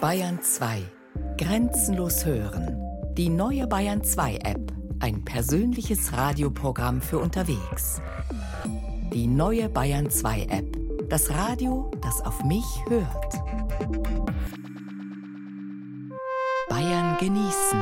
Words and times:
Bayern 0.00 0.42
2. 0.42 0.82
Grenzenlos 1.38 2.26
hören. 2.26 2.78
Die 3.14 3.30
neue 3.30 3.66
Bayern 3.66 4.04
2 4.04 4.36
App. 4.44 4.72
Ein 5.00 5.24
persönliches 5.24 6.12
Radioprogramm 6.12 7.00
für 7.00 7.18
unterwegs. 7.18 8.02
Die 9.14 9.26
neue 9.26 9.70
Bayern 9.70 10.10
2 10.10 10.42
App. 10.50 10.76
Das 11.08 11.30
Radio, 11.30 11.90
das 12.02 12.20
auf 12.20 12.44
mich 12.44 12.66
hört. 12.88 13.34
Bayern 16.68 17.16
genießen. 17.18 17.80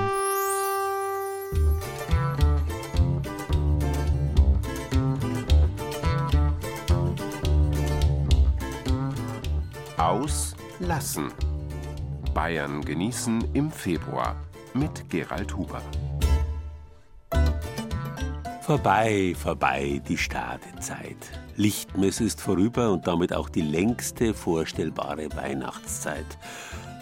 Auslassen. 9.96 11.32
Bayern 12.34 12.84
genießen 12.84 13.54
im 13.54 13.70
Februar 13.70 14.34
mit 14.74 15.08
Gerald 15.08 15.56
Huber. 15.56 15.80
Vorbei, 18.60 19.34
vorbei 19.38 20.02
die 20.08 20.18
Stadezeit. 20.18 21.16
Lichtmess 21.54 22.20
ist 22.20 22.40
vorüber 22.40 22.90
und 22.90 23.06
damit 23.06 23.32
auch 23.32 23.48
die 23.48 23.62
längste 23.62 24.34
vorstellbare 24.34 25.28
Weihnachtszeit. 25.36 26.26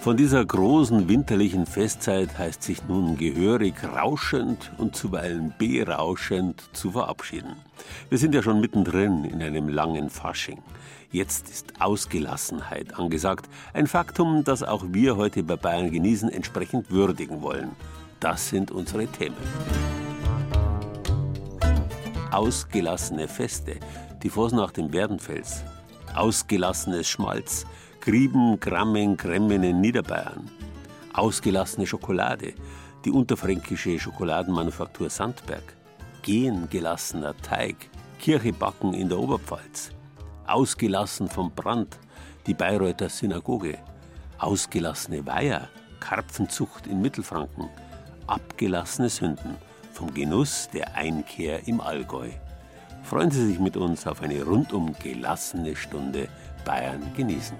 Von 0.03 0.17
dieser 0.17 0.45
großen 0.45 1.09
winterlichen 1.09 1.65
Festzeit 1.65 2.37
heißt 2.37 2.63
sich 2.63 2.87
nun 2.89 3.17
gehörig 3.17 3.75
rauschend 3.85 4.73
und 4.77 4.97
zuweilen 4.97 5.55
berauschend 5.57 6.69
zu 6.73 6.91
verabschieden. 6.91 7.55
Wir 8.11 8.19
sind 8.19 8.35
ja 8.35 8.43
schon 8.43 8.61
mittendrin 8.61 9.25
in 9.25 9.41
einem 9.41 9.69
langen 9.69 10.11
Fasching. 10.11 10.61
Jetzt 11.13 11.51
ist 11.51 11.75
Ausgelassenheit 11.79 12.99
angesagt. 12.99 13.47
Ein 13.75 13.87
Faktum, 13.87 14.45
das 14.45 14.63
auch 14.63 14.83
wir 14.89 15.19
heute 15.19 15.43
bei 15.43 15.57
Bayern 15.57 15.91
genießen, 15.91 16.31
entsprechend 16.31 16.91
würdigen 16.91 17.43
wollen. 17.43 17.73
Das 18.19 18.49
sind 18.49 18.71
unsere 18.71 19.07
Themen. 19.07 19.37
Ausgelassene 22.31 23.29
Feste, 23.29 23.77
die 24.23 24.31
Fosnacht 24.31 24.79
im 24.79 24.91
Werdenfels. 24.91 25.63
Ausgelassenes 26.15 27.07
Schmalz, 27.11 27.67
Grieben, 28.01 28.59
Grammen, 28.59 29.19
Gremmen 29.19 29.63
in 29.65 29.83
Niederbayern. 29.83 30.51
Ausgelassene 31.13 31.87
Schokolade, 31.87 32.55
die 33.05 33.11
unterfränkische 33.11 33.99
Schokoladenmanufaktur 33.99 35.11
Sandberg. 35.11 35.75
Gehen 36.23 36.71
gelassener 36.71 37.37
Teig, 37.37 37.77
Kirche 38.19 38.55
backen 38.55 38.95
in 38.95 39.11
der 39.11 39.19
Oberpfalz. 39.19 39.91
Ausgelassen 40.47 41.29
vom 41.29 41.51
Brand, 41.53 41.99
die 42.47 42.55
Bayreuther 42.55 43.09
Synagoge. 43.09 43.79
Ausgelassene 44.39 45.25
Weiher, 45.27 45.69
Karpfenzucht 46.01 46.87
in 46.87 47.01
Mittelfranken. 47.01 47.69
Abgelassene 48.27 49.09
Sünden, 49.09 49.57
vom 49.93 50.13
Genuss 50.13 50.69
der 50.73 50.95
Einkehr 50.97 51.67
im 51.69 51.81
Allgäu. 51.81 52.31
Freuen 53.05 53.31
Sie 53.31 53.47
sich 53.47 53.59
mit 53.59 53.77
uns 53.77 54.07
auf 54.07 54.23
eine 54.23 54.43
rundum 54.43 54.95
gelassene 55.03 55.77
Stunde 55.77 56.29
Bayern 56.65 57.03
genießen. 57.17 57.57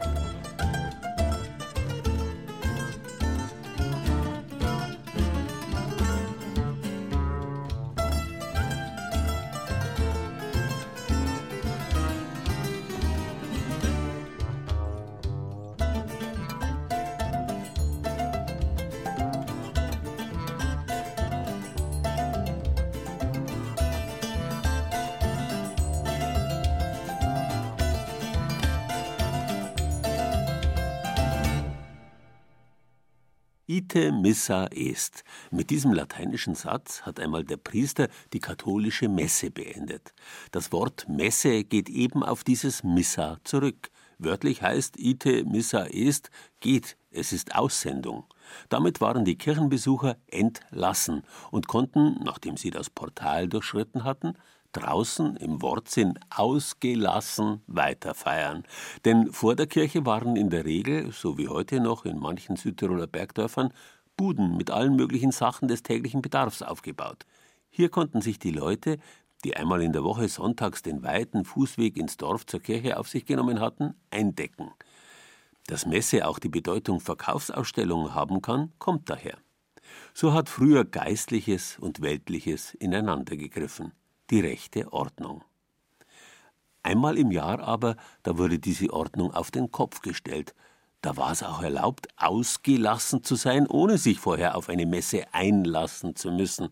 Ite 34.03 34.11
missa 34.11 34.67
est. 34.73 35.23
Mit 35.53 35.71
diesem 35.71 35.93
lateinischen 35.93 36.57
Satz 36.57 37.03
hat 37.03 37.21
einmal 37.21 37.45
der 37.45 37.57
Priester 37.57 38.09
die 38.33 38.41
katholische 38.41 39.09
Messe 39.09 39.51
beendet. 39.53 40.13
Das 40.51 40.73
Wort 40.73 41.09
Messe 41.09 41.63
geht 41.63 41.89
eben 41.89 42.25
auf 42.25 42.43
dieses 42.43 42.83
Missa 42.83 43.39
zurück. 43.45 43.91
Wörtlich 44.19 44.61
heißt 44.61 44.99
Ite 44.99 45.45
missa 45.45 45.87
est 45.87 46.31
geht, 46.59 46.97
es 47.13 47.33
ist 47.33 47.55
Aussendung. 47.55 48.25
Damit 48.69 49.01
waren 49.01 49.25
die 49.25 49.39
Kirchenbesucher 49.39 50.17
entlassen 50.27 51.23
und 51.53 51.69
konnten, 51.69 52.19
nachdem 52.25 52.57
sie 52.57 52.71
das 52.71 52.91
Portal 52.91 53.49
durchschritten 53.49 54.03
hatten, 54.03 54.35
draußen 54.73 55.37
im 55.37 55.63
Wortsinn 55.63 56.19
ausgelassen 56.31 57.63
weiterfeiern. 57.67 58.65
Denn 59.05 59.33
vor 59.33 59.55
der 59.55 59.67
Kirche 59.67 60.05
waren 60.07 60.37
in 60.37 60.51
der 60.51 60.65
Regel, 60.65 61.13
so 61.13 61.39
wie 61.39 61.49
heute 61.49 61.81
noch 61.81 62.05
in 62.05 62.19
manchen 62.19 62.57
Südtiroler 62.57 63.07
Bergdörfern, 63.07 63.73
Buden 64.17 64.57
mit 64.57 64.71
allen 64.71 64.97
möglichen 64.97 65.33
Sachen 65.33 65.69
des 65.69 65.83
täglichen 65.83 66.23
Bedarfs 66.23 66.63
aufgebaut. 66.63 67.27
Hier 67.71 67.89
konnten 67.89 68.21
sich 68.21 68.39
die 68.39 68.51
Leute, 68.51 68.99
die 69.45 69.57
einmal 69.57 69.83
in 69.83 69.93
der 69.93 70.05
Woche 70.05 70.29
sonntags 70.29 70.83
den 70.83 71.03
weiten 71.03 71.45
Fußweg 71.45 71.97
ins 71.97 72.17
Dorf 72.17 72.47
zur 72.47 72.61
Kirche 72.61 72.99
auf 72.99 73.09
sich 73.09 73.25
genommen 73.25 73.61
hatten, 73.61 73.95
eindecken. 74.11 74.71
Dass 75.67 75.87
Messe 75.87 76.27
auch 76.27 76.39
die 76.39 76.49
Bedeutung 76.49 77.01
Verkaufsausstellung 77.01 78.15
haben 78.15 78.43
kann, 78.43 78.73
kommt 78.79 79.09
daher. 79.09 79.39
So 80.15 80.33
hat 80.33 80.49
früher 80.49 80.85
Geistliches 80.85 81.79
und 81.79 82.03
Weltliches 82.03 82.75
ineinander 82.75 83.37
gegriffen 83.37 83.93
die 84.33 84.41
rechte 84.41 84.93
Ordnung. 84.93 85.45
Einmal 86.83 87.19
im 87.19 87.31
Jahr 87.31 87.61
aber, 87.61 87.97
da 88.23 88.39
wurde 88.39 88.59
diese 88.59 88.91
Ordnung 88.93 89.33
auf 89.35 89.51
den 89.51 89.71
Kopf 89.71 90.01
gestellt. 90.01 90.55
Da 91.03 91.17
war 91.19 91.33
es 91.33 91.43
auch 91.43 91.63
erlaubt, 91.63 92.09
ausgelassen 92.17 93.23
zu 93.23 93.35
sein, 93.35 93.67
ohne 93.67 93.99
sich 93.99 94.19
vorher 94.19 94.57
auf 94.57 94.71
eine 94.71 94.87
Messe 94.87 95.27
einlassen 95.33 96.17
zu 96.17 96.33
müssen. 96.33 96.71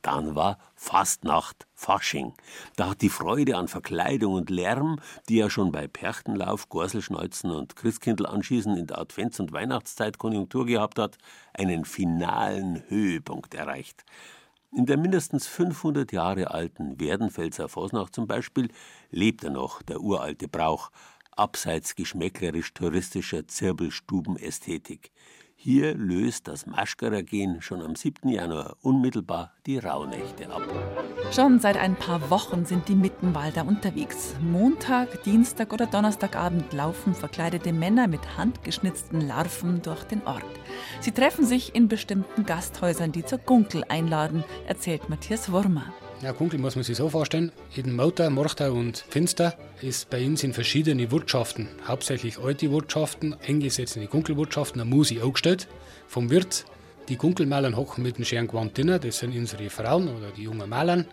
Dann 0.00 0.36
war 0.36 0.58
Fastnacht, 0.76 1.66
Fasching. 1.74 2.34
Da 2.76 2.90
hat 2.90 3.02
die 3.02 3.08
Freude 3.08 3.56
an 3.56 3.66
Verkleidung 3.66 4.34
und 4.34 4.50
Lärm, 4.50 5.00
die 5.28 5.36
ja 5.36 5.50
schon 5.50 5.72
bei 5.72 5.88
Perchtenlauf, 5.88 6.68
Gorselschneuzen 6.68 7.50
und 7.50 7.74
Christkindlanschießen 7.74 8.76
in 8.76 8.86
der 8.86 8.98
Advents- 8.98 9.40
und 9.40 9.52
Weihnachtszeit 9.52 10.18
Konjunktur 10.18 10.66
gehabt 10.66 10.98
hat, 11.00 11.18
einen 11.52 11.84
finalen 11.84 12.84
Höhepunkt 12.88 13.54
erreicht. 13.54 14.04
In 14.74 14.86
der 14.86 14.96
mindestens 14.96 15.46
500 15.48 16.12
Jahre 16.12 16.50
alten 16.50 16.98
Werdenfelser 16.98 17.68
Fosnacht 17.68 18.14
zum 18.14 18.26
Beispiel 18.26 18.70
lebt 19.10 19.44
er 19.44 19.50
noch, 19.50 19.82
der 19.82 20.00
uralte 20.00 20.48
Brauch, 20.48 20.90
abseits 21.32 21.94
geschmäcklerisch-touristischer 21.94 23.46
Zirbelstubenästhetik. 23.46 25.12
Hier 25.64 25.94
löst 25.94 26.48
das 26.48 26.66
Maschkara-Gen 26.66 27.62
schon 27.62 27.82
am 27.82 27.94
7. 27.94 28.28
Januar 28.28 28.74
unmittelbar 28.82 29.52
die 29.64 29.78
Rauhnächte 29.78 30.50
ab. 30.50 30.64
Schon 31.30 31.60
seit 31.60 31.76
ein 31.76 31.94
paar 31.94 32.30
Wochen 32.30 32.64
sind 32.64 32.88
die 32.88 32.96
Mittenwalder 32.96 33.64
unterwegs. 33.64 34.34
Montag, 34.40 35.22
Dienstag 35.22 35.72
oder 35.72 35.86
Donnerstagabend 35.86 36.72
laufen 36.72 37.14
verkleidete 37.14 37.72
Männer 37.72 38.08
mit 38.08 38.36
handgeschnitzten 38.36 39.20
Larven 39.20 39.82
durch 39.82 40.02
den 40.02 40.26
Ort. 40.26 40.42
Sie 41.00 41.12
treffen 41.12 41.46
sich 41.46 41.76
in 41.76 41.86
bestimmten 41.86 42.44
Gasthäusern, 42.44 43.12
die 43.12 43.24
zur 43.24 43.38
Gunkel 43.38 43.84
einladen, 43.88 44.42
erzählt 44.66 45.08
Matthias 45.08 45.52
Wurmer. 45.52 45.94
Ja, 46.22 46.32
Kunkel 46.32 46.60
muss 46.60 46.76
man 46.76 46.84
sich 46.84 46.96
so 46.96 47.08
vorstellen. 47.08 47.50
In 47.74 47.96
Mauter, 47.96 48.30
Morchter 48.30 48.72
und 48.72 48.96
Finster 48.96 49.58
ist 49.80 50.08
bei 50.08 50.24
uns 50.24 50.44
in 50.44 50.52
verschiedene 50.52 51.10
Wirtschaften, 51.10 51.68
hauptsächlich 51.84 52.38
alte 52.38 52.70
Wirtschaften, 52.70 53.34
eng 53.44 53.58
gesetzte 53.58 54.06
Gunkelwirtschaften, 54.06 54.80
eine 54.80 54.88
Musi 54.88 55.20
aufgestellt 55.20 55.66
vom 56.06 56.30
Wirt. 56.30 56.64
Die 57.08 57.16
Gunkelmalern 57.16 57.76
hocken 57.76 58.04
mit 58.04 58.18
dem 58.18 58.24
schönen 58.24 58.46
Gewand 58.46 58.78
drinnen, 58.78 59.00
das 59.00 59.18
sind 59.18 59.36
unsere 59.36 59.68
Frauen 59.68 60.06
oder 60.16 60.30
die 60.30 60.44
jungen 60.44 60.68
Malern. 60.68 61.06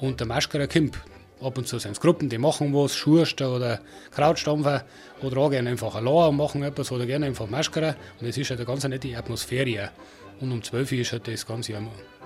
Und 0.00 0.20
der 0.20 0.26
Maschkerer 0.26 0.66
Kimp. 0.66 0.98
Ab 1.40 1.56
und 1.56 1.66
zu 1.66 1.78
sind 1.78 1.92
es 1.92 2.00
Gruppen, 2.00 2.28
die 2.28 2.36
machen 2.36 2.74
was, 2.74 2.94
Schurster 2.94 3.56
oder 3.56 3.80
Krautstampfer 4.10 4.84
oder 5.22 5.36
auch 5.38 5.50
gerne 5.50 5.70
einfach 5.70 5.94
allein 5.94 6.28
und 6.28 6.36
machen 6.36 6.62
etwas 6.62 6.92
oder 6.92 7.06
gerne 7.06 7.24
einfach 7.24 7.48
Maschkerer. 7.48 7.96
Und 8.20 8.26
es 8.26 8.36
ist 8.36 8.50
halt 8.50 8.60
eine 8.60 8.66
ganz 8.66 8.84
nette 8.84 9.16
Atmosphäre. 9.16 9.92
Und 10.40 10.52
um 10.52 10.62
12 10.62 10.92
Uhr 10.92 10.98
ist 10.98 11.12
halt 11.12 11.26
das 11.26 11.46
Ganze 11.46 11.74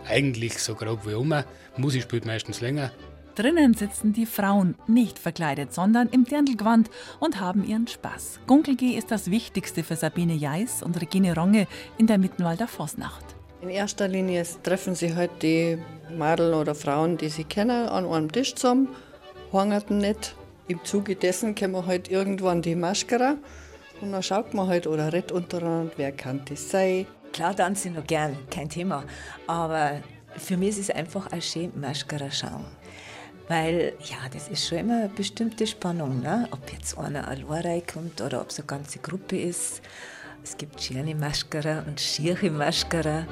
eigentlich 0.06 0.58
so 0.58 0.74
grob 0.74 1.06
wie 1.06 1.12
immer. 1.12 1.44
Musik 1.76 2.02
spielt 2.02 2.26
meistens 2.26 2.60
länger. 2.60 2.90
Drinnen 3.36 3.74
sitzen 3.74 4.14
die 4.14 4.24
Frauen 4.24 4.76
nicht 4.86 5.18
verkleidet, 5.18 5.74
sondern 5.74 6.08
im 6.08 6.24
Dirndlgewand 6.24 6.88
und 7.20 7.38
haben 7.38 7.64
ihren 7.64 7.86
Spaß. 7.86 8.40
Gunkelgeh 8.46 8.96
ist 8.96 9.10
das 9.10 9.30
Wichtigste 9.30 9.82
für 9.82 9.94
Sabine 9.94 10.32
Jais 10.32 10.82
und 10.82 10.98
Regine 11.00 11.34
Ronge 11.34 11.66
in 11.98 12.06
der 12.06 12.16
Mittenwalder 12.16 12.66
Fosnacht. 12.66 13.24
In 13.60 13.68
erster 13.68 14.08
Linie 14.08 14.44
treffen 14.62 14.94
sie 14.94 15.14
halt 15.14 15.42
die 15.42 15.78
Mädel 16.16 16.54
oder 16.54 16.74
Frauen, 16.74 17.18
die 17.18 17.28
sie 17.28 17.44
kennen, 17.44 17.88
an 17.88 18.06
einem 18.06 18.32
Tisch 18.32 18.54
zusammen, 18.54 18.88
hängen 19.52 19.82
nicht. 19.98 20.34
Im 20.68 20.82
Zuge 20.84 21.14
dessen 21.14 21.54
kommen 21.54 21.86
halt 21.86 22.10
irgendwann 22.10 22.62
die 22.62 22.74
Maschkara 22.74 23.36
Und 24.00 24.12
dann 24.12 24.22
schaut 24.22 24.52
man 24.54 24.66
halt 24.66 24.86
oder 24.86 25.12
redet 25.12 25.32
untereinander, 25.32 25.92
wer 25.96 26.12
kann 26.12 26.42
das 26.48 26.70
sein. 26.70 27.06
Klar 27.36 27.54
tanze 27.54 27.88
ich 27.88 27.94
noch 27.94 28.06
gern, 28.06 28.34
kein 28.48 28.70
Thema. 28.70 29.04
Aber 29.46 30.00
für 30.38 30.56
mich 30.56 30.70
ist 30.70 30.78
es 30.78 30.90
einfach 30.90 31.26
ein 31.32 31.42
schön 31.42 31.70
Maschkara 31.78 32.30
schauen. 32.30 32.64
Weil, 33.46 33.92
ja, 34.04 34.16
das 34.32 34.48
ist 34.48 34.66
schon 34.66 34.78
immer 34.78 35.00
eine 35.00 35.08
bestimmte 35.10 35.66
Spannung, 35.66 36.22
ne? 36.22 36.48
ob 36.50 36.72
jetzt 36.72 36.96
einer 36.96 37.28
allein 37.28 37.86
kommt 37.86 38.22
oder 38.22 38.40
ob 38.40 38.48
es 38.48 38.58
eine 38.58 38.66
ganze 38.66 39.00
Gruppe 39.00 39.36
ist. 39.36 39.82
Es 40.42 40.56
gibt 40.56 40.80
schöne 40.80 41.14
Maschkara 41.14 41.84
und 41.86 42.00
schiere 42.00 42.50
Maschkara. 42.50 43.26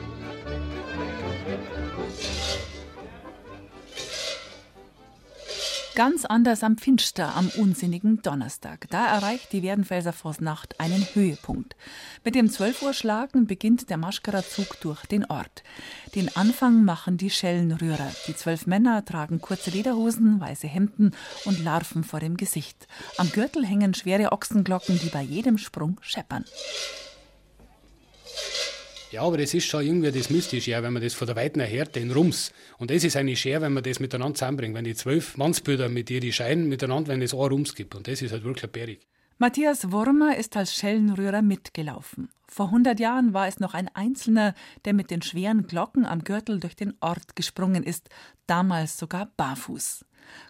Ganz 5.95 6.25
anders 6.25 6.65
am 6.65 6.77
Finster 6.77 7.37
am 7.37 7.49
unsinnigen 7.57 8.21
Donnerstag. 8.21 8.89
Da 8.91 9.07
erreicht 9.07 9.53
die 9.53 9.63
Werdenfelser 9.63 10.13
Forstnacht 10.13 10.81
einen 10.81 11.07
Höhepunkt. 11.15 11.77
Mit 12.25 12.35
dem 12.35 12.51
12 12.51 12.83
Uhr 12.83 12.93
Schlagen 12.95 13.47
beginnt 13.47 13.91
der 13.91 13.97
Maschkara-Zug 13.97 14.81
durch 14.81 15.07
den 15.07 15.25
Ort. 15.27 15.63
Den 16.17 16.35
Anfang 16.37 16.85
machen 16.85 17.17
die 17.17 17.31
Schellenrührer. 17.31 18.11
Die 18.27 18.35
zwölf 18.35 18.67
Männer 18.67 19.05
tragen 19.05 19.41
kurze 19.41 19.71
Lederhosen, 19.71 20.41
weiße 20.41 20.67
Hemden 20.67 21.13
und 21.45 21.63
Larven 21.63 22.03
vor 22.03 22.19
dem 22.19 22.37
Gesicht. 22.37 22.89
Am 23.17 23.31
Gürtel 23.31 23.65
hängen 23.65 23.95
schwere 23.95 24.33
Ochsenglocken, 24.33 24.99
die 24.99 25.11
bei 25.11 25.23
jedem 25.23 25.59
Sprung 25.59 26.01
scheppern. 26.01 26.45
Ja, 29.15 29.23
aber 29.23 29.39
das 29.39 29.55
ist 29.55 29.67
schon 29.67 29.87
irgendwie 29.87 30.11
das 30.11 30.29
Mystische, 30.29 30.73
ja, 30.73 30.83
wenn 30.83 30.93
man 30.93 31.01
das 31.01 31.15
von 31.15 31.29
der 31.29 31.37
Weiten 31.37 31.61
her 31.61 31.71
hört, 31.71 31.95
den 31.95 32.11
Rums. 32.11 32.53
Und 32.79 32.91
das 32.91 33.05
ist 33.05 33.17
eigentlich 33.17 33.41
schwer, 33.41 33.63
wenn 33.63 33.73
man 33.73 33.85
das 33.85 34.01
miteinander 34.01 34.35
zusammenbringt. 34.35 34.75
Wenn 34.75 34.83
die 34.83 34.97
zwölf 34.97 35.37
Mannsbilder 35.37 35.89
mit 35.89 36.11
ihren 36.11 36.33
Scheinen 36.33 36.69
miteinander, 36.69 37.11
wenn 37.11 37.23
es 37.23 37.33
ein 37.33 37.39
Rums 37.39 37.77
gibt. 37.77 37.95
Und 37.95 38.09
das 38.09 38.23
ist 38.23 38.33
halt 38.33 38.43
wirklich 38.43 38.73
bärig. 38.73 39.07
Matthias 39.39 39.93
Wurmer 39.93 40.37
ist 40.37 40.57
als 40.57 40.75
Schellenrührer 40.75 41.43
mitgelaufen. 41.43 42.29
Vor 42.49 42.67
100 42.67 42.99
Jahren 42.99 43.35
war 43.35 43.47
es 43.47 43.61
noch 43.61 43.75
ein 43.75 43.89
Einzelner, 43.95 44.53
der 44.85 44.95
mit 44.95 45.13
den 45.13 45.23
schweren 45.23 45.69
Glocken 45.69 46.07
am 46.07 46.25
Gürtel 46.25 46.59
durch 46.59 46.75
den 46.75 46.95
Ort 46.99 47.37
gesprungen 47.37 47.85
ist, 47.85 48.09
damals 48.49 48.99
sogar 48.99 49.31
barfuß. 49.37 50.05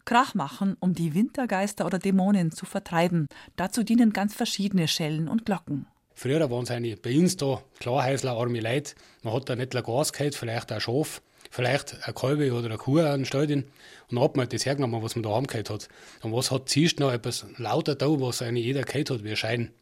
Krach 0.06 0.34
machen, 0.34 0.78
um 0.80 0.94
die 0.94 1.12
Wintergeister 1.12 1.84
oder 1.84 1.98
Dämonen 1.98 2.50
zu 2.50 2.64
vertreiben. 2.64 3.26
Dazu 3.56 3.82
dienen 3.82 4.14
ganz 4.14 4.34
verschiedene 4.34 4.88
Schellen 4.88 5.28
und 5.28 5.44
Glocken. 5.44 5.84
Früher 6.14 6.48
waren 6.50 6.62
es 6.62 6.70
eigentlich 6.70 7.00
bei 7.00 7.18
uns 7.18 7.36
da 7.36 7.62
Klarhäusler, 7.80 8.32
arme 8.32 8.60
Leute. 8.60 8.94
Man 9.22 9.34
hat 9.34 9.48
da 9.48 9.56
nicht 9.56 9.74
ein 9.74 9.82
Gas 9.82 10.12
gehabt, 10.12 10.36
vielleicht 10.36 10.70
ein 10.70 10.80
Schaf, 10.80 11.20
vielleicht 11.50 12.04
eine 12.04 12.14
Kalbe 12.14 12.52
oder 12.52 12.66
eine 12.66 12.78
Kuh 12.78 13.00
an 13.00 13.24
Stadion. 13.24 13.64
Und 14.08 14.16
dann 14.16 14.24
hat 14.24 14.36
man 14.36 14.48
das 14.48 14.64
hergenommen, 14.64 15.02
was 15.02 15.16
man 15.16 15.24
da 15.24 15.30
haben 15.30 15.46
gehabt 15.46 15.70
hat. 15.70 15.88
Und 16.22 16.32
was 16.32 16.50
hat 16.50 16.68
ziehst 16.68 17.00
noch 17.00 17.12
etwas 17.12 17.46
lauter 17.56 17.94
da, 17.94 18.06
was 18.06 18.42
eigentlich 18.42 18.64
jeder 18.64 18.82
gehabt 18.82 19.10
hat, 19.10 19.24
wie 19.24 19.34
Schein 19.34 19.72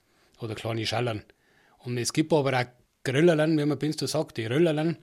oder 0.41 0.55
kleine 0.55 0.87
Schallern. 0.87 1.23
Und 1.79 1.99
es 1.99 2.13
gibt 2.13 2.33
aber 2.33 2.59
auch 2.59 2.67
Gröllerlern, 3.05 3.59
wie 3.59 3.65
man 3.65 3.79
bei 3.79 3.89
uns 3.89 3.97
da 3.97 4.07
sagt. 4.07 4.37
Die 4.37 4.47
Röllerlern 4.47 4.97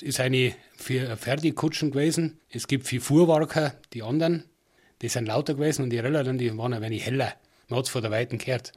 ist 0.00 0.20
eine 0.20 0.54
für 0.76 1.16
Fertigkutschen 1.16 1.90
gewesen. 1.90 2.40
Es 2.48 2.66
gibt 2.68 2.86
vier 2.86 3.00
Fuhrwerker, 3.00 3.74
die 3.92 4.02
anderen, 4.02 4.44
die 5.02 5.08
sind 5.08 5.26
lauter 5.26 5.54
gewesen 5.54 5.82
und 5.82 5.90
die 5.90 5.98
Röllerlern, 5.98 6.38
die 6.38 6.56
waren 6.56 6.72
ein 6.72 6.82
wenig 6.82 7.04
heller. 7.04 7.34
Man 7.68 7.78
hat 7.78 7.86
es 7.86 7.90
von 7.90 8.02
der 8.02 8.10
Weiten 8.10 8.38
gehört. 8.38 8.72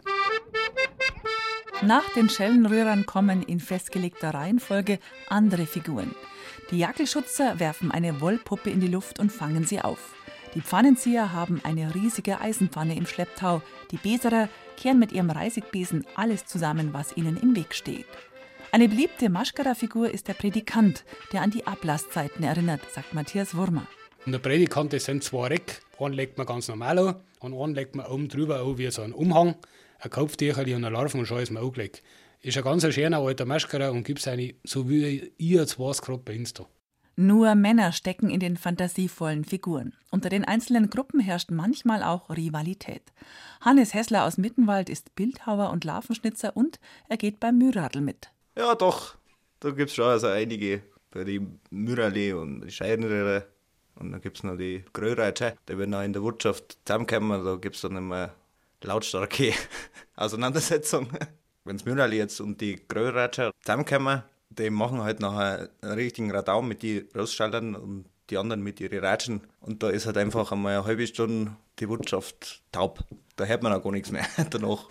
Nach 1.85 2.07
den 2.13 2.29
Schellenrührern 2.29 3.05
kommen 3.05 3.43
in 3.43 3.59
festgelegter 3.59 4.33
Reihenfolge 4.33 4.99
andere 5.27 5.65
Figuren. 5.65 6.15
Die 6.71 6.77
Jackelschutzer 6.77 7.59
werfen 7.59 7.91
eine 7.91 8.21
Wollpuppe 8.21 8.69
in 8.69 8.79
die 8.79 8.87
Luft 8.87 9.19
und 9.19 9.33
fangen 9.33 9.65
sie 9.65 9.81
auf. 9.81 10.15
Die 10.55 10.61
Pfannenzieher 10.61 11.33
haben 11.33 11.59
eine 11.65 11.93
riesige 11.93 12.39
Eisenpfanne 12.39 12.95
im 12.95 13.05
Schlepptau. 13.05 13.61
Die 13.91 13.97
Beserer 13.97 14.47
kehren 14.77 14.97
mit 14.97 15.11
ihrem 15.11 15.29
Reisigbesen 15.29 16.05
alles 16.15 16.45
zusammen, 16.45 16.93
was 16.93 17.17
ihnen 17.17 17.35
im 17.35 17.53
Weg 17.53 17.75
steht. 17.75 18.07
Eine 18.71 18.87
beliebte 18.87 19.29
Maschkara-Figur 19.29 20.09
ist 20.09 20.29
der 20.29 20.35
Predikant, 20.35 21.03
der 21.33 21.41
an 21.41 21.51
die 21.51 21.67
Ablasszeiten 21.67 22.45
erinnert, 22.45 22.81
sagt 22.93 23.13
Matthias 23.13 23.57
Wurmer. 23.57 23.85
Und 24.25 24.31
der 24.31 24.39
Predikant, 24.39 24.93
das 24.93 25.03
sind 25.03 25.21
zwei 25.21 25.47
Reck. 25.47 25.81
Einen 25.99 26.13
legt 26.13 26.37
man 26.37 26.47
ganz 26.47 26.69
normal 26.69 26.97
an 26.97 27.15
und 27.41 27.53
einen 27.53 27.75
legt 27.75 27.97
man 27.97 28.05
oben 28.05 28.29
drüber 28.29 28.61
an 28.61 28.77
wie 28.77 28.89
so 28.89 29.01
ein 29.01 29.11
Umhang 29.11 29.55
ein 30.03 30.09
Kopftücherli 30.09 30.75
und 30.75 30.83
eine 30.83 30.93
Larven 30.93 31.21
und 31.21 31.25
schon 31.25 31.39
ist 31.39 31.51
mir 31.51 31.61
angelegt. 31.61 32.03
Ist 32.41 32.57
ein 32.57 32.63
ganz 32.63 32.85
schöner 32.93 33.19
alter 33.19 33.45
Maschkara 33.45 33.89
und 33.89 34.03
gibt 34.03 34.19
es 34.19 34.27
eine, 34.27 34.53
so 34.65 34.89
wie 34.89 35.31
ihr 35.37 35.61
jetzt 35.61 35.79
weiß, 35.79 36.01
gerade 36.01 36.21
bei 36.23 36.33
Insta. 36.33 36.67
Nur 37.15 37.53
Männer 37.55 37.91
stecken 37.91 38.29
in 38.29 38.39
den 38.39 38.57
fantasievollen 38.57 39.45
Figuren. 39.45 39.93
Unter 40.09 40.29
den 40.29 40.45
einzelnen 40.45 40.89
Gruppen 40.89 41.19
herrscht 41.19 41.51
manchmal 41.51 42.03
auch 42.03 42.29
Rivalität. 42.29 43.13
Hannes 43.61 43.93
Hessler 43.93 44.25
aus 44.25 44.37
Mittenwald 44.37 44.89
ist 44.89 45.15
Bildhauer 45.15 45.69
und 45.69 45.83
Larvenschnitzer 45.85 46.57
und 46.57 46.79
er 47.07 47.17
geht 47.17 47.39
beim 47.39 47.59
Mühradl 47.59 48.01
mit. 48.01 48.31
Ja, 48.57 48.75
doch. 48.75 49.15
Da 49.59 49.69
gibt 49.69 49.89
es 49.89 49.95
schon 49.95 50.05
also 50.05 50.27
einige. 50.27 50.81
Bei 51.11 51.23
den 51.23 51.59
Mürerli 51.69 52.33
und 52.33 52.61
die 52.61 52.71
Scheidenröhre. 52.71 53.45
Und 53.95 54.11
dann 54.11 54.19
gibt 54.19 54.37
es 54.37 54.43
noch 54.43 54.57
die 54.57 54.83
Gröreitsche. 54.91 55.55
Die 55.69 55.77
werden 55.77 55.93
auch 55.93 56.01
in 56.01 56.13
der 56.13 56.23
Wirtschaft 56.23 56.79
zusammenkommen. 56.83 57.45
Da 57.45 57.55
gibt 57.55 57.75
es 57.75 57.83
dann 57.83 57.95
immer 57.95 58.33
lautstarke 58.83 59.53
Auseinandersetzung. 60.15 61.09
Wenn 61.65 61.77
das 61.77 61.85
Müllerli 61.85 62.17
jetzt 62.17 62.41
und 62.41 62.59
die 62.59 62.81
Gröratscher 62.87 63.51
zusammenkommen, 63.61 64.23
die 64.49 64.69
machen 64.69 65.01
halt 65.01 65.19
nachher 65.19 65.69
einen 65.81 65.93
richtigen 65.93 66.31
Radau 66.31 66.61
mit 66.61 66.83
den 66.83 67.07
Rausschaltern 67.15 67.75
und 67.75 68.05
die 68.29 68.37
anderen 68.37 68.61
mit 68.61 68.79
ihren 68.79 68.99
Ratschen. 68.99 69.41
Und 69.61 69.83
da 69.83 69.89
ist 69.89 70.05
halt 70.05 70.17
einfach 70.17 70.51
einmal 70.51 70.75
eine 70.75 70.85
halbe 70.85 71.07
Stunde 71.07 71.55
die 71.79 71.89
Wirtschaft 71.89 72.61
taub. 72.71 73.03
Da 73.35 73.45
hört 73.45 73.63
man 73.63 73.73
auch 73.73 73.83
gar 73.83 73.91
nichts 73.91 74.11
mehr 74.11 74.25
danach. 74.49 74.89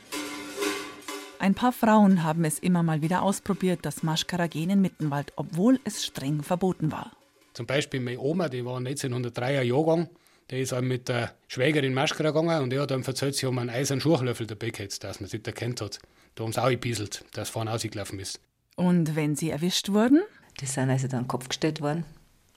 Ein 1.38 1.54
paar 1.54 1.72
Frauen 1.72 2.22
haben 2.22 2.44
es 2.44 2.58
immer 2.58 2.82
mal 2.82 3.02
wieder 3.02 3.22
ausprobiert, 3.22 3.80
das 3.82 4.02
Maschkaragen 4.02 4.70
in 4.70 4.80
Mittenwald, 4.80 5.32
obwohl 5.36 5.80
es 5.84 6.04
streng 6.04 6.42
verboten 6.42 6.92
war. 6.92 7.10
Zum 7.52 7.66
Beispiel 7.66 8.00
meine 8.00 8.20
Oma, 8.20 8.48
die 8.48 8.64
war 8.64 8.78
1903er 8.78 9.62
Jahrgang, 9.62 10.08
der 10.52 10.60
ist 10.60 10.74
auch 10.74 10.82
mit 10.82 11.08
der 11.08 11.32
Schwägerin 11.48 11.94
Maschkara 11.94 12.30
gegangen 12.30 12.62
und 12.62 12.72
er 12.74 12.82
hat 12.82 12.90
ihm 12.90 13.02
erzählt, 13.02 13.34
sie 13.34 13.46
haben 13.46 13.58
einen 13.58 13.70
eisernen 13.70 14.02
Schuchlöffel 14.02 14.46
dabei 14.46 14.68
gehabt, 14.68 15.02
dass 15.02 15.18
man 15.18 15.30
sich 15.30 15.44
erkennt 15.46 15.80
hat. 15.80 15.98
Da 16.34 16.44
haben 16.44 16.52
sie 16.52 16.62
auch 16.62 16.68
gebieselt, 16.68 17.24
dass 17.32 17.48
vorne 17.48 17.72
ausgelaufen 17.72 18.20
ist. 18.20 18.38
Und 18.76 19.16
wenn 19.16 19.34
sie 19.34 19.48
erwischt 19.48 19.88
wurden? 19.88 20.20
Die 20.60 20.66
sind 20.66 20.90
also 20.90 21.08
dann 21.08 21.26
Kopf 21.26 21.48
gestellt 21.48 21.80
worden. 21.80 22.04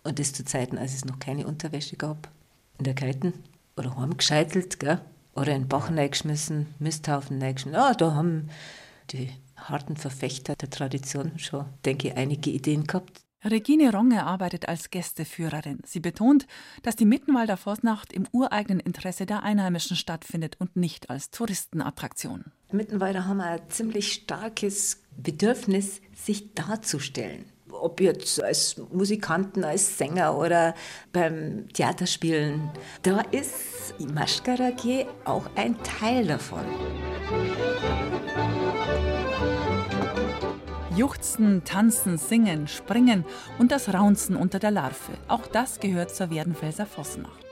Und 0.03 0.19
das 0.19 0.33
zu 0.33 0.44
Zeiten, 0.44 0.77
als 0.77 0.94
es 0.94 1.06
noch 1.06 1.19
keine 1.19 1.47
Unterwäsche 1.47 1.95
gab. 1.95 2.30
In 2.77 2.83
der 2.83 2.95
Kalten. 2.95 3.33
Oder 3.77 3.95
heimgescheitelt, 3.95 4.77
gell? 4.81 5.00
Oder 5.33 5.56
in 5.56 5.63
den 5.63 5.69
Bach 5.69 5.89
reingeschmissen, 5.89 6.68
Misthaufen 6.80 7.42
reingeschmissen. 7.42 7.80
Ja, 7.80 7.94
da 7.94 8.13
haben 8.13 8.50
die 9.12 9.30
harten 9.56 9.95
Verfechter 9.95 10.56
der 10.57 10.69
Tradition 10.69 11.39
schon, 11.39 11.65
denke 11.86 12.09
ich, 12.09 12.18
einige 12.18 12.49
Ideen 12.49 12.85
gehabt. 12.85 13.24
Regine 13.45 13.92
Ronge 13.92 14.25
arbeitet 14.25 14.68
als 14.68 14.90
Gästeführerin. 14.90 15.80
Sie 15.85 15.99
betont, 15.99 16.47
dass 16.81 16.95
die 16.95 17.06
Mittenwalder 17.06 17.57
Forstnacht 17.57 18.11
im 18.11 18.28
ureigenen 18.31 18.80
Interesse 18.80 19.28
der 19.28 19.44
Einheimischen 19.44 19.95
stattfindet 19.95 20.56
und 20.59 20.75
nicht 20.75 21.11
als 21.11 21.30
Touristenattraktion. 21.30 22.45
Mittenwalder 22.71 23.28
haben 23.28 23.42
ein 23.42 23.59
ziemlich 23.69 24.14
starkes 24.14 25.04
Bedürfnis, 25.16 26.02
sich 26.16 26.56
darzustellen. 26.56 27.45
Ob 27.69 28.02
jetzt 28.02 28.42
als 28.42 28.78
Musikanten, 28.92 29.64
als 29.64 29.97
Sänger 29.97 30.37
oder 30.37 30.73
beim 31.14 31.68
Theaterspielen. 31.73 32.71
Da 33.04 33.21
ist 33.31 33.94
Maschkarage 33.99 35.06
auch 35.25 35.47
ein 35.56 35.78
Teil 35.83 36.25
davon. 36.25 36.66
Juchzen, 40.95 41.66
Tanzen, 41.66 42.18
Singen, 42.18 42.69
Springen 42.69 43.25
und 43.59 43.71
das 43.73 43.94
Raunzen 43.94 44.37
unter 44.37 44.59
der 44.59 44.71
Larve. 44.71 45.18
Auch 45.28 45.45
das 45.47 45.81
gehört 45.81 46.16
zur 46.16 46.30
Werdenfelser 46.30 46.85
Vossnacht. 46.85 47.45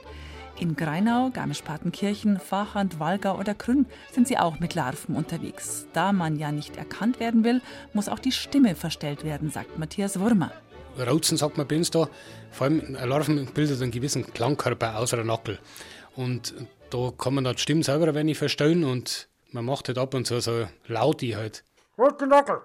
In 0.58 0.76
Greinau, 0.76 1.28
Garmisch-Partenkirchen, 1.30 2.38
Fachand, 2.38 3.00
Walgau 3.00 3.38
oder 3.38 3.54
Krünn 3.54 3.84
sind 4.12 4.28
sie 4.28 4.38
auch 4.38 4.60
mit 4.60 4.74
Larven 4.74 5.14
unterwegs. 5.14 5.86
Da 5.92 6.12
man 6.12 6.38
ja 6.38 6.52
nicht 6.52 6.78
erkannt 6.78 7.20
werden 7.20 7.44
will, 7.44 7.60
muss 7.92 8.08
auch 8.08 8.18
die 8.18 8.32
Stimme 8.32 8.74
verstellt 8.74 9.24
werden, 9.24 9.50
sagt 9.50 9.78
Matthias 9.78 10.18
Wurmer. 10.18 10.50
Rauzen 10.98 11.36
sagt 11.36 11.58
man 11.58 11.66
bei 11.66 11.76
uns 11.76 11.90
da. 11.90 12.08
Vor 12.50 12.68
allem 12.68 12.94
Larven 12.94 13.44
bildet 13.52 13.82
einen 13.82 13.90
gewissen 13.90 14.32
Klangkörper 14.32 14.96
außer 14.96 15.16
der 15.16 15.26
Nackel. 15.26 15.58
Und 16.16 16.54
da 16.88 17.10
kann 17.18 17.34
man 17.34 17.44
die 17.44 17.58
Stimme 17.58 17.82
selber 17.82 18.08
ein 18.08 18.14
wenig 18.14 18.38
verstellen 18.38 18.84
und 18.84 19.28
man 19.50 19.66
macht 19.66 19.88
halt 19.88 19.98
ab 19.98 20.14
und 20.14 20.26
zu 20.26 20.40
so 20.40 20.66
Lauti 20.86 21.32
halt. 21.32 21.62
Was 21.96 22.16
die 22.16 22.26
Nackel? 22.26 22.60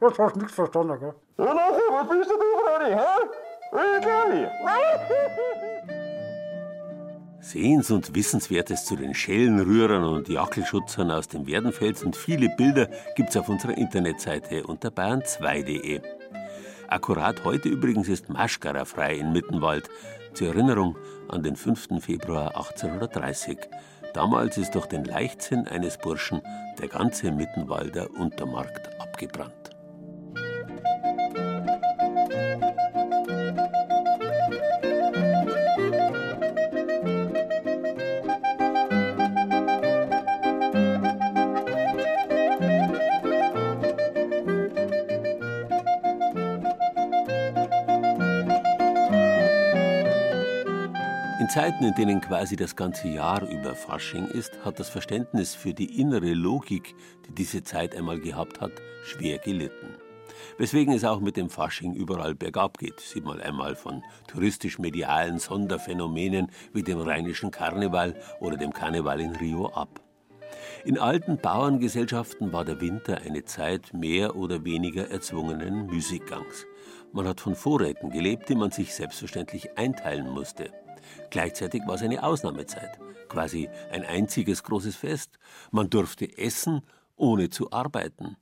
Jetzt 0.00 0.18
hast 0.18 0.34
du 0.34 0.40
nichts 0.40 0.54
verstanden, 0.54 0.98
gell? 1.00 1.14
Ja, 1.38 1.54
nachher, 1.54 1.90
was 1.90 2.08
bist 2.08 2.30
du, 2.30 2.34
Freddy, 2.64 2.94
hä? 2.94 3.06
Sehens- 7.40 7.90
und 7.90 8.14
Wissenswertes 8.14 8.84
zu 8.84 8.96
den 8.96 9.14
Schellenrührern 9.14 10.04
und 10.04 10.28
Jackelschützern 10.28 11.10
aus 11.10 11.28
dem 11.28 11.46
Werdenfels 11.46 12.04
und 12.04 12.16
viele 12.16 12.48
Bilder 12.56 12.88
gibt's 13.16 13.36
auf 13.36 13.48
unserer 13.48 13.76
Internetseite 13.76 14.64
unter 14.64 14.90
bayern2.de. 14.90 16.00
Akkurat 16.88 17.44
heute 17.44 17.68
übrigens 17.68 18.08
ist 18.08 18.28
Maschkara 18.28 18.84
frei 18.84 19.16
in 19.16 19.32
Mittenwald, 19.32 19.88
zur 20.34 20.48
Erinnerung 20.48 20.96
an 21.28 21.42
den 21.42 21.56
5. 21.56 22.00
Februar 22.00 22.48
1830. 22.56 23.58
Damals 24.14 24.58
ist 24.58 24.74
durch 24.74 24.86
den 24.86 25.04
Leichtsinn 25.04 25.66
eines 25.66 25.96
Burschen 25.96 26.42
der 26.78 26.88
ganze 26.88 27.32
Mittenwalder 27.32 28.10
Untermarkt 28.10 28.90
abgebrannt. 29.00 29.71
Zeiten, 51.52 51.84
in 51.84 51.94
denen 51.94 52.22
quasi 52.22 52.56
das 52.56 52.76
ganze 52.76 53.08
Jahr 53.08 53.46
über 53.46 53.74
Fasching 53.74 54.24
ist, 54.24 54.64
hat 54.64 54.80
das 54.80 54.88
Verständnis 54.88 55.54
für 55.54 55.74
die 55.74 56.00
innere 56.00 56.32
Logik, 56.32 56.94
die 57.26 57.34
diese 57.34 57.62
Zeit 57.62 57.94
einmal 57.94 58.18
gehabt 58.20 58.62
hat, 58.62 58.72
schwer 59.04 59.36
gelitten. 59.36 59.88
Weswegen 60.56 60.94
es 60.94 61.04
auch 61.04 61.20
mit 61.20 61.36
dem 61.36 61.50
Fasching 61.50 61.92
überall 61.92 62.34
bergab 62.34 62.78
geht, 62.78 63.00
sieht 63.00 63.26
man 63.26 63.38
einmal 63.38 63.76
von 63.76 64.02
touristisch-medialen 64.28 65.38
Sonderphänomenen 65.38 66.50
wie 66.72 66.82
dem 66.82 66.98
rheinischen 67.00 67.50
Karneval 67.50 68.18
oder 68.40 68.56
dem 68.56 68.72
Karneval 68.72 69.20
in 69.20 69.36
Rio 69.36 69.66
ab. 69.66 70.00
In 70.86 70.98
alten 70.98 71.36
Bauerngesellschaften 71.36 72.54
war 72.54 72.64
der 72.64 72.80
Winter 72.80 73.18
eine 73.26 73.44
Zeit 73.44 73.92
mehr 73.92 74.36
oder 74.36 74.64
weniger 74.64 75.10
erzwungenen 75.10 75.86
Musikgangs. 75.88 76.64
Man 77.12 77.28
hat 77.28 77.42
von 77.42 77.54
Vorräten 77.54 78.08
gelebt, 78.08 78.48
die 78.48 78.54
man 78.54 78.70
sich 78.70 78.94
selbstverständlich 78.94 79.76
einteilen 79.76 80.30
musste. 80.30 80.72
Gleichzeitig 81.30 81.82
war 81.86 81.94
es 81.94 82.02
eine 82.02 82.22
Ausnahmezeit, 82.22 82.98
quasi 83.28 83.68
ein 83.90 84.04
einziges 84.04 84.62
großes 84.62 84.96
Fest. 84.96 85.38
Man 85.70 85.90
durfte 85.90 86.36
essen, 86.38 86.82
ohne 87.16 87.50
zu 87.50 87.72
arbeiten. 87.72 88.36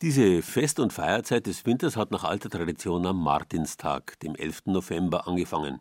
Diese 0.00 0.42
Fest- 0.42 0.78
und 0.78 0.92
Feierzeit 0.92 1.46
des 1.46 1.66
Winters 1.66 1.96
hat 1.96 2.12
nach 2.12 2.22
alter 2.22 2.48
Tradition 2.48 3.04
am 3.04 3.20
Martinstag, 3.20 4.18
dem 4.20 4.36
11. 4.36 4.66
November, 4.66 5.26
angefangen. 5.26 5.80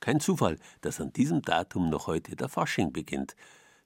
Kein 0.00 0.18
Zufall, 0.18 0.58
dass 0.80 1.00
an 1.00 1.12
diesem 1.12 1.42
Datum 1.42 1.88
noch 1.88 2.08
heute 2.08 2.34
der 2.34 2.48
Fasching 2.48 2.92
beginnt, 2.92 3.36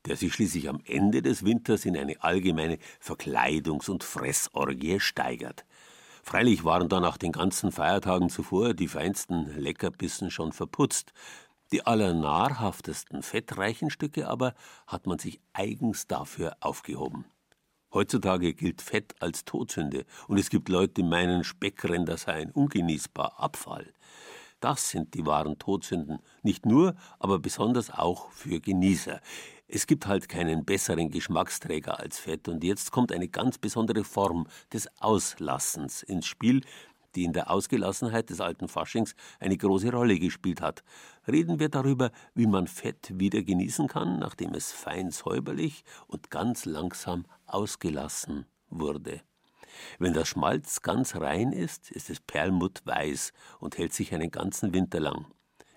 der 0.06 0.16
sich 0.16 0.32
schließlich 0.32 0.70
am 0.70 0.80
Ende 0.86 1.20
des 1.20 1.44
Winters 1.44 1.84
in 1.84 1.96
eine 1.96 2.22
allgemeine 2.22 2.78
Verkleidungs- 3.04 3.90
und 3.90 4.02
Fressorgie 4.02 4.98
steigert. 4.98 5.66
Freilich 6.22 6.64
waren 6.64 6.88
dann 6.88 7.02
nach 7.02 7.18
den 7.18 7.32
ganzen 7.32 7.70
Feiertagen 7.70 8.30
zuvor 8.30 8.74
die 8.74 8.88
feinsten 8.88 9.60
Leckerbissen 9.60 10.30
schon 10.30 10.52
verputzt. 10.52 11.12
Die 11.72 11.84
allernahrhaftesten, 11.84 13.22
fettreichen 13.22 13.90
Stücke 13.90 14.28
aber 14.28 14.54
hat 14.86 15.06
man 15.06 15.18
sich 15.18 15.40
eigens 15.52 16.06
dafür 16.06 16.56
aufgehoben. 16.60 17.24
Heutzutage 17.92 18.54
gilt 18.54 18.82
Fett 18.82 19.14
als 19.20 19.44
Todsünde 19.44 20.04
und 20.28 20.38
es 20.38 20.50
gibt 20.50 20.68
Leute, 20.68 20.94
die 20.94 21.02
meinen, 21.02 21.42
Speckränder 21.42 22.16
seien 22.18 22.50
ungenießbar 22.52 23.40
Abfall. 23.40 23.92
Das 24.60 24.90
sind 24.90 25.14
die 25.14 25.26
wahren 25.26 25.58
Todsünden, 25.58 26.20
nicht 26.42 26.66
nur, 26.66 26.94
aber 27.18 27.38
besonders 27.38 27.90
auch 27.90 28.30
für 28.30 28.60
Genießer. 28.60 29.20
Es 29.68 29.86
gibt 29.86 30.06
halt 30.06 30.28
keinen 30.28 30.64
besseren 30.64 31.10
Geschmacksträger 31.10 31.98
als 31.98 32.18
Fett 32.18 32.48
und 32.48 32.62
jetzt 32.62 32.92
kommt 32.92 33.12
eine 33.12 33.28
ganz 33.28 33.58
besondere 33.58 34.04
Form 34.04 34.46
des 34.72 34.88
Auslassens 35.00 36.02
ins 36.02 36.26
Spiel, 36.26 36.62
die 37.16 37.24
in 37.24 37.32
der 37.32 37.50
Ausgelassenheit 37.50 38.30
des 38.30 38.40
alten 38.40 38.68
Faschings 38.68 39.16
eine 39.40 39.56
große 39.56 39.90
Rolle 39.90 40.18
gespielt 40.18 40.60
hat. 40.60 40.84
Reden 41.26 41.58
wir 41.58 41.68
darüber, 41.68 42.12
wie 42.34 42.46
man 42.46 42.66
Fett 42.66 43.12
wieder 43.14 43.42
genießen 43.42 43.88
kann, 43.88 44.18
nachdem 44.18 44.54
es 44.54 44.70
fein 44.72 45.10
säuberlich 45.10 45.82
und 46.06 46.30
ganz 46.30 46.66
langsam 46.66 47.24
ausgelassen 47.46 48.46
wurde. 48.68 49.22
Wenn 49.98 50.12
das 50.12 50.28
Schmalz 50.28 50.82
ganz 50.82 51.16
rein 51.16 51.52
ist, 51.52 51.90
ist 51.90 52.10
es 52.10 52.20
perlmuttweiß 52.20 53.32
und 53.60 53.78
hält 53.78 53.92
sich 53.92 54.14
einen 54.14 54.30
ganzen 54.30 54.72
Winter 54.72 55.00
lang. 55.00 55.26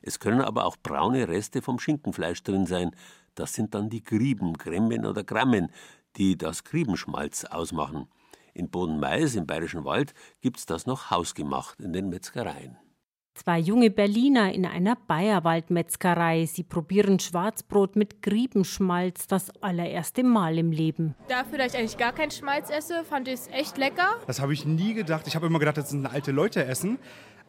Es 0.01 0.19
können 0.19 0.41
aber 0.41 0.65
auch 0.65 0.77
braune 0.77 1.27
Reste 1.27 1.61
vom 1.61 1.79
Schinkenfleisch 1.79 2.43
drin 2.43 2.65
sein. 2.65 2.91
Das 3.35 3.53
sind 3.53 3.73
dann 3.75 3.89
die 3.89 4.03
Grieben, 4.03 4.53
Grimmen 4.53 5.05
oder 5.05 5.23
Grammen, 5.23 5.71
die 6.15 6.37
das 6.37 6.63
Griebenschmalz 6.63 7.45
ausmachen. 7.45 8.07
In 8.59 8.69
Bodenmais 8.69 9.35
im 9.35 9.47
Bayerischen 9.47 9.85
Wald 9.85 10.13
gibt's 10.41 10.65
das 10.65 10.85
noch 10.85 11.11
hausgemacht 11.11 11.79
in 11.79 11.93
den 11.93 12.09
Metzgereien. 12.09 12.77
Zwei 13.33 13.57
junge 13.57 13.89
Berliner 13.89 14.53
in 14.53 14.65
einer 14.65 14.97
Bayerwald-Metzgerei. 14.97 16.45
Sie 16.45 16.63
probieren 16.63 17.19
Schwarzbrot 17.19 17.95
mit 17.95 18.21
Griebenschmalz 18.21 19.27
das 19.27 19.49
allererste 19.61 20.23
Mal 20.23 20.57
im 20.57 20.73
Leben. 20.73 21.15
Dafür, 21.29 21.57
dass 21.57 21.73
ich 21.73 21.79
eigentlich 21.79 21.97
gar 21.97 22.11
keinen 22.11 22.31
Schmalz 22.31 22.69
esse, 22.69 23.05
fand 23.05 23.29
ich 23.29 23.35
es 23.35 23.47
echt 23.47 23.77
lecker. 23.77 24.17
Das 24.27 24.41
habe 24.41 24.51
ich 24.51 24.65
nie 24.65 24.93
gedacht. 24.93 25.25
Ich 25.25 25.37
habe 25.37 25.45
immer 25.45 25.59
gedacht, 25.59 25.77
das 25.77 25.89
sind 25.89 26.05
alte 26.05 26.33
Leute 26.33 26.65
essen. 26.65 26.99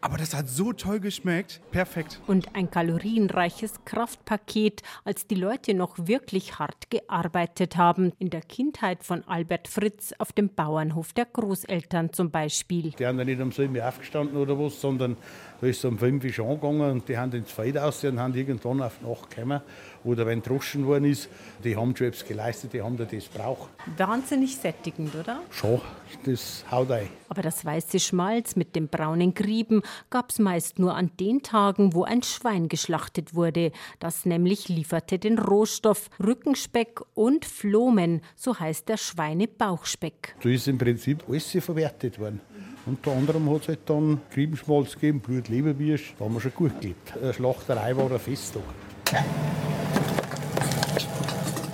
Aber 0.03 0.17
das 0.17 0.35
hat 0.35 0.49
so 0.49 0.73
toll 0.73 0.99
geschmeckt. 0.99 1.61
Perfekt. 1.71 2.21
Und 2.27 2.55
ein 2.55 2.71
kalorienreiches 2.71 3.85
Kraftpaket, 3.85 4.83
als 5.05 5.27
die 5.27 5.35
Leute 5.35 5.75
noch 5.75 5.95
wirklich 5.99 6.59
hart 6.59 6.89
gearbeitet 6.91 7.77
haben. 7.77 8.13
In 8.19 8.31
der 8.31 8.41
Kindheit 8.41 9.05
von 9.05 9.23
Albert 9.29 9.69
Fritz 9.69 10.15
auf 10.19 10.33
dem 10.33 10.49
Bauernhof 10.55 11.13
der 11.13 11.27
Großeltern 11.27 12.13
zum 12.15 12.31
Beispiel. 12.31 12.93
Die 12.99 13.07
haben 13.07 13.19
dann 13.19 13.27
nicht 13.27 13.41
um 13.41 13.53
7 13.53 13.77
Uhr 13.77 13.87
aufgestanden 13.87 14.39
oder 14.39 14.59
was, 14.59 14.81
sondern 14.81 15.19
da 15.61 15.67
ist 15.67 15.79
es 15.79 15.85
um 15.85 15.99
5 15.99 16.25
Uhr 16.25 16.33
schon 16.33 16.61
gegangen 16.61 16.91
und 16.91 17.09
die 17.09 17.19
haben 17.19 17.33
ins 17.33 17.53
Feld 17.53 17.77
aus 17.77 18.03
und 18.05 18.19
haben 18.19 18.35
irgendwann 18.35 18.81
auf 18.81 19.03
Nacht 19.03 19.29
gekommen 19.29 19.61
oder 20.05 20.27
wenn 20.27 20.43
droschen 20.43 20.87
worden 20.87 21.05
ist, 21.05 21.29
die 21.63 21.77
haben 21.77 21.95
schon 21.97 22.09
etwas 22.09 22.27
geleistet, 22.27 22.73
die 22.73 22.83
haben 22.83 22.97
da 22.97 23.05
das 23.05 23.27
braucht. 23.27 23.71
Wahnsinnig 23.97 24.57
sättigend, 24.57 25.15
oder? 25.15 25.41
Schon, 25.51 25.81
das 26.25 26.65
haut 26.71 26.91
ein. 26.91 27.09
Aber 27.29 27.43
das 27.43 27.65
weiße 27.65 28.01
Schmalz 28.01 28.57
mit 28.57 28.75
dem 28.75 28.89
braunen 28.89 29.35
Grieben 29.35 29.83
gab 30.11 30.31
es 30.31 30.39
meist 30.39 30.79
nur 30.79 30.95
an 30.95 31.11
den 31.19 31.43
Tagen, 31.43 31.95
wo 31.95 32.05
ein 32.05 32.23
Schwein 32.23 32.69
geschlachtet 32.69 33.35
wurde. 33.35 33.73
Das 33.99 34.27
nämlich 34.27 34.69
lieferte 34.69 35.19
den 35.19 35.39
Rohstoff 35.39 36.11
Rückenspeck 36.19 37.01
und 37.15 37.45
Flomen, 37.45 38.23
so 38.37 38.59
heißt 38.59 38.89
der 38.89 38.97
Schweinebauchspeck. 38.97 40.35
Da 40.43 40.49
ist 40.49 40.69
im 40.69 40.79
Prinzip 40.79 41.25
alles 41.29 41.51
verwertet 41.61 42.19
worden. 42.19 42.41
Unter 42.87 43.13
anderem 43.13 43.49
hat 43.51 43.63
es 43.63 43.69
halt 43.69 43.81
dann 43.87 44.21
Griebenschmalz 44.33 44.95
gegeben, 44.95 45.21
Blut, 45.21 45.49
Leberwürst, 45.49 46.15
da 46.19 46.25
haben 46.25 46.35
wir 46.35 46.41
schon 46.41 46.55
gut 46.55 46.81
gelebt. 46.81 47.13
Eine 47.23 47.35
Schlachterei 47.35 47.97
war 47.97 48.11
ein 48.11 48.19
Festtag. 48.19 48.63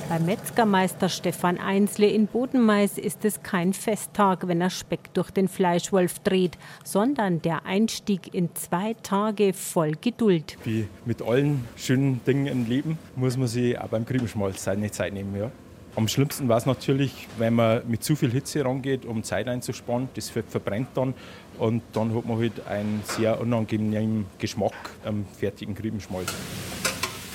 Bei 0.08 0.20
Metzgermeister 0.20 1.08
Stefan 1.08 1.58
Einsle 1.58 2.06
in 2.06 2.28
Bodenmais 2.28 2.96
ist 2.96 3.24
es 3.24 3.42
kein 3.42 3.72
Festtag, 3.72 4.46
wenn 4.46 4.60
er 4.60 4.70
Speck 4.70 5.12
durch 5.14 5.32
den 5.32 5.48
Fleischwolf 5.48 6.20
dreht, 6.20 6.56
sondern 6.84 7.42
der 7.42 7.66
Einstieg 7.66 8.32
in 8.32 8.54
zwei 8.54 8.94
Tage 9.02 9.52
voll 9.52 9.92
Geduld. 10.00 10.58
Wie 10.62 10.86
mit 11.06 11.22
allen 11.22 11.64
schönen 11.76 12.20
Dingen 12.24 12.46
im 12.46 12.68
Leben 12.68 12.98
muss 13.16 13.36
man 13.36 13.48
sich 13.48 13.76
auch 13.80 13.88
beim 13.88 14.04
Griebenschmalz 14.04 14.62
seine 14.62 14.92
Zeit 14.92 15.12
nehmen. 15.12 15.34
Ja. 15.36 15.50
Am 15.96 16.06
schlimmsten 16.06 16.48
war 16.48 16.58
es 16.58 16.66
natürlich, 16.66 17.26
wenn 17.38 17.54
man 17.54 17.82
mit 17.88 18.04
zu 18.04 18.14
viel 18.14 18.30
Hitze 18.30 18.64
rangeht, 18.64 19.04
um 19.06 19.24
Zeit 19.24 19.48
einzusparen. 19.48 20.08
Das 20.14 20.30
verbrennt 20.30 20.88
dann 20.94 21.14
und 21.58 21.82
dann 21.94 22.14
hat 22.14 22.26
man 22.26 22.38
halt 22.38 22.64
einen 22.68 23.02
sehr 23.04 23.40
unangenehmen 23.40 24.26
Geschmack 24.38 24.74
am 25.04 25.24
fertigen 25.36 25.74
Griebenschmalz. 25.74 26.32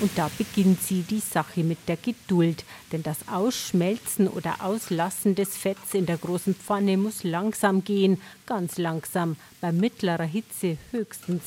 Und 0.01 0.17
da 0.17 0.31
beginnt 0.35 0.81
sie 0.81 1.03
die 1.03 1.19
Sache 1.19 1.63
mit 1.63 1.77
der 1.87 1.95
Geduld. 1.95 2.65
Denn 2.91 3.03
das 3.03 3.27
Ausschmelzen 3.27 4.27
oder 4.27 4.55
Auslassen 4.63 5.35
des 5.35 5.55
Fetts 5.55 5.93
in 5.93 6.07
der 6.07 6.17
großen 6.17 6.55
Pfanne 6.55 6.97
muss 6.97 7.23
langsam 7.23 7.83
gehen, 7.83 8.19
ganz 8.47 8.79
langsam, 8.79 9.35
bei 9.61 9.71
mittlerer 9.71 10.23
Hitze 10.23 10.77
höchstens. 10.89 11.43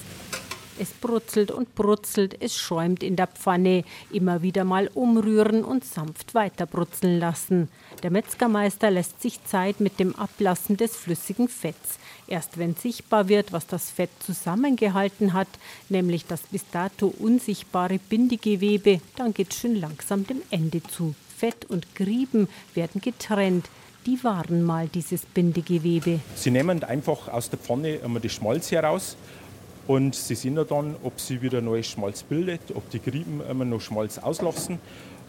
Es 0.79 0.91
brutzelt 0.91 1.51
und 1.51 1.75
brutzelt, 1.75 2.41
es 2.41 2.57
schäumt 2.57 3.03
in 3.03 3.17
der 3.17 3.29
Pfanne. 3.29 3.85
Immer 4.11 4.43
wieder 4.43 4.65
mal 4.65 4.89
umrühren 4.95 5.65
und 5.65 5.85
sanft 5.85 6.35
weiter 6.35 6.67
brutzeln 6.67 7.19
lassen. 7.19 7.69
Der 8.03 8.11
Metzgermeister 8.11 8.91
lässt 8.91 9.21
sich 9.21 9.45
Zeit 9.45 9.81
mit 9.81 9.99
dem 9.99 10.17
Ablassen 10.17 10.77
des 10.77 10.97
flüssigen 10.97 11.49
Fetts. 11.49 11.99
Erst 12.27 12.57
wenn 12.59 12.75
sichtbar 12.75 13.29
wird, 13.29 13.53
was 13.53 13.67
das 13.67 13.91
Fett 13.91 14.11
zusammengehalten 14.25 15.35
hat, 15.35 15.49
nämlich 15.89 16.27
das 16.27 16.43
bis 16.51 16.65
dato 16.73 17.13
unsichtbare 17.19 17.99
Bindegewebe, 17.99 19.01
dann 19.17 19.35
geht 19.35 19.53
es 19.53 19.59
schön 19.59 19.79
langsam 19.79 20.27
dem 20.27 20.41
Ende 20.51 20.83
zu. 20.83 21.15
Fett 21.37 21.67
und 21.69 21.95
Grieben 21.95 22.49
werden 22.75 23.01
getrennt. 23.01 23.69
Die 24.07 24.23
waren 24.25 24.63
mal 24.63 24.89
dieses 24.89 25.27
Bindegewebe. 25.27 26.21
Sie 26.35 26.51
nehmen 26.51 26.83
einfach 26.83 27.29
aus 27.29 27.51
der 27.51 27.59
Pfanne 27.59 27.97
immer 27.97 28.21
das 28.21 28.33
Schmalz 28.33 28.71
heraus 28.71 29.17
und 29.87 30.15
Sie 30.15 30.35
sehen 30.35 30.55
dann, 30.55 30.97
ob 31.03 31.21
sie 31.21 31.43
wieder 31.43 31.61
neues 31.61 31.89
Schmalz 31.89 32.23
bildet, 32.23 32.61
ob 32.75 32.89
die 32.91 33.01
Grieben 33.01 33.43
immer 33.49 33.67
noch 33.67 33.81
Schmalz 33.81 34.19
auslassen. 34.19 34.79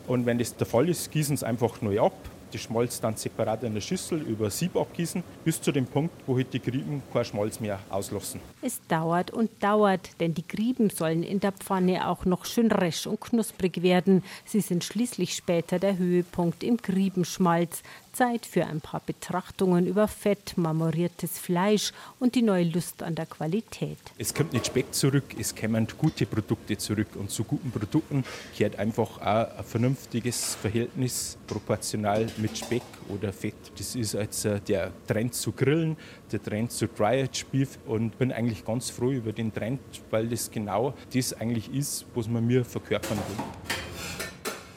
Und 0.08 0.26
wenn 0.26 0.38
das 0.38 0.56
der 0.56 0.68
Fall 0.68 0.88
ist, 0.88 1.12
gießen 1.12 1.36
sie 1.36 1.46
einfach 1.46 1.82
neu 1.82 2.00
ab 2.00 2.14
das 2.52 2.62
Schmalz 2.62 3.00
dann 3.02 3.16
separat 3.16 3.64
in 3.64 3.74
der 3.74 3.82
Schüssel 3.82 4.22
über 4.22 4.50
Sieb 4.50 4.76
abgießen, 4.76 5.24
bis 5.44 5.62
zu 5.62 5.72
dem 5.72 5.86
Punkt, 5.86 6.14
wo 6.26 6.36
halt 6.36 6.54
die 6.54 6.60
Grieben 6.60 7.04
kein 7.12 7.26
Schmalz 7.26 7.60
mehr 7.60 7.80
auslassen. 7.90 8.40
Es 8.62 8.80
dauert 8.88 9.32
und 9.32 9.52
dauert, 9.62 10.10
denn 10.20 10.34
die 10.34 10.48
Grieben 10.48 10.90
sollen 10.90 11.24
in 11.24 11.40
der 11.40 11.52
Pfanne 11.52 12.08
auch 12.08 12.26
noch 12.26 12.46
schön 12.46 12.72
resch 12.72 13.08
und 13.08 13.22
knusprig 13.22 13.82
werden. 13.82 14.24
Sie 14.46 14.62
sind 14.62 14.84
schließlich 14.84 15.34
später 15.34 15.80
der 15.80 15.98
Höhepunkt 15.98 16.64
im 16.64 16.78
Griebenschmalz. 16.78 17.84
Zeit 18.16 18.46
für 18.46 18.66
ein 18.66 18.80
paar 18.80 19.02
Betrachtungen 19.06 19.88
über 19.88 20.08
Fett, 20.08 20.58
marmoriertes 20.58 21.38
Fleisch 21.38 21.92
und 22.18 22.36
die 22.36 22.42
neue 22.42 22.64
Lust 22.64 23.04
an 23.04 23.14
der 23.14 23.26
Qualität. 23.26 23.98
Es 24.18 24.34
kommt 24.34 24.54
nicht 24.54 24.68
Speck 24.68 24.94
zurück, 24.94 25.36
es 25.38 25.54
kommen 25.54 25.86
gute 25.98 26.26
Produkte 26.26 26.78
zurück. 26.78 27.10
Und 27.16 27.30
zu 27.30 27.44
guten 27.44 27.72
Produkten 27.72 28.24
gehört 28.58 28.80
einfach 28.80 29.20
auch 29.20 29.58
ein 29.58 29.64
vernünftiges 29.66 30.56
Verhältnis 30.56 31.38
proportional 31.46 32.28
mit 32.38 32.58
Speck 32.58 32.84
oder 33.10 33.34
Fett. 33.34 33.56
Das 33.78 33.96
ist 33.96 34.14
äh, 34.14 34.62
der 34.62 34.92
Trend 35.08 35.36
zu 35.36 35.52
grillen, 35.52 35.98
der 36.32 36.42
Trend 36.42 36.72
zu 36.72 36.88
Dry-Aged 36.88 37.52
Beef 37.52 37.78
und 37.86 38.18
bin 38.18 38.32
eigentlich 38.32 38.64
ganz 38.64 38.90
froh 38.90 39.12
über 39.12 39.34
den 39.34 39.54
Trend, 39.54 39.82
weil 40.10 40.30
das 40.30 40.50
genau 40.50 40.94
das 41.14 41.34
eigentlich 41.34 41.74
ist, 41.74 42.06
was 42.16 42.30
man 42.30 42.48
mir 42.48 42.64
verkörpern 42.64 43.18
will. 43.18 43.75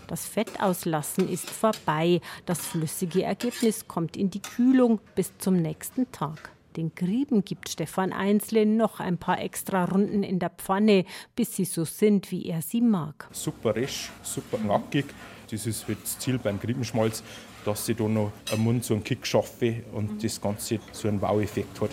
Das 0.08 0.24
Fettauslassen 0.24 1.28
ist 1.28 1.50
vorbei. 1.50 2.22
Das 2.46 2.60
flüssige 2.66 3.24
Ergebnis 3.24 3.86
kommt 3.86 4.16
in 4.16 4.30
die 4.30 4.40
Kühlung 4.40 5.00
bis 5.14 5.36
zum 5.36 5.56
nächsten 5.56 6.10
Tag. 6.12 6.50
Den 6.76 6.94
Grieben 6.94 7.44
gibt 7.44 7.68
Stefan 7.68 8.14
Einzle 8.14 8.64
noch 8.64 9.00
ein 9.00 9.18
paar 9.18 9.38
extra 9.38 9.84
Runden 9.84 10.22
in 10.22 10.38
der 10.38 10.48
Pfanne, 10.48 11.04
bis 11.36 11.54
sie 11.56 11.66
so 11.66 11.84
sind, 11.84 12.30
wie 12.30 12.46
er 12.46 12.62
sie 12.62 12.80
mag. 12.80 13.28
Super 13.32 13.74
resch, 13.74 14.10
super 14.22 14.56
knackig. 14.56 15.04
Das 15.50 15.66
ist 15.66 15.84
das 15.86 16.18
Ziel 16.18 16.38
beim 16.38 16.58
Griebenschmalz, 16.58 17.22
dass 17.66 17.84
sie 17.84 17.94
da 17.94 18.04
noch 18.04 18.32
am 18.50 18.60
Mund 18.60 18.84
so 18.84 18.94
einen 18.94 19.04
Kick 19.04 19.26
schaffe 19.26 19.82
und 19.92 20.24
das 20.24 20.40
Ganze 20.40 20.78
so 20.92 21.08
einen 21.08 21.20
Wow-Effekt 21.20 21.80
hat. 21.82 21.90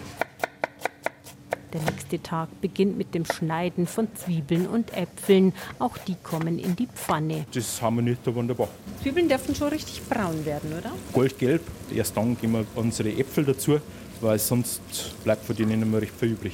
Der 1.75 1.84
nächste 1.91 2.24
Tag 2.24 2.62
beginnt 2.62 2.98
mit 2.98 3.13
dem 3.13 3.25
Schneiden 3.25 3.86
von 3.86 4.08
Zwiebeln 4.15 4.65
und 4.65 4.96
Äpfeln. 4.96 5.51
Auch 5.77 5.98
die 5.98 6.15
kommen 6.15 6.58
in 6.58 6.74
die 6.77 6.88
Pfanne. 6.88 7.46
Das 7.53 7.82
harmoniert 7.82 8.20
da 8.24 8.34
wunderbar. 8.34 8.70
Zwiebeln 9.01 9.27
dürfen 9.27 9.53
schon 9.53 9.67
richtig 9.67 10.01
braun 10.08 10.46
werden, 10.46 10.72
oder? 10.72 10.94
Goldgelb. 11.12 11.62
Erst 11.94 12.15
dann 12.15 12.39
geben 12.39 12.53
wir 12.53 12.65
unsere 12.75 13.10
Äpfel 13.10 13.44
dazu, 13.44 13.82
weil 14.22 14.39
sonst 14.39 14.82
bleibt 15.25 15.44
von 15.44 15.53
denen 15.53 15.82
nicht 15.82 15.91
mehr 15.91 16.01
recht 16.01 16.13
viel 16.17 16.29
übrig. 16.29 16.53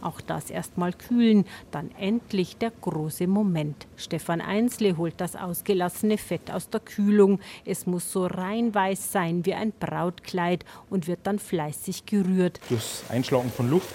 Auch 0.00 0.20
das 0.20 0.48
erstmal 0.48 0.92
kühlen, 0.92 1.44
dann 1.72 1.90
endlich 1.98 2.56
der 2.56 2.70
große 2.70 3.26
Moment. 3.26 3.88
Stefan 3.96 4.40
Einzle 4.40 4.96
holt 4.96 5.14
das 5.16 5.34
ausgelassene 5.34 6.18
Fett 6.18 6.52
aus 6.52 6.70
der 6.70 6.78
Kühlung. 6.78 7.40
Es 7.64 7.86
muss 7.86 8.12
so 8.12 8.26
rein 8.26 8.72
weiß 8.72 9.10
sein 9.10 9.44
wie 9.44 9.54
ein 9.54 9.72
Brautkleid 9.72 10.64
und 10.88 11.08
wird 11.08 11.20
dann 11.24 11.40
fleißig 11.40 12.06
gerührt. 12.06 12.60
Das 12.70 13.02
Einschlagen 13.08 13.50
von 13.50 13.68
Luft 13.68 13.92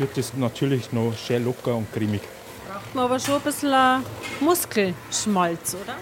wird 0.00 0.16
es 0.16 0.34
natürlich 0.34 0.92
noch 0.92 1.14
schön 1.16 1.44
locker 1.44 1.76
und 1.76 1.92
cremig. 1.92 2.22
Braucht 2.66 2.94
man 2.94 3.04
aber 3.04 3.18
schon 3.18 3.34
ein 3.34 3.42
bisschen 3.42 4.04
Muskelschmalz, 4.40 5.74
oder? 5.74 5.94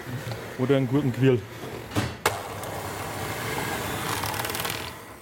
Oder 0.57 0.77
einen 0.77 0.87
guten 0.87 1.11
Grill. 1.11 1.41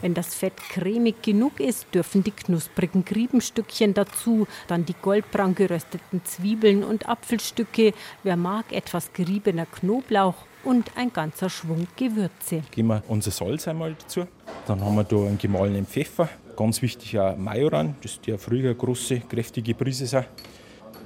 Wenn 0.02 0.14
das 0.14 0.36
Fett 0.36 0.56
cremig 0.70 1.24
genug 1.24 1.60
ist, 1.60 1.88
dürfen 1.94 2.24
die 2.24 2.32
knusprigen 2.32 3.04
Griebenstückchen 3.04 3.96
dazu, 3.96 4.48
dann 4.68 4.86
die 4.86 4.94
goldbraun 4.94 5.56
gerösteten 5.56 6.22
Zwiebeln 6.24 6.84
und 6.84 7.10
Apfelstücke, 7.10 7.94
wer 8.22 8.38
mag 8.38 8.72
etwas 8.72 9.12
geriebener 9.12 9.66
Knoblauch 9.66 10.36
und 10.64 10.92
ein 10.96 11.12
ganzer 11.12 11.50
Schwung 11.50 11.88
Gewürze. 11.96 12.62
Geben 12.72 12.90
wir 12.90 13.04
unser 13.08 13.32
Salz 13.32 13.68
einmal 13.68 13.96
dazu. 13.96 14.28
Dann 14.68 14.82
haben 14.82 14.96
wir 14.96 15.04
da 15.06 15.16
einen 15.16 15.38
gemahlenen 15.38 15.86
Pfeffer, 15.86 16.30
Ganz 16.58 16.82
wichtig 16.82 17.20
auch 17.20 17.38
Majoran, 17.38 17.94
das 18.02 18.14
ist 18.14 18.26
der 18.26 18.40
früher 18.40 18.74
große, 18.74 19.20
kräftige 19.20 19.76
Prise 19.76 20.08
sein. 20.08 20.26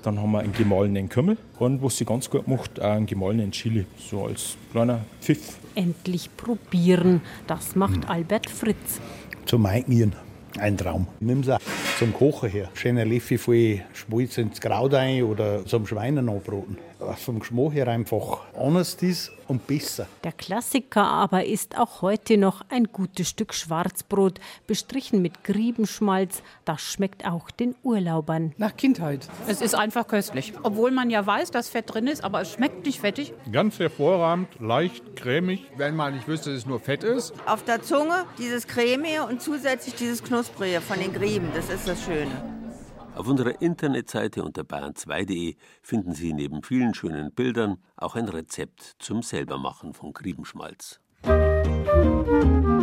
Dann 0.01 0.17
haben 0.17 0.31
wir 0.31 0.39
einen 0.39 0.53
gemahlenen 0.53 1.09
Kümmel 1.09 1.37
und 1.59 1.83
was 1.83 1.97
sie 1.97 2.05
ganz 2.05 2.29
gut 2.29 2.47
macht, 2.47 2.79
auch 2.79 2.91
einen 2.91 3.05
gemahlenen 3.05 3.51
Chili, 3.51 3.85
so 3.97 4.27
als 4.27 4.55
kleiner 4.71 5.01
Pfiff. 5.19 5.57
Endlich 5.75 6.29
probieren, 6.37 7.19
das 7.47 7.75
macht 7.75 8.05
mhm. 8.05 8.09
Albert 8.09 8.49
Fritz. 8.49 9.01
Zum 9.45 9.65
Eignieren, 9.65 10.15
ein 10.57 10.77
Traum. 10.77 11.05
Nimm 11.19 11.43
sie 11.43 11.57
zum 12.01 12.15
Kochen 12.15 12.49
her. 12.49 12.67
Schöner 12.73 13.05
Löffel 13.05 13.37
voll 13.37 13.81
Schmalz 13.93 14.39
ins 14.39 14.59
Kraut 14.59 14.95
ein 14.95 15.21
oder 15.21 15.63
zum 15.67 15.85
Schweinen 15.85 16.29
anbraten 16.29 16.75
was 17.01 17.23
vom 17.23 17.39
Geschmack 17.39 17.73
her 17.73 17.87
einfach 17.87 18.39
anders 18.55 18.95
ist 18.95 19.31
und 19.47 19.65
besser. 19.67 20.07
Der 20.23 20.31
Klassiker 20.31 21.03
aber 21.03 21.45
ist 21.45 21.77
auch 21.77 22.01
heute 22.01 22.37
noch 22.37 22.61
ein 22.69 22.85
gutes 22.85 23.29
Stück 23.29 23.53
Schwarzbrot, 23.53 24.39
bestrichen 24.67 25.21
mit 25.21 25.43
Griebenschmalz. 25.43 26.41
Das 26.63 26.81
schmeckt 26.81 27.25
auch 27.25 27.51
den 27.51 27.75
Urlaubern. 27.83 28.53
Nach 28.57 28.75
Kindheit. 28.77 29.27
Es 29.47 29.61
ist 29.61 29.75
einfach 29.75 30.07
köstlich. 30.07 30.53
Obwohl 30.63 30.91
man 30.91 31.09
ja 31.09 31.25
weiß, 31.25 31.51
dass 31.51 31.69
Fett 31.69 31.93
drin 31.93 32.07
ist, 32.07 32.23
aber 32.23 32.41
es 32.41 32.51
schmeckt 32.53 32.85
nicht 32.85 32.99
fettig. 32.99 33.33
Ganz 33.51 33.79
hervorragend, 33.79 34.47
leicht, 34.59 35.15
cremig. 35.15 35.65
Wenn 35.75 35.95
man 35.95 36.13
nicht 36.13 36.27
wüsste, 36.27 36.51
dass 36.51 36.59
es 36.59 36.65
nur 36.65 36.79
Fett 36.79 37.03
ist. 37.03 37.33
Auf 37.45 37.63
der 37.63 37.81
Zunge 37.81 38.25
dieses 38.37 38.67
Cremige 38.67 39.25
und 39.25 39.41
zusätzlich 39.41 39.95
dieses 39.95 40.23
Knusprige 40.23 40.81
von 40.81 40.99
den 40.99 41.13
Grieben. 41.13 41.49
Das 41.55 41.69
ist 41.69 41.87
das 41.91 42.05
Schöne. 42.05 42.31
Auf 43.15 43.27
unserer 43.27 43.61
Internetseite 43.61 44.43
unter 44.43 44.61
bayern2.de 44.61 45.55
finden 45.81 46.13
Sie 46.13 46.33
neben 46.33 46.63
vielen 46.63 46.93
schönen 46.93 47.33
Bildern 47.33 47.77
auch 47.97 48.15
ein 48.15 48.29
Rezept 48.29 48.95
zum 48.99 49.21
Selbermachen 49.21 49.93
von 49.93 50.13
Griebenschmalz. 50.13 51.01
Musik 51.25 52.80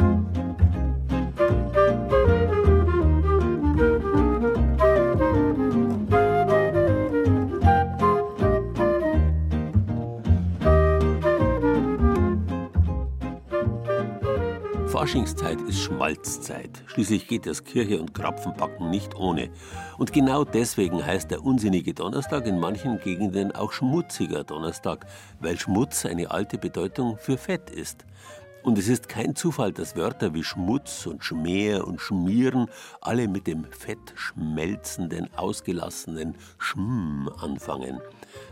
Faschingszeit 14.98 15.60
ist 15.60 15.78
Schmalzzeit. 15.78 16.82
Schließlich 16.86 17.28
geht 17.28 17.46
das 17.46 17.62
Kirche 17.62 18.00
und 18.00 18.14
Krapfenbacken 18.14 18.90
nicht 18.90 19.14
ohne. 19.14 19.48
Und 19.96 20.12
genau 20.12 20.42
deswegen 20.42 21.06
heißt 21.06 21.30
der 21.30 21.44
unsinnige 21.44 21.94
Donnerstag 21.94 22.48
in 22.48 22.58
manchen 22.58 22.98
Gegenden 22.98 23.52
auch 23.52 23.70
schmutziger 23.70 24.42
Donnerstag, 24.42 25.06
weil 25.38 25.56
Schmutz 25.56 26.04
eine 26.04 26.32
alte 26.32 26.58
Bedeutung 26.58 27.16
für 27.16 27.38
Fett 27.38 27.70
ist. 27.70 28.06
Und 28.64 28.76
es 28.76 28.88
ist 28.88 29.08
kein 29.08 29.36
Zufall, 29.36 29.72
dass 29.72 29.94
Wörter 29.94 30.34
wie 30.34 30.42
Schmutz 30.42 31.06
und 31.06 31.22
Schmäher 31.22 31.86
und 31.86 32.00
Schmieren 32.00 32.66
alle 33.00 33.28
mit 33.28 33.46
dem 33.46 33.66
fettschmelzenden, 33.70 35.32
ausgelassenen 35.36 36.34
Schm 36.58 37.30
anfangen. 37.40 38.00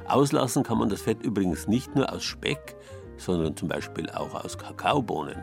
Auslassen 0.07 0.63
kann 0.63 0.79
man 0.79 0.91
das 0.91 1.03
Fett 1.03 1.25
übrigens 1.25 1.67
nicht 1.67 1.97
nur 1.97 2.13
aus 2.13 2.23
Speck, 2.23 2.77
sondern 3.17 3.57
zum 3.57 3.67
Beispiel 3.67 4.09
auch 4.11 4.45
aus 4.45 4.59
Kakaobohnen. 4.59 5.43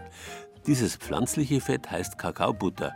Dieses 0.65 0.95
pflanzliche 0.95 1.59
Fett 1.59 1.91
heißt 1.91 2.17
Kakaobutter. 2.17 2.93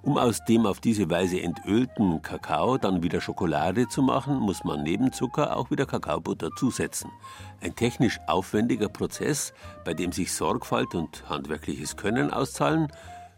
Um 0.00 0.18
aus 0.18 0.44
dem 0.44 0.66
auf 0.66 0.80
diese 0.80 1.10
Weise 1.10 1.40
entölten 1.40 2.22
Kakao 2.22 2.76
dann 2.78 3.02
wieder 3.02 3.20
Schokolade 3.20 3.86
zu 3.88 4.02
machen, 4.02 4.38
muss 4.38 4.64
man 4.64 4.82
neben 4.82 5.12
Zucker 5.12 5.56
auch 5.56 5.70
wieder 5.70 5.86
Kakaobutter 5.86 6.50
zusetzen. 6.56 7.10
Ein 7.60 7.76
technisch 7.76 8.18
aufwendiger 8.26 8.88
Prozess, 8.88 9.52
bei 9.84 9.94
dem 9.94 10.10
sich 10.10 10.32
Sorgfalt 10.32 10.94
und 10.94 11.28
handwerkliches 11.28 11.96
Können 11.96 12.32
auszahlen, 12.32 12.88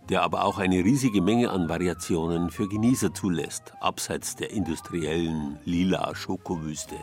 der 0.08 0.22
aber 0.22 0.44
auch 0.44 0.58
eine 0.58 0.84
riesige 0.84 1.20
Menge 1.20 1.50
an 1.50 1.68
Variationen 1.68 2.50
für 2.50 2.68
Genießer 2.68 3.12
zulässt, 3.12 3.74
abseits 3.80 4.36
der 4.36 4.50
industriellen 4.50 5.58
lila 5.64 6.14
Schokowüste. 6.14 6.96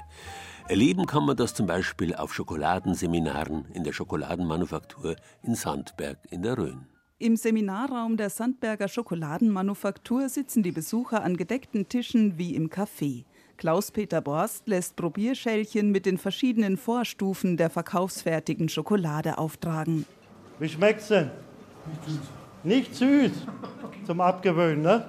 Erleben 0.71 1.05
kann 1.05 1.25
man 1.25 1.35
das 1.35 1.53
zum 1.53 1.67
Beispiel 1.67 2.15
auf 2.15 2.33
Schokoladenseminaren 2.33 3.65
in 3.73 3.83
der 3.83 3.91
Schokoladenmanufaktur 3.91 5.17
in 5.43 5.53
Sandberg 5.53 6.17
in 6.29 6.43
der 6.43 6.57
Rhön. 6.57 6.85
Im 7.19 7.35
Seminarraum 7.35 8.15
der 8.15 8.29
Sandberger 8.29 8.87
Schokoladenmanufaktur 8.87 10.29
sitzen 10.29 10.63
die 10.63 10.71
Besucher 10.71 11.25
an 11.25 11.35
gedeckten 11.35 11.89
Tischen 11.89 12.37
wie 12.37 12.55
im 12.55 12.69
Café. 12.69 13.25
Klaus-Peter 13.57 14.21
Borst 14.21 14.69
lässt 14.69 14.95
Probierschälchen 14.95 15.91
mit 15.91 16.05
den 16.05 16.17
verschiedenen 16.17 16.77
Vorstufen 16.77 17.57
der 17.57 17.69
verkaufsfertigen 17.69 18.69
Schokolade 18.69 19.39
auftragen. 19.39 20.05
Wie 20.57 20.69
schmeckt's 20.69 21.09
denn? 21.09 21.31
Nicht 21.85 22.05
süß. 22.05 22.19
Nicht 22.63 22.95
süß. 22.95 23.31
Zum 24.07 24.21
Abgewöhnen, 24.21 24.83
ne? 24.83 25.05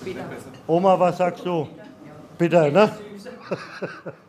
Später. 0.00 0.24
Oma, 0.66 0.98
was 0.98 1.18
sagst 1.18 1.44
du? 1.44 1.68
Bitter, 2.38 2.70
ne? 2.70 2.90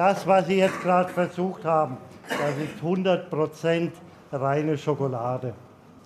Das, 0.00 0.26
was 0.26 0.46
Sie 0.46 0.56
jetzt 0.56 0.80
gerade 0.80 1.10
versucht 1.10 1.62
haben, 1.66 1.98
das 2.26 2.56
ist 2.56 2.82
100% 2.82 3.90
reine 4.32 4.78
Schokolade. 4.78 5.52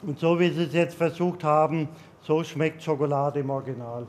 Und 0.04 0.18
so 0.18 0.40
wie 0.40 0.50
Sie 0.50 0.64
es 0.64 0.72
jetzt 0.72 0.96
versucht 0.96 1.44
haben, 1.44 1.88
so 2.20 2.42
schmeckt 2.42 2.82
Schokolade 2.82 3.38
im 3.38 3.50
Original. 3.50 4.02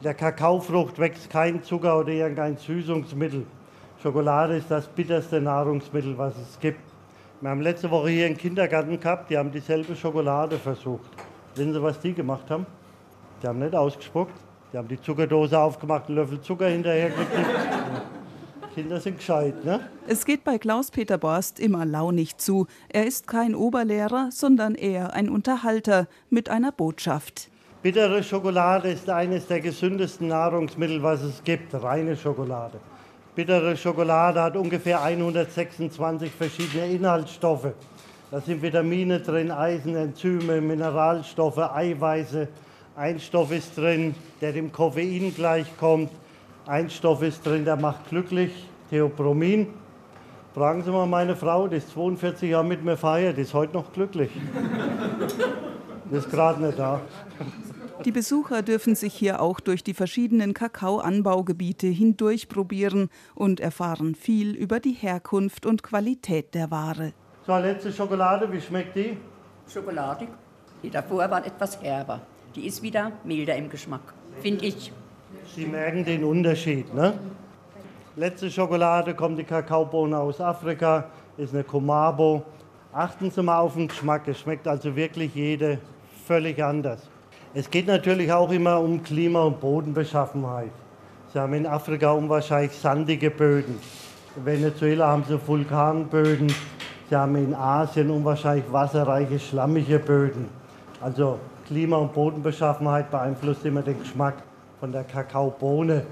In 0.00 0.04
der 0.04 0.12
Kakaofrucht 0.12 0.98
wächst 0.98 1.30
kein 1.30 1.62
Zucker 1.62 2.00
oder 2.00 2.10
irgendein 2.10 2.58
Süßungsmittel. 2.58 3.46
Schokolade 4.02 4.58
ist 4.58 4.70
das 4.70 4.86
bitterste 4.86 5.40
Nahrungsmittel, 5.40 6.18
was 6.18 6.36
es 6.36 6.60
gibt. 6.60 6.82
Wir 7.40 7.48
haben 7.48 7.62
letzte 7.62 7.90
Woche 7.90 8.10
hier 8.10 8.26
einen 8.26 8.36
Kindergarten 8.36 9.00
gehabt, 9.00 9.30
die 9.30 9.38
haben 9.38 9.50
dieselbe 9.50 9.96
Schokolade 9.96 10.58
versucht. 10.58 11.08
Wissen 11.54 11.72
Sie, 11.72 11.82
was 11.82 11.98
die 12.00 12.12
gemacht 12.12 12.50
haben? 12.50 12.66
Die 13.42 13.46
haben 13.46 13.60
nicht 13.60 13.74
ausgespuckt, 13.74 14.38
die 14.74 14.76
haben 14.76 14.88
die 14.88 15.00
Zuckerdose 15.00 15.58
aufgemacht, 15.58 16.08
einen 16.08 16.16
Löffel 16.16 16.38
Zucker 16.42 16.66
hinterhergekippt. 16.66 18.11
Kinder 18.74 19.00
sind 19.00 19.18
gescheit, 19.18 19.64
ne? 19.64 19.80
Es 20.06 20.24
geht 20.24 20.44
bei 20.44 20.58
Klaus-Peter 20.58 21.18
Borst 21.18 21.60
immer 21.60 21.84
launig 21.84 22.38
zu. 22.38 22.66
Er 22.88 23.06
ist 23.06 23.26
kein 23.26 23.54
Oberlehrer, 23.54 24.30
sondern 24.30 24.74
eher 24.74 25.12
ein 25.12 25.28
Unterhalter 25.28 26.08
mit 26.30 26.48
einer 26.48 26.72
Botschaft. 26.72 27.50
Bittere 27.82 28.22
Schokolade 28.22 28.90
ist 28.90 29.10
eines 29.10 29.46
der 29.46 29.60
gesündesten 29.60 30.28
Nahrungsmittel, 30.28 31.02
was 31.02 31.22
es 31.22 31.42
gibt, 31.44 31.74
reine 31.74 32.16
Schokolade. 32.16 32.78
Bittere 33.34 33.76
Schokolade 33.76 34.40
hat 34.40 34.56
ungefähr 34.56 35.02
126 35.02 36.30
verschiedene 36.30 36.86
Inhaltsstoffe. 36.86 37.72
Da 38.30 38.40
sind 38.40 38.62
Vitamine 38.62 39.20
drin, 39.20 39.50
Eisen, 39.50 39.94
Enzyme, 39.96 40.60
Mineralstoffe, 40.60 41.58
Eiweiße. 41.58 42.48
Ein 42.96 43.20
Stoff 43.20 43.52
ist 43.52 43.76
drin, 43.76 44.14
der 44.40 44.52
dem 44.52 44.72
Koffein 44.72 45.34
gleichkommt. 45.34 46.10
Ein 46.66 46.90
Stoff 46.90 47.22
ist 47.22 47.44
drin, 47.44 47.64
der 47.64 47.76
macht 47.76 48.08
glücklich, 48.08 48.52
Theopromin. 48.88 49.66
Fragen 50.54 50.84
Sie 50.84 50.90
mal 50.90 51.06
meine 51.06 51.34
Frau, 51.34 51.66
die 51.66 51.76
ist 51.76 51.90
42 51.90 52.50
Jahre 52.50 52.64
mit 52.64 52.84
mir 52.84 52.96
feiert, 52.96 53.36
die 53.36 53.42
ist 53.42 53.52
heute 53.52 53.72
noch 53.72 53.92
glücklich. 53.92 54.30
Die 56.10 56.16
ist 56.16 56.30
gerade 56.30 56.62
nicht 56.62 56.78
da. 56.78 57.00
Die 58.04 58.12
Besucher 58.12 58.62
dürfen 58.62 58.94
sich 58.94 59.12
hier 59.12 59.40
auch 59.40 59.58
durch 59.58 59.82
die 59.82 59.94
verschiedenen 59.94 60.54
Kakaoanbaugebiete 60.54 61.88
hindurch 61.88 62.48
probieren 62.48 63.08
und 63.34 63.58
erfahren 63.58 64.14
viel 64.14 64.54
über 64.54 64.78
die 64.78 64.92
Herkunft 64.92 65.66
und 65.66 65.82
Qualität 65.82 66.54
der 66.54 66.70
Ware. 66.70 67.12
So, 67.44 67.56
letzte 67.56 67.92
Schokolade, 67.92 68.52
wie 68.52 68.60
schmeckt 68.60 68.94
die? 68.94 69.16
Schokoladig. 69.72 70.28
Die 70.82 70.90
davor 70.90 71.28
war 71.28 71.44
etwas 71.44 71.82
herber. 71.82 72.20
Die 72.54 72.66
ist 72.66 72.82
wieder 72.82 73.12
milder 73.24 73.56
im 73.56 73.68
Geschmack, 73.68 74.14
finde 74.40 74.66
ich. 74.66 74.92
Sie 75.54 75.66
merken 75.66 76.04
den 76.04 76.24
Unterschied. 76.24 76.94
Ne? 76.94 77.14
Letzte 78.16 78.50
Schokolade 78.50 79.14
kommt 79.14 79.38
die 79.38 79.44
Kakaobohne 79.44 80.18
aus 80.18 80.40
Afrika, 80.40 81.04
ist 81.36 81.54
eine 81.54 81.64
Komabo. 81.64 82.42
Achten 82.92 83.30
Sie 83.30 83.42
mal 83.42 83.58
auf 83.58 83.74
den 83.74 83.88
Geschmack. 83.88 84.28
Es 84.28 84.40
schmeckt 84.40 84.68
also 84.68 84.94
wirklich 84.94 85.34
jede 85.34 85.78
völlig 86.26 86.62
anders. 86.62 87.08
Es 87.54 87.70
geht 87.70 87.86
natürlich 87.86 88.32
auch 88.32 88.50
immer 88.50 88.80
um 88.80 89.02
Klima- 89.02 89.44
und 89.44 89.60
Bodenbeschaffenheit. 89.60 90.70
Sie 91.32 91.38
haben 91.38 91.54
in 91.54 91.66
Afrika 91.66 92.12
unwahrscheinlich 92.12 92.72
sandige 92.72 93.30
Böden. 93.30 93.78
In 94.36 94.46
Venezuela 94.46 95.08
haben 95.08 95.24
sie 95.28 95.38
Vulkanböden. 95.46 96.54
Sie 97.08 97.16
haben 97.16 97.36
in 97.36 97.54
Asien 97.54 98.10
unwahrscheinlich 98.10 98.64
wasserreiche, 98.70 99.38
schlammige 99.38 99.98
Böden. 99.98 100.48
Also 101.00 101.38
Klima- 101.66 101.96
und 101.96 102.12
Bodenbeschaffenheit 102.12 103.10
beeinflusst 103.10 103.64
immer 103.64 103.82
den 103.82 103.98
Geschmack 103.98 104.34
von 104.82 104.90
der 104.90 105.04
Kakaobohne. 105.04 106.04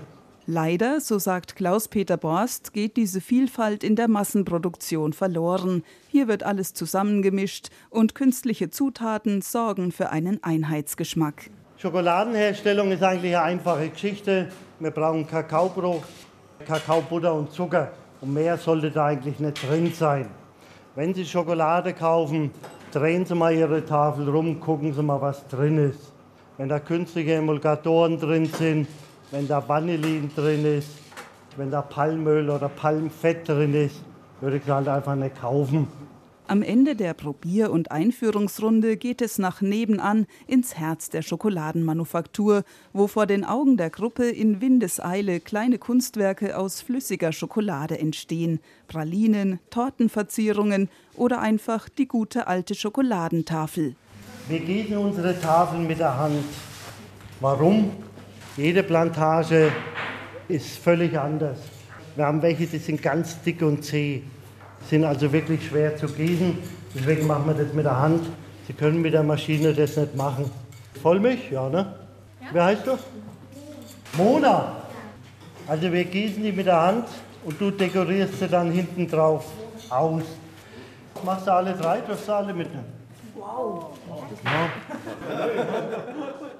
Leider, 0.46 1.00
so 1.00 1.18
sagt 1.18 1.56
Klaus-Peter 1.56 2.16
Borst, 2.16 2.72
geht 2.72 2.96
diese 2.96 3.20
Vielfalt 3.20 3.82
in 3.82 3.96
der 3.96 4.06
Massenproduktion 4.06 5.12
verloren. 5.12 5.82
Hier 6.06 6.28
wird 6.28 6.44
alles 6.44 6.72
zusammengemischt 6.72 7.70
und 7.90 8.14
künstliche 8.14 8.70
Zutaten 8.70 9.42
sorgen 9.42 9.90
für 9.90 10.10
einen 10.10 10.44
Einheitsgeschmack. 10.44 11.50
Schokoladenherstellung 11.78 12.92
ist 12.92 13.02
eigentlich 13.02 13.36
eine 13.36 13.44
einfache 13.44 13.88
Geschichte. 13.88 14.52
Wir 14.78 14.92
brauchen 14.92 15.26
Kakaobrot, 15.26 16.04
Kakaobutter 16.64 17.34
und 17.34 17.50
Zucker. 17.50 17.90
Und 18.20 18.34
mehr 18.34 18.56
sollte 18.56 18.92
da 18.92 19.06
eigentlich 19.06 19.40
nicht 19.40 19.68
drin 19.68 19.92
sein. 19.92 20.28
Wenn 20.94 21.12
Sie 21.12 21.26
Schokolade 21.26 21.92
kaufen, 21.92 22.52
drehen 22.92 23.26
Sie 23.26 23.34
mal 23.34 23.52
Ihre 23.52 23.84
Tafel 23.84 24.28
rum, 24.28 24.60
gucken 24.60 24.94
Sie 24.94 25.02
mal, 25.02 25.20
was 25.20 25.48
drin 25.48 25.90
ist 25.90 26.12
wenn 26.60 26.68
da 26.68 26.78
künstliche 26.78 27.36
Emulgatoren 27.36 28.20
drin 28.20 28.44
sind, 28.44 28.86
wenn 29.30 29.48
da 29.48 29.66
Vanillin 29.66 30.30
drin 30.36 30.66
ist, 30.66 30.90
wenn 31.56 31.70
da 31.70 31.80
Palmöl 31.80 32.50
oder 32.50 32.68
Palmfett 32.68 33.48
drin 33.48 33.72
ist, 33.72 34.02
würde 34.42 34.58
ich 34.58 34.68
halt 34.68 34.86
einfach 34.86 35.14
nicht 35.14 35.40
kaufen. 35.40 35.88
Am 36.48 36.60
Ende 36.60 36.96
der 36.96 37.14
Probier- 37.14 37.70
und 37.70 37.90
Einführungsrunde 37.90 38.98
geht 38.98 39.22
es 39.22 39.38
nach 39.38 39.62
nebenan 39.62 40.26
ins 40.46 40.76
Herz 40.76 41.08
der 41.08 41.22
Schokoladenmanufaktur, 41.22 42.64
wo 42.92 43.06
vor 43.06 43.24
den 43.24 43.46
Augen 43.46 43.78
der 43.78 43.88
Gruppe 43.88 44.28
in 44.28 44.60
Windeseile 44.60 45.40
kleine 45.40 45.78
Kunstwerke 45.78 46.58
aus 46.58 46.82
flüssiger 46.82 47.32
Schokolade 47.32 47.98
entstehen. 47.98 48.60
Pralinen, 48.86 49.60
Tortenverzierungen 49.70 50.90
oder 51.16 51.40
einfach 51.40 51.88
die 51.88 52.06
gute 52.06 52.48
alte 52.48 52.74
Schokoladentafel. 52.74 53.94
Wir 54.48 54.60
gießen 54.60 54.96
unsere 54.96 55.38
Tafeln 55.38 55.86
mit 55.86 55.98
der 55.98 56.16
Hand. 56.16 56.44
Warum? 57.40 57.92
Jede 58.56 58.82
Plantage 58.82 59.72
ist 60.48 60.78
völlig 60.78 61.18
anders. 61.18 61.58
Wir 62.16 62.26
haben 62.26 62.42
welche, 62.42 62.66
die 62.66 62.78
sind 62.78 63.00
ganz 63.00 63.40
dick 63.42 63.62
und 63.62 63.84
zäh, 63.84 64.22
sind 64.88 65.04
also 65.04 65.32
wirklich 65.32 65.66
schwer 65.66 65.96
zu 65.96 66.06
gießen. 66.06 66.58
Deswegen 66.94 67.26
machen 67.26 67.46
wir 67.46 67.54
das 67.54 67.72
mit 67.72 67.84
der 67.84 67.98
Hand. 67.98 68.26
Sie 68.66 68.72
können 68.72 69.00
mit 69.00 69.14
der 69.14 69.22
Maschine 69.22 69.72
das 69.72 69.96
nicht 69.96 70.16
machen. 70.16 70.50
Vollmilch? 71.00 71.50
Ja, 71.50 71.68
ne? 71.68 71.94
Ja. 72.40 72.46
Wer 72.52 72.64
heißt 72.64 72.86
du? 72.86 72.98
Mona. 74.16 74.76
Also 75.68 75.92
wir 75.92 76.04
gießen 76.04 76.42
die 76.42 76.52
mit 76.52 76.66
der 76.66 76.80
Hand 76.80 77.06
und 77.44 77.60
du 77.60 77.70
dekorierst 77.70 78.38
sie 78.40 78.48
dann 78.48 78.72
hinten 78.72 79.08
drauf 79.08 79.46
aus. 79.88 80.24
Machst 81.24 81.46
du 81.46 81.52
alle 81.52 81.74
drei? 81.74 82.00
Darfst 82.00 82.26
du 82.26 82.32
alle 82.32 82.52
mitnehmen? 82.52 82.99
Wow. 83.34 83.86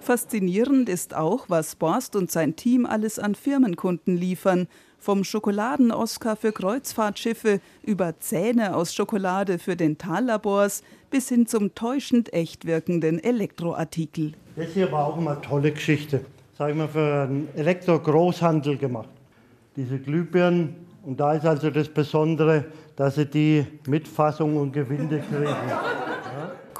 Faszinierend 0.01 0.89
ist 0.89 1.15
auch, 1.15 1.45
was 1.49 1.77
Borst 1.77 2.17
und 2.17 2.31
sein 2.31 2.57
Team 2.57 2.87
alles 2.87 3.19
an 3.19 3.35
Firmenkunden 3.35 4.17
liefern. 4.17 4.67
Vom 4.99 5.25
Schokoladen-Oscar 5.25 6.37
für 6.37 6.53
Kreuzfahrtschiffe 6.53 7.61
über 7.83 8.19
Zähne 8.21 8.77
aus 8.77 8.95
Schokolade 8.95 9.59
für 9.59 9.77
Dentallabors 9.77 10.83
bis 11.11 11.29
hin 11.29 11.47
zum 11.47 11.75
täuschend 11.75 12.33
echt 12.35 12.67
wirkenden 12.67 13.23
Elektroartikel. 13.23 14.33
Das 14.57 14.69
hier 14.73 14.93
war 14.93 15.07
auch 15.07 15.17
immer 15.17 15.33
eine 15.33 15.41
tolle 15.41 15.73
Geschichte. 15.73 16.25
Sag 16.57 16.71
ich 16.71 16.77
mal, 16.77 16.89
für 16.89 17.23
einen 17.23 17.49
Elektro-Großhandel 17.57 18.77
gemacht. 18.77 19.09
Diese 19.77 19.99
Glühbirnen. 19.99 20.77
Und 21.03 21.19
da 21.19 21.33
ist 21.33 21.47
also 21.47 21.71
das 21.71 21.89
Besondere, 21.89 22.67
dass 22.97 23.15
sie 23.15 23.25
die 23.25 23.67
mit 23.87 24.07
Fassung 24.07 24.59
und 24.59 24.73
Gewinde 24.73 25.23
kriegen. 25.31 25.47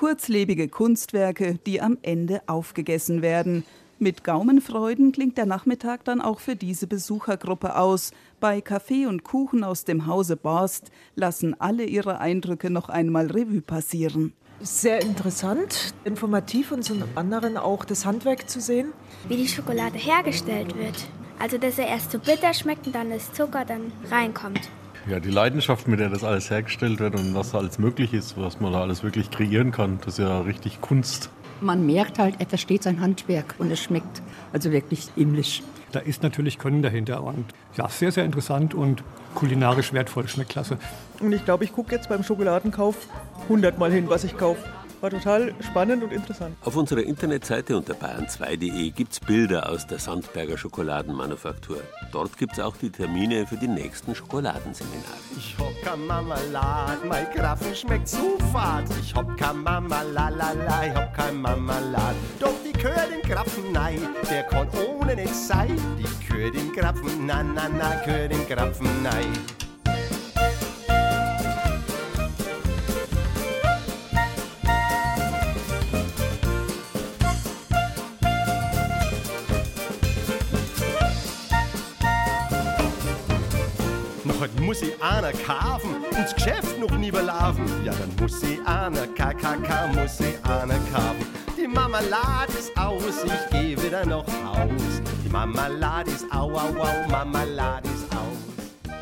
Kurzlebige 0.01 0.69
Kunstwerke, 0.69 1.59
die 1.67 1.83
am 1.83 1.99
Ende 2.01 2.41
aufgegessen 2.47 3.21
werden. 3.21 3.65
Mit 3.99 4.25
Gaumenfreuden 4.25 5.13
klingt 5.13 5.37
der 5.37 5.45
Nachmittag 5.45 6.07
dann 6.07 6.23
auch 6.23 6.41
für 6.41 6.57
diese 6.57 6.87
Besuchergruppe 6.87 7.77
aus. 7.77 8.13
Bei 8.41 8.63
Kaffee 8.63 9.05
und 9.05 9.25
Kuchen 9.25 9.63
aus 9.63 9.85
dem 9.85 10.07
Hause 10.07 10.39
Borst 10.39 10.91
lassen 11.17 11.55
alle 11.61 11.85
ihre 11.85 12.19
Eindrücke 12.19 12.71
noch 12.71 12.89
einmal 12.89 13.27
Revue 13.27 13.61
passieren. 13.61 14.33
Sehr 14.63 15.03
interessant, 15.03 15.93
informativ 16.05 16.73
und 16.73 16.83
zum 16.83 17.03
anderen 17.15 17.59
auch 17.59 17.85
das 17.85 18.07
Handwerk 18.07 18.49
zu 18.49 18.63
sehen. 18.63 18.95
Wie 19.29 19.37
die 19.37 19.49
Schokolade 19.49 19.99
hergestellt 19.99 20.79
wird. 20.79 20.97
Also, 21.39 21.59
dass 21.59 21.79
er 21.79 21.89
erst 21.89 22.13
so 22.13 22.19
bitter 22.19 22.55
schmeckt 22.55 22.87
und 22.87 22.95
dann 22.95 23.11
das 23.11 23.35
Zucker 23.35 23.67
dann 23.67 23.93
reinkommt 24.11 24.71
ja, 25.09 25.21
die 25.21 25.31
Leidenschaft, 25.31 25.89
mit 25.89 26.01
der 26.01 26.09
das 26.09 26.25
alles 26.25 26.51
hergestellt 26.51 27.01
wird 27.01 27.15
und 27.15 27.35
was 27.35 27.55
alles 27.55 27.79
möglich 27.79 28.13
ist, 28.13 28.37
was 28.37 28.61
man 28.61 28.73
da 28.73 28.83
alles 28.83 29.03
wirklich 29.03 29.31
kreieren 29.31 29.73
kann, 29.73 29.99
das 30.05 30.19
ist 30.19 30.25
ja 30.25 30.41
richtig 30.41 30.81
Kunst. 30.81 31.31
Man 31.61 31.85
merkt 31.85 32.19
halt, 32.19 32.41
etwas 32.41 32.61
steht 32.61 32.83
sein 32.83 33.01
Handwerk 33.01 33.55
und 33.59 33.71
es 33.71 33.81
schmeckt 33.81 34.23
also 34.53 34.73
wirklich 34.73 35.09
himmlisch. 35.15 35.63
Da 35.93 36.01
ist 36.01 36.23
natürlich 36.23 36.59
Können 36.59 36.83
dahinter 36.83 37.23
und 37.23 37.45
ja, 37.77 37.89
sehr, 37.89 38.13
sehr 38.13 38.25
interessant 38.25 38.75
und 38.75 39.03
kulinarisch 39.35 39.93
wertvoll, 39.93 40.29
schmeckt 40.29 40.51
klasse. 40.51 40.79
Und 41.21 41.33
ich 41.33 41.45
glaube, 41.45 41.65
ich 41.65 41.73
gucke 41.73 41.95
jetzt 41.95 42.09
beim 42.09 42.23
Schokoladenkauf 42.23 42.97
hundertmal 43.49 43.93
hin, 43.93 44.09
was 44.09 44.25
ich 44.25 44.37
kaufe. 44.37 44.63
War 45.01 45.09
total 45.09 45.55
spannend 45.61 46.03
und 46.05 46.13
interessant. 46.13 46.57
Auf 46.63 46.77
unserer 46.77 47.03
Internetseite 47.03 47.75
unter 47.75 47.95
bayern2.de 47.95 48.91
gibt 48.91 49.13
es 49.13 49.21
Bilder 49.21 49.71
aus 49.71 49.87
der 49.87 49.99
Sandberger 49.99 50.59
Schokoladenmanufaktur. 50.59 51.79
Dort 52.13 52.37
gibt 52.37 52.53
es 52.53 52.61
auch 52.61 52.77
die 52.77 52.91
Termine 52.91 53.47
für 53.47 53.57
die 53.57 53.69
nächsten 53.69 54.15
Schokoladenseminare. 54.15 55.01
Ich 55.39 55.57
hab 55.59 55.83
kein 55.83 56.07
Marmelade, 56.07 57.07
mein 57.09 57.27
Grafen 57.35 57.75
schmeckt 57.75 58.09
zu 58.09 58.39
fad. 58.53 58.85
Ich 59.01 59.15
hab 59.15 59.39
kein 59.39 59.63
Marmelade, 59.63 60.37
ich 60.87 60.95
hab 60.95 61.15
kein 61.17 61.41
Marmelade. 61.41 62.17
Doch 62.39 62.55
die 62.63 62.73
Kühe 62.73 63.09
den 63.11 63.23
Grafen, 63.31 63.73
nein, 63.73 64.01
der 64.31 64.43
kann 64.43 64.69
ohne 64.87 65.17
nicht 65.17 65.35
sein. 65.35 65.79
Die 65.99 66.27
Kühe 66.27 66.51
den 66.51 66.73
Grafen, 66.73 67.27
na, 67.27 67.43
na, 67.43 67.71
na, 67.71 67.97
Kühe 68.05 68.29
den 68.29 68.47
Grafen, 68.47 68.87
nein. 69.03 69.60
Muss 84.71 84.83
ich 84.83 85.03
einer 85.03 85.33
kaufen. 85.33 85.97
ins 86.17 86.33
Geschäft 86.33 86.79
noch 86.79 86.97
nie 86.97 87.11
belaufen. 87.11 87.67
Ja, 87.85 87.93
dann 87.93 88.15
muss 88.21 88.41
sie 88.41 88.61
eine 88.65 89.09
KKK, 89.09 89.89
muss 89.95 90.19
sie 90.19 90.37
eine 90.45 90.75
kaufen. 90.93 91.27
Die 91.59 91.67
Marmelade 91.67 92.53
ist 92.57 92.77
aus, 92.79 93.03
ich 93.25 93.51
geh 93.51 93.77
wieder 93.83 94.07
nach 94.07 94.25
Haus. 94.45 95.03
Die 95.25 95.29
Marmelade 95.29 96.13
ist 96.13 96.25
au, 96.33 96.53
au, 96.53 96.69
au, 96.69 97.09
Marmelade 97.11 97.89
ist 97.89 98.15
aus. 98.15 98.95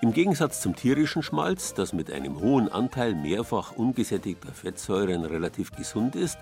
Im 0.00 0.12
Gegensatz 0.12 0.60
zum 0.60 0.76
tierischen 0.76 1.24
Schmalz, 1.24 1.74
das 1.74 1.92
mit 1.92 2.12
einem 2.12 2.38
hohen 2.38 2.68
Anteil 2.68 3.16
mehrfach 3.16 3.72
ungesättigter 3.72 4.52
Fettsäuren 4.52 5.24
relativ 5.24 5.72
gesund 5.72 6.14
ist, 6.14 6.38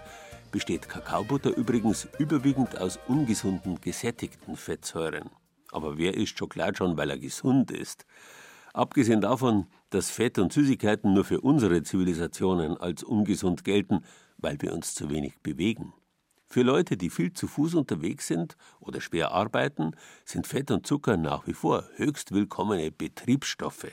besteht 0.50 0.90
Kakaobutter 0.90 1.56
übrigens 1.56 2.06
überwiegend 2.18 2.78
aus 2.78 2.98
ungesunden 3.08 3.80
gesättigten 3.80 4.56
Fettsäuren. 4.56 5.30
Aber 5.70 5.96
wer 5.96 6.14
isst 6.18 6.38
Schokolade 6.38 6.76
schon, 6.76 6.98
weil 6.98 7.08
er 7.08 7.18
gesund 7.18 7.70
ist? 7.70 8.04
Abgesehen 8.72 9.20
davon, 9.20 9.66
dass 9.90 10.10
Fett 10.10 10.38
und 10.38 10.52
Süßigkeiten 10.52 11.12
nur 11.12 11.24
für 11.24 11.40
unsere 11.42 11.82
Zivilisationen 11.82 12.76
als 12.78 13.02
ungesund 13.02 13.64
gelten, 13.64 14.00
weil 14.38 14.60
wir 14.62 14.72
uns 14.72 14.94
zu 14.94 15.10
wenig 15.10 15.38
bewegen. 15.42 15.92
Für 16.46 16.62
Leute, 16.62 16.96
die 16.96 17.10
viel 17.10 17.32
zu 17.32 17.46
Fuß 17.46 17.74
unterwegs 17.74 18.26
sind 18.26 18.56
oder 18.80 19.00
schwer 19.00 19.32
arbeiten, 19.32 19.92
sind 20.24 20.46
Fett 20.46 20.70
und 20.70 20.86
Zucker 20.86 21.16
nach 21.16 21.46
wie 21.46 21.54
vor 21.54 21.84
höchst 21.96 22.32
willkommene 22.32 22.90
Betriebsstoffe. 22.90 23.88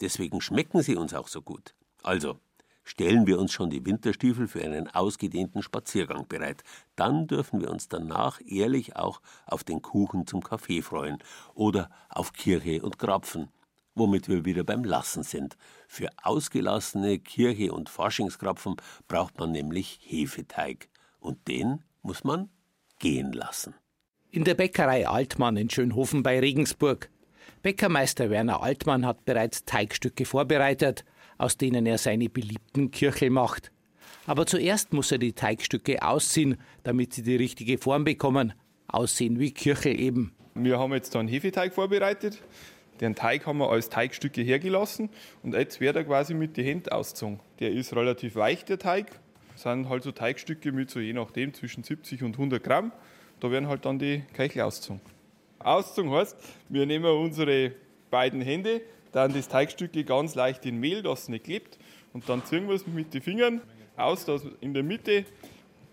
Deswegen 0.00 0.40
schmecken 0.40 0.82
sie 0.82 0.96
uns 0.96 1.12
auch 1.12 1.28
so 1.28 1.42
gut. 1.42 1.74
Also, 2.02 2.38
stellen 2.84 3.26
wir 3.26 3.38
uns 3.38 3.52
schon 3.52 3.68
die 3.68 3.84
Winterstiefel 3.84 4.48
für 4.48 4.62
einen 4.62 4.88
ausgedehnten 4.88 5.62
Spaziergang 5.62 6.26
bereit. 6.26 6.62
Dann 6.96 7.26
dürfen 7.26 7.60
wir 7.60 7.70
uns 7.70 7.88
danach 7.88 8.40
ehrlich 8.46 8.96
auch 8.96 9.20
auf 9.46 9.62
den 9.64 9.82
Kuchen 9.82 10.26
zum 10.26 10.42
Kaffee 10.42 10.80
freuen 10.80 11.18
oder 11.54 11.90
auf 12.08 12.32
Kirche 12.32 12.82
und 12.82 12.98
Krapfen, 12.98 13.48
womit 14.00 14.28
wir 14.28 14.44
wieder 14.44 14.64
beim 14.64 14.82
Lassen 14.82 15.22
sind. 15.22 15.56
Für 15.86 16.08
ausgelassene 16.22 17.18
Kirche- 17.20 17.72
und 17.72 17.88
Faschingskrapfen 17.88 18.76
braucht 19.06 19.38
man 19.38 19.52
nämlich 19.52 20.00
Hefeteig. 20.02 20.88
Und 21.20 21.46
den 21.46 21.84
muss 22.02 22.24
man 22.24 22.48
gehen 22.98 23.32
lassen. 23.32 23.74
In 24.30 24.44
der 24.44 24.54
Bäckerei 24.54 25.06
Altmann 25.06 25.56
in 25.56 25.70
Schönhofen 25.70 26.22
bei 26.22 26.40
Regensburg. 26.40 27.10
Bäckermeister 27.62 28.30
Werner 28.30 28.62
Altmann 28.62 29.04
hat 29.04 29.24
bereits 29.24 29.64
Teigstücke 29.64 30.24
vorbereitet, 30.24 31.04
aus 31.36 31.56
denen 31.56 31.84
er 31.84 31.98
seine 31.98 32.30
beliebten 32.30 32.90
Kirchel 32.90 33.30
macht. 33.30 33.70
Aber 34.26 34.46
zuerst 34.46 34.92
muss 34.92 35.12
er 35.12 35.18
die 35.18 35.34
Teigstücke 35.34 36.02
ausziehen, 36.02 36.56
damit 36.84 37.12
sie 37.12 37.22
die 37.22 37.36
richtige 37.36 37.78
Form 37.78 38.04
bekommen. 38.04 38.54
Aussehen 38.86 39.38
wie 39.38 39.52
Kirchel 39.52 40.00
eben. 40.00 40.32
Wir 40.54 40.78
haben 40.78 40.92
jetzt 40.92 41.14
da 41.14 41.20
einen 41.20 41.28
Hefeteig 41.28 41.74
vorbereitet. 41.74 42.42
Den 43.00 43.14
Teig 43.14 43.46
haben 43.46 43.58
wir 43.58 43.70
als 43.70 43.88
Teigstücke 43.88 44.42
hergelassen 44.42 45.08
und 45.42 45.54
jetzt 45.54 45.80
wird 45.80 45.96
er 45.96 46.04
quasi 46.04 46.34
mit 46.34 46.56
den 46.56 46.64
Händen 46.64 46.90
ausgezogen. 46.90 47.40
Der 47.58 47.72
ist 47.72 47.96
relativ 47.96 48.36
weich, 48.36 48.64
der 48.64 48.78
Teig. 48.78 49.18
Das 49.52 49.62
sind 49.62 49.88
halt 49.88 50.02
so 50.02 50.12
Teigstücke 50.12 50.72
mit 50.72 50.90
so 50.90 51.00
je 51.00 51.14
nachdem 51.14 51.54
zwischen 51.54 51.82
70 51.82 52.22
und 52.22 52.34
100 52.34 52.62
Gramm. 52.62 52.92
Da 53.40 53.50
werden 53.50 53.68
halt 53.68 53.86
dann 53.86 53.98
die 53.98 54.22
Keichel 54.34 54.62
ausgezogen. 54.62 55.00
Auszogen 55.58 56.10
heißt, 56.10 56.36
wir 56.68 56.84
nehmen 56.86 57.06
unsere 57.06 57.72
beiden 58.10 58.42
Hände, 58.42 58.82
dann 59.12 59.32
das 59.32 59.48
Teigstücke 59.48 60.04
ganz 60.04 60.34
leicht 60.34 60.66
in 60.66 60.78
Mehl, 60.78 61.02
dass 61.02 61.22
es 61.22 61.28
nicht 61.28 61.44
klebt. 61.44 61.78
Und 62.12 62.28
dann 62.28 62.44
ziehen 62.44 62.68
wir 62.68 62.74
es 62.74 62.86
mit 62.86 63.14
den 63.14 63.22
Fingern 63.22 63.62
aus, 63.96 64.24
dass 64.24 64.42
in 64.60 64.74
der 64.74 64.82
Mitte 64.82 65.24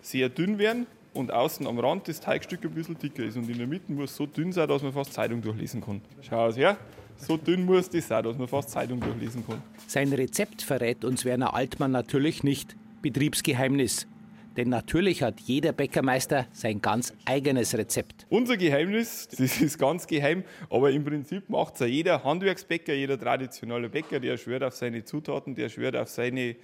sehr 0.02 0.30
dünn 0.30 0.58
werden 0.58 0.88
und 1.18 1.34
außen 1.34 1.68
am 1.68 1.80
Rand 1.80 2.08
das 2.08 2.22
Teigstück 2.22 2.64
ein 2.64 2.72
bisschen 2.72 2.98
dicker 2.98 3.24
ist. 3.24 3.36
Und 3.36 3.50
in 3.50 3.58
der 3.58 3.68
Mitte 3.68 3.92
muss 3.92 4.12
es 4.12 4.16
so 4.16 4.26
dünn 4.26 4.52
sein, 4.52 4.68
dass 4.68 4.84
man 4.84 4.94
fast 4.94 5.14
Zeitung 5.14 5.42
durchlesen 5.42 5.82
kann. 5.82 6.02
Schau 6.22 6.48
es 6.48 6.58
her. 6.58 6.78
So 7.18 7.36
dünn 7.36 7.66
muss 7.66 7.90
das 7.90 8.08
sein, 8.08 8.24
dass 8.24 8.38
man 8.38 8.48
fast 8.48 8.70
Zeitung 8.70 9.00
durchlesen 9.00 9.46
kann. 9.46 9.62
Sein 9.88 10.14
Rezept 10.14 10.62
verrät 10.62 11.04
uns 11.04 11.26
Werner 11.26 11.54
Altmann 11.54 11.92
natürlich 11.92 12.44
nicht. 12.44 12.76
Betriebsgeheimnis. 13.02 14.08
Denn 14.56 14.70
natürlich 14.70 15.22
hat 15.22 15.40
jeder 15.40 15.72
Bäckermeister 15.72 16.48
sein 16.52 16.82
ganz 16.82 17.14
eigenes 17.26 17.78
Rezept. 17.78 18.26
Unser 18.30 18.58
Geheimnis, 18.58 19.28
das 19.28 19.62
ist 19.62 19.78
ganz 19.78 20.08
geheim, 20.08 20.44
aber 20.72 20.92
im 20.92 21.04
Prinzip 21.06 21.48
macht 21.48 21.76
es 21.76 21.82
ja 21.82 21.86
jeder 21.86 22.24
Handwerksbäcker, 22.24 22.94
jeder 22.94 23.20
traditionelle 23.20 23.88
Bäcker, 23.90 24.20
der 24.20 24.36
schwört 24.38 24.64
auf 24.64 24.76
seine 24.76 25.06
Zutaten, 25.06 25.54
der 25.54 25.70
schwört 25.70 25.96
auf 25.96 26.10
seine 26.10 26.56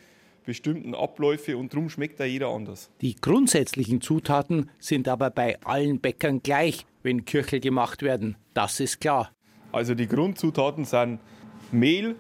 bestimmten 0.44 0.96
Abläufe 0.96 1.58
und 1.58 1.74
darum 1.74 1.90
schmeckt 1.90 2.20
da 2.20 2.26
jeder 2.26 2.50
anders. 2.50 2.92
Die 3.02 3.16
grundsätzlichen 3.16 4.02
Zutaten 4.02 4.70
sind 4.80 5.08
aber 5.08 5.30
bei 5.30 5.60
allen 5.62 6.00
Bäckern 6.00 6.42
gleich, 6.42 6.86
wenn 7.02 7.26
Kirchel 7.26 7.60
gemacht 7.60 8.02
werden. 8.02 8.36
Das 8.54 8.80
ist 8.80 9.02
klar. 9.02 9.32
Also 9.72 9.96
die 9.96 10.08
Grundzutaten 10.08 10.86
sind 10.86 11.20
Mehl, 11.72 12.16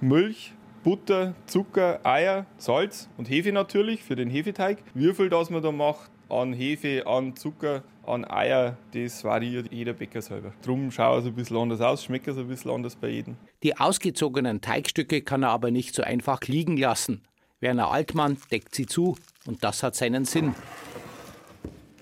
Milch, 0.00 0.52
Butter, 0.82 1.34
Zucker, 1.46 2.00
Eier, 2.04 2.46
Salz 2.58 3.08
und 3.16 3.28
Hefe 3.28 3.52
natürlich 3.52 4.02
für 4.02 4.16
den 4.16 4.30
Hefeteig. 4.30 4.78
Viel 4.94 5.28
das 5.28 5.50
man 5.50 5.62
da 5.62 5.72
macht 5.72 6.10
an 6.28 6.52
Hefe, 6.52 7.06
an 7.06 7.36
Zucker, 7.36 7.82
an 8.04 8.24
Eier, 8.24 8.76
das 8.92 9.24
variiert 9.24 9.72
jeder 9.72 9.92
Bäcker 9.92 10.22
selber. 10.22 10.52
Drum 10.62 10.90
schaut 10.90 11.20
es 11.20 11.26
ein 11.26 11.34
bisschen 11.34 11.56
anders 11.56 11.80
aus, 11.80 12.04
schmeckt 12.04 12.28
es 12.28 12.38
ein 12.38 12.48
bisschen 12.48 12.70
anders 12.70 12.96
bei 12.96 13.08
jedem. 13.08 13.36
Die 13.62 13.76
ausgezogenen 13.76 14.60
Teigstücke 14.60 15.22
kann 15.22 15.42
er 15.42 15.50
aber 15.50 15.70
nicht 15.70 15.94
so 15.94 16.02
einfach 16.02 16.40
liegen 16.42 16.76
lassen. 16.76 17.22
Werner 17.60 17.90
Altmann 17.90 18.36
deckt 18.52 18.74
sie 18.74 18.84
zu 18.84 19.16
und 19.46 19.64
das 19.64 19.82
hat 19.82 19.94
seinen 19.94 20.26
Sinn. 20.26 20.54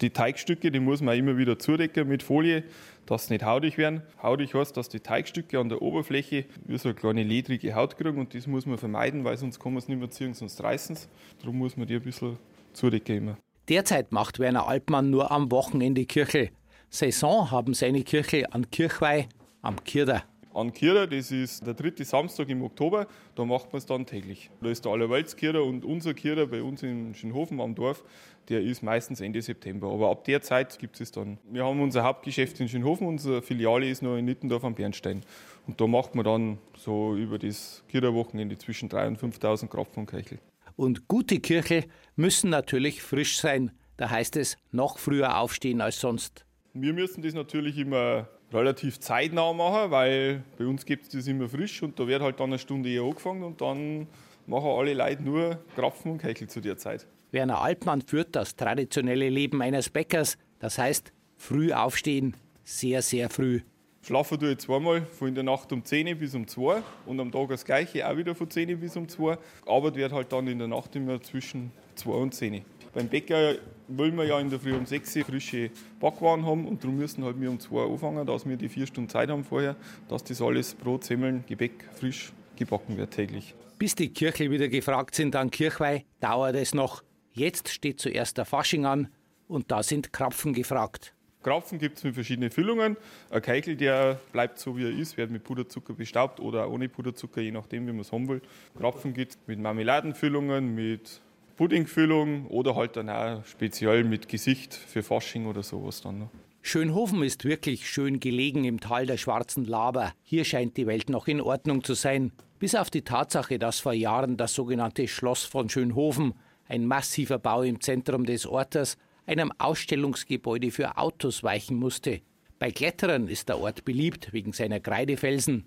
Die 0.01 0.11
Teigstücke, 0.11 0.73
die 0.73 0.81
muss 0.81 1.01
man 1.01 1.17
immer 1.17 1.37
wieder 1.37 1.61
zudecken 1.61 2.09
mit 2.09 2.25
Folie, 2.25 2.65
dass 3.07 3.27
sie 3.27 3.35
nicht 3.35 3.45
hautig 3.45 3.79
werden. 3.79 4.03
Hautig 4.21 4.55
heißt, 4.55 4.77
dass 4.77 4.89
die 4.89 4.99
Teigstücke 4.99 5.61
an 5.61 5.69
der 5.69 5.81
Oberfläche 5.81 6.47
wie 6.67 6.77
so 6.77 6.89
eine 6.89 6.97
kleine 6.97 7.23
ledrige 7.23 7.77
Haut 7.77 7.97
kriegen 7.97 8.19
und 8.19 8.35
das 8.35 8.49
muss 8.49 8.67
man 8.67 8.79
vermeiden, 8.79 9.23
weil 9.23 9.37
sonst 9.37 9.61
kann 9.61 9.73
man 9.73 9.79
es 9.79 9.87
nicht 9.87 10.01
mehr 10.01 10.11
ziehen, 10.11 10.35
sonst 10.35 10.61
reißen 10.61 10.97
es. 10.97 11.09
Darum 11.39 11.59
muss 11.59 11.77
man 11.77 11.87
die 11.87 11.95
ein 11.95 12.03
bisschen 12.03 12.37
zudecken 12.73 13.17
immer. 13.17 13.39
Derzeit 13.69 14.11
macht 14.11 14.41
Werner 14.41 14.67
Altmann 14.67 15.11
nur 15.11 15.31
am 15.31 15.53
Wochenende 15.53 16.05
Kirche. 16.05 16.51
Saison 16.91 17.53
haben 17.53 17.75
seine 17.75 18.03
Kirche 18.03 18.53
an 18.53 18.71
Kirchweih 18.71 19.29
am 19.63 19.83
Kirder. 19.85 20.25
An 20.55 20.73
Kircher, 20.73 21.09
das 21.09 21.33
ist 21.33 21.67
der 21.67 21.75
dritte 21.75 22.05
Samstag 22.05 22.49
im 22.49 22.63
Oktober, 22.63 23.09
da 23.35 23.45
macht 23.45 23.73
man 23.73 23.79
es 23.79 23.87
dann 23.87 24.07
täglich. 24.07 24.51
Da 24.63 24.71
ist 24.71 24.85
der 24.85 24.93
Allerweltskircher 24.93 25.65
und 25.65 25.85
unser 25.85 26.15
Kircher 26.15 26.47
bei 26.47 26.63
uns 26.63 26.85
in 26.85 27.13
Schönhofen 27.15 27.61
am 27.61 27.75
Dorf, 27.75 28.05
der 28.49 28.63
ist 28.63 28.81
meistens 28.81 29.21
Ende 29.21 29.43
September. 29.43 29.91
Aber 29.91 30.11
ab 30.11 30.23
der 30.25 30.43
Zeit 30.43 30.79
gibt 30.79 31.01
es 31.01 31.11
dann. 31.11 31.39
Wir 31.51 31.65
haben 31.65 31.81
unser 31.81 32.05
Hauptgeschäft 32.05 32.61
in 32.61 32.69
Schönhofen, 32.69 33.09
unsere 33.09 33.43
Filiale 33.43 33.89
ist 33.89 34.03
noch 34.03 34.17
in 34.17 34.27
Nittendorf 34.27 34.63
am 34.63 34.77
Bernstein. 34.77 35.23
Und 35.67 35.81
da 35.81 35.89
macht 35.89 36.15
man 36.15 36.25
dann 36.25 36.59
so 36.77 37.17
über 37.17 37.37
das 37.39 37.83
Kircherwochenende 37.89 38.57
zwischen 38.57 38.89
3.000 38.89 39.09
und 39.09 39.35
5.000 39.35 39.67
Krapfen 39.67 40.01
und 40.03 40.07
Keichel. 40.07 40.39
Und 40.77 41.09
gute 41.09 41.41
Kirche 41.41 41.85
müssen 42.15 42.51
natürlich 42.51 43.03
frisch 43.03 43.39
sein. 43.39 43.73
Da 43.97 44.09
heißt 44.11 44.37
es, 44.37 44.57
noch 44.71 44.99
früher 44.99 45.39
aufstehen 45.39 45.81
als 45.81 46.01
sonst. 46.01 46.45
Wir 46.75 46.93
müssen 46.93 47.23
das 47.23 47.35
natürlich 47.35 47.77
immer 47.79 48.29
relativ 48.55 49.01
zeitnah 49.01 49.53
machen, 49.53 49.91
weil 49.91 50.43
bei 50.57 50.67
uns 50.67 50.87
gibt 50.87 51.05
es 51.05 51.09
das 51.11 51.27
immer 51.27 51.49
frisch 51.49 51.83
und 51.83 51.99
da 51.99 52.07
wird 52.07 52.23
halt 52.23 52.41
dann 52.41 52.51
eine 52.51 52.59
Stunde 52.59 52.89
eher 52.89 53.03
angefangen 53.03 53.43
und 53.43 53.61
dann 53.61 54.07
machen 54.47 54.71
alle 54.71 54.95
Leute 54.95 55.23
nur 55.23 55.59
Krapfen 55.75 56.13
und 56.13 56.19
Keichel 56.19 56.49
zu 56.49 56.61
der 56.61 56.77
Zeit. 56.77 57.07
Werner 57.33 57.61
Altmann 57.61 58.03
führt 58.03 58.37
das 58.37 58.55
traditionelle 58.55 59.29
Leben 59.29 59.61
eines 59.61 59.91
Bäckers. 59.91 60.39
Das 60.61 60.79
heißt, 60.79 61.13
früh 61.37 61.73
aufstehen, 61.73 62.37
sehr, 62.63 63.03
sehr 63.03 63.29
früh. 63.29 63.61
Schlafen 64.03 64.39
tue 64.39 64.53
ich 64.53 64.59
zweimal, 64.59 65.03
von 65.07 65.29
in 65.29 65.35
der 65.35 65.45
Nacht 65.45 65.73
um 65.73 65.83
10 65.83 66.19
bis 66.19 66.35
um 66.35 66.47
2 66.47 66.83
und 67.07 67.19
am 67.21 67.33
Tag 67.33 67.49
das 67.49 67.65
gleiche, 67.65 68.07
auch 68.07 68.17
wieder 68.17 68.35
von 68.35 68.51
10 68.51 68.79
bis 68.79 68.97
um 68.97 69.09
2. 69.09 69.39
Arbeit 69.67 69.97
wird 69.97 70.13
halt 70.13 70.31
dann 70.31 70.47
in 70.47 70.59
der 70.59 70.69
Nacht 70.69 70.95
immer 70.95 71.21
zwischen 71.23 71.73
2 71.97 72.11
und 72.11 72.35
10. 72.35 72.65
Beim 72.93 73.09
Bäcker 73.09 73.55
wollen 73.89 74.17
wir 74.17 74.25
ja 74.25 74.41
in 74.41 74.51
der 74.51 74.59
Früh 74.59 74.75
um 74.75 74.87
6 74.87 75.17
Uhr 75.17 75.25
frische 75.25 75.71
Backwaren 76.01 76.45
haben 76.47 76.67
und 76.67 76.83
darum 76.83 76.97
müssen 76.97 77.25
halt 77.25 77.41
wir 77.41 77.51
um 77.51 77.61
2 77.61 77.75
Uhr 77.75 77.91
anfangen, 77.91 78.27
dass 78.27 78.49
wir 78.49 78.57
die 78.57 78.69
vier 78.69 78.87
Stunden 78.87 79.09
Zeit 79.09 79.31
haben 79.31 79.45
vorher, 79.45 79.77
dass 80.09 80.25
das 80.25 80.41
alles 80.41 80.75
Brot, 80.75 81.05
Semmeln, 81.05 81.45
Gebäck 81.47 81.89
frisch 81.95 82.33
gebacken 82.57 82.97
wird 82.97 83.13
täglich. 83.13 83.55
Bis 83.79 83.95
die 83.95 84.09
Kirche 84.11 84.51
wieder 84.51 84.69
gefragt 84.69 85.15
sind 85.15 85.37
an 85.37 85.51
Kirchweih, 85.51 86.05
dauert 86.21 86.55
es 86.55 86.75
noch. 86.75 87.03
Jetzt 87.33 87.69
steht 87.69 88.01
zuerst 88.01 88.39
der 88.39 88.45
Fasching 88.45 88.87
an 88.87 89.09
und 89.49 89.71
da 89.71 89.83
sind 89.83 90.13
Krapfen 90.13 90.55
gefragt. 90.55 91.15
Krapfen 91.43 91.79
gibt 91.79 91.99
es 91.99 92.05
mit 92.05 92.15
verschiedenen 92.15 92.51
Füllungen. 92.51 92.97
Ein 93.31 93.43
Keichel, 93.43 93.77
der 93.77 94.19
bleibt 94.33 94.59
so 94.59 94.77
wie 94.79 94.85
er 94.85 94.91
ist, 94.91 95.17
wird 95.19 95.31
mit 95.31 95.45
Puderzucker 95.45 95.93
bestaubt 95.93 96.41
oder 96.41 96.71
ohne 96.71 96.89
Puderzucker, 96.89 97.43
je 97.43 97.51
nachdem, 97.51 97.87
wie 97.87 97.93
man 97.93 98.01
es 98.01 98.13
haben 98.13 98.29
will. 98.29 98.41
Krapfen 98.79 99.13
gibt 99.13 99.33
es 99.33 99.39
mit 99.47 99.59
Marmeladenfüllungen, 99.59 100.75
mit 100.75 101.21
Puddingfüllung 101.57 102.47
oder 102.49 102.75
halt 102.75 102.97
dann 102.97 103.09
auch 103.09 103.45
speziell 103.45 104.05
mit 104.05 104.29
Gesicht 104.29 104.75
für 104.75 105.03
Fasching 105.03 105.47
oder 105.47 105.63
sowas 105.63 106.01
dann. 106.01 106.19
Ne? 106.19 106.31
Schönhofen 106.63 107.23
ist 107.23 107.45
wirklich 107.45 107.89
schön 107.89 108.21
gelegen 108.21 108.65
im 108.65 108.81
Tal 108.81 109.05
der 109.05 109.19
Schwarzen 109.19 109.67
Laber. 109.67 110.15
Hier 110.23 110.45
scheint 110.45 110.77
die 110.77 110.87
Welt 110.87 111.11
noch 111.11 111.29
in 111.29 111.41
Ordnung 111.41 111.85
zu 111.85 111.93
sein. 111.95 112.33
Bis 112.59 112.75
auf 112.75 112.89
die 112.89 113.03
Tatsache, 113.03 113.59
dass 113.59 113.81
vor 113.81 113.93
Jahren 113.93 114.37
das 114.37 114.55
sogenannte 114.55 115.07
Schloss 115.07 115.45
von 115.45 115.69
Schönhofen, 115.69 116.33
ein 116.67 116.87
massiver 116.87 117.39
Bau 117.39 117.63
im 117.63 117.81
Zentrum 117.83 118.25
des 118.25 118.47
Ortes, 118.47 118.97
einem 119.27 119.53
Ausstellungsgebäude 119.59 120.71
für 120.71 120.97
Autos 120.97 121.43
weichen 121.43 121.77
musste. 121.77 122.23
Bei 122.59 122.71
Kletterern 122.71 123.29
ist 123.29 123.51
der 123.51 123.59
Ort 123.59 123.85
beliebt 123.85 124.33
wegen 124.33 124.53
seiner 124.53 124.81
Kreidefelsen. 124.81 125.67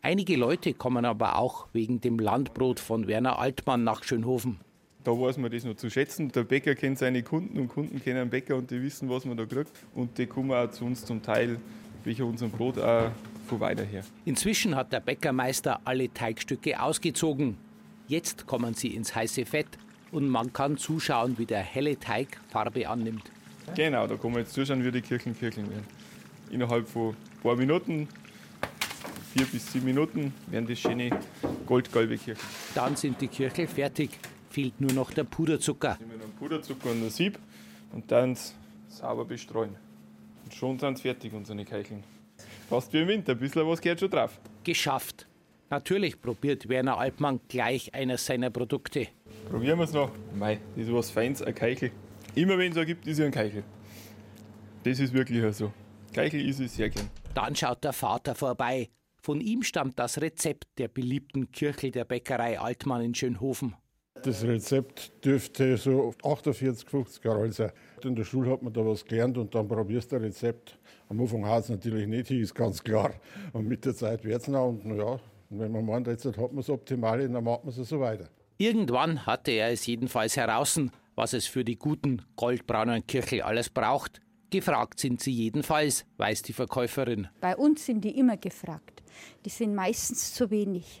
Einige 0.00 0.36
Leute 0.36 0.72
kommen 0.72 1.04
aber 1.04 1.36
auch 1.36 1.68
wegen 1.72 2.00
dem 2.00 2.18
Landbrot 2.18 2.80
von 2.80 3.06
Werner 3.06 3.38
Altmann 3.38 3.84
nach 3.84 4.02
Schönhofen. 4.02 4.60
Da 5.04 5.12
weiß 5.12 5.38
man 5.38 5.50
das 5.50 5.64
noch 5.64 5.76
zu 5.76 5.88
schätzen. 5.90 6.30
Der 6.32 6.42
Bäcker 6.42 6.74
kennt 6.74 6.98
seine 6.98 7.22
Kunden 7.22 7.58
und 7.58 7.68
Kunden 7.68 8.02
kennen 8.02 8.18
den 8.18 8.30
Bäcker 8.30 8.56
und 8.56 8.70
die 8.70 8.82
wissen, 8.82 9.08
was 9.08 9.24
man 9.24 9.36
da 9.36 9.46
kriegt. 9.46 9.70
Und 9.94 10.18
die 10.18 10.26
kommen 10.26 10.52
auch 10.52 10.70
zu 10.70 10.84
uns 10.84 11.04
zum 11.04 11.22
Teil, 11.22 11.58
welcher 12.04 12.26
unserem 12.26 12.50
Brot 12.50 12.78
auch 12.78 13.10
von 13.46 13.60
weiter 13.60 13.84
her. 13.84 14.04
Inzwischen 14.24 14.76
hat 14.76 14.92
der 14.92 15.00
Bäckermeister 15.00 15.80
alle 15.84 16.12
Teigstücke 16.12 16.80
ausgezogen. 16.80 17.56
Jetzt 18.06 18.46
kommen 18.46 18.74
sie 18.74 18.88
ins 18.88 19.14
heiße 19.14 19.46
Fett 19.46 19.68
und 20.10 20.28
man 20.28 20.52
kann 20.52 20.76
zuschauen, 20.76 21.38
wie 21.38 21.46
der 21.46 21.60
helle 21.60 21.98
Teig 21.98 22.38
Farbe 22.48 22.88
annimmt. 22.88 23.30
Genau, 23.74 24.06
da 24.06 24.16
kann 24.16 24.32
man 24.32 24.40
jetzt 24.40 24.54
zuschauen, 24.54 24.84
wie 24.84 24.90
die 24.90 25.02
Kirchen 25.02 25.38
kircheln 25.38 25.68
werden. 25.70 25.86
Innerhalb 26.50 26.88
von 26.88 27.10
ein 27.10 27.42
paar 27.42 27.56
Minuten, 27.56 28.08
vier 29.34 29.46
bis 29.46 29.70
sieben 29.72 29.84
Minuten, 29.84 30.32
werden 30.46 30.66
das 30.66 30.78
schöne 30.78 31.10
goldgelbe 31.66 32.16
Kirchen. 32.16 32.42
Dann 32.74 32.96
sind 32.96 33.20
die 33.20 33.28
Kirchel 33.28 33.66
fertig. 33.66 34.10
Fehlt 34.50 34.80
nur 34.80 34.92
noch 34.92 35.12
der 35.12 35.24
Puderzucker. 35.24 35.96
Nehmen 36.00 36.12
wir 36.12 36.26
noch 36.26 36.34
Puderzucker 36.36 36.90
und 36.90 37.04
ein 37.04 37.10
Sieb 37.10 37.38
und 37.92 38.10
dann 38.10 38.36
sauber 38.88 39.24
bestreuen. 39.24 39.76
Und 40.44 40.54
schon 40.54 40.78
sind 40.78 40.96
sie 40.96 41.02
fertig, 41.02 41.32
unsere 41.32 41.64
Keicheln. 41.64 42.02
Fast 42.68 42.92
wie 42.92 43.00
im 43.00 43.08
Winter, 43.08 43.32
ein 43.32 43.38
bisschen 43.38 43.66
was 43.66 43.80
gehört 43.80 44.00
schon 44.00 44.10
drauf. 44.10 44.38
Geschafft. 44.64 45.26
Natürlich 45.70 46.20
probiert 46.20 46.68
Werner 46.68 46.98
Altmann 46.98 47.40
gleich 47.48 47.94
eines 47.94 48.24
seiner 48.24 48.50
Produkte. 48.50 49.08
Probieren 49.50 49.78
wir 49.78 49.84
es 49.84 49.92
noch. 49.92 50.10
Mei, 50.34 50.60
das 50.76 50.86
ist 50.86 50.92
was 50.92 51.10
Feins, 51.10 51.42
ein 51.42 51.54
Keichel. 51.54 51.90
Immer 52.34 52.56
wenn 52.56 52.70
es 52.70 52.76
so 52.76 52.84
gibt, 52.84 53.06
ist 53.06 53.18
ja 53.18 53.26
ein 53.26 53.32
Keichel. 53.32 53.64
Das 54.84 54.98
ist 54.98 55.12
wirklich 55.12 55.54
so. 55.54 55.72
Keichel 56.14 56.46
ist 56.48 56.60
es 56.60 56.76
sehr 56.76 56.88
gern. 56.88 57.10
Dann 57.34 57.54
schaut 57.54 57.84
der 57.84 57.92
Vater 57.92 58.34
vorbei. 58.34 58.88
Von 59.20 59.40
ihm 59.40 59.62
stammt 59.62 59.98
das 59.98 60.20
Rezept 60.20 60.66
der 60.78 60.88
beliebten 60.88 61.52
Kirchel 61.52 61.90
der 61.90 62.04
Bäckerei 62.04 62.58
Altmann 62.58 63.02
in 63.02 63.14
Schönhofen. 63.14 63.74
Das 64.22 64.42
Rezept 64.42 65.24
dürfte 65.24 65.76
so 65.76 66.12
48, 66.24 66.88
50 66.88 67.24
Jahre 67.24 67.40
alt 67.40 67.54
sein. 67.54 67.70
In 68.02 68.16
der 68.16 68.24
Schule 68.24 68.50
hat 68.50 68.62
man 68.62 68.72
da 68.72 68.84
was 68.84 69.04
gelernt 69.04 69.38
und 69.38 69.54
dann 69.54 69.68
probierst 69.68 70.10
du 70.12 70.16
ein 70.16 70.22
Rezept. 70.22 70.78
Am 71.08 71.20
Anfang 71.20 71.46
hat 71.46 71.64
es 71.64 71.68
natürlich 71.70 72.06
nicht 72.06 72.30
ist 72.30 72.54
ganz 72.54 72.82
klar. 72.82 73.12
Und 73.52 73.68
mit 73.68 73.84
der 73.84 73.94
Zeit 73.94 74.24
wird 74.24 74.42
es 74.42 74.48
noch. 74.48 74.68
Und 74.68 74.84
ja, 74.96 75.18
wenn 75.50 75.72
man 75.72 75.86
meint, 75.86 76.06
jetzt 76.06 76.26
hat 76.26 76.36
man 76.36 76.58
es 76.58 76.68
optimal, 76.68 77.26
dann 77.28 77.44
macht 77.44 77.64
man 77.64 77.74
es 77.74 77.88
so 77.88 78.00
weiter. 78.00 78.28
Irgendwann 78.58 79.24
hatte 79.24 79.52
er 79.52 79.70
es 79.70 79.86
jedenfalls 79.86 80.36
heraus, 80.36 80.80
was 81.14 81.32
es 81.32 81.46
für 81.46 81.64
die 81.64 81.76
guten 81.76 82.22
goldbraunen 82.36 83.06
Kirchel 83.06 83.42
alles 83.42 83.70
braucht. 83.70 84.20
Gefragt 84.50 84.98
sind 84.98 85.20
sie 85.20 85.32
jedenfalls, 85.32 86.04
weiß 86.16 86.42
die 86.42 86.52
Verkäuferin. 86.52 87.28
Bei 87.40 87.56
uns 87.56 87.86
sind 87.86 88.02
die 88.02 88.18
immer 88.18 88.36
gefragt. 88.36 89.02
Die 89.44 89.50
sind 89.50 89.74
meistens 89.74 90.34
zu 90.34 90.50
wenig. 90.50 91.00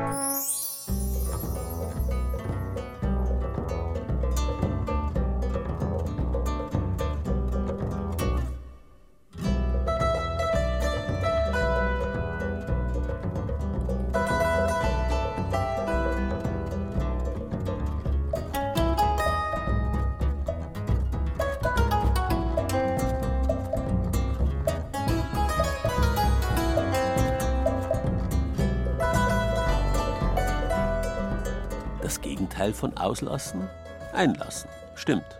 Gegenteil 32.19 32.73
von 32.73 32.97
auslassen? 32.97 33.69
Einlassen. 34.11 34.69
Stimmt. 34.95 35.39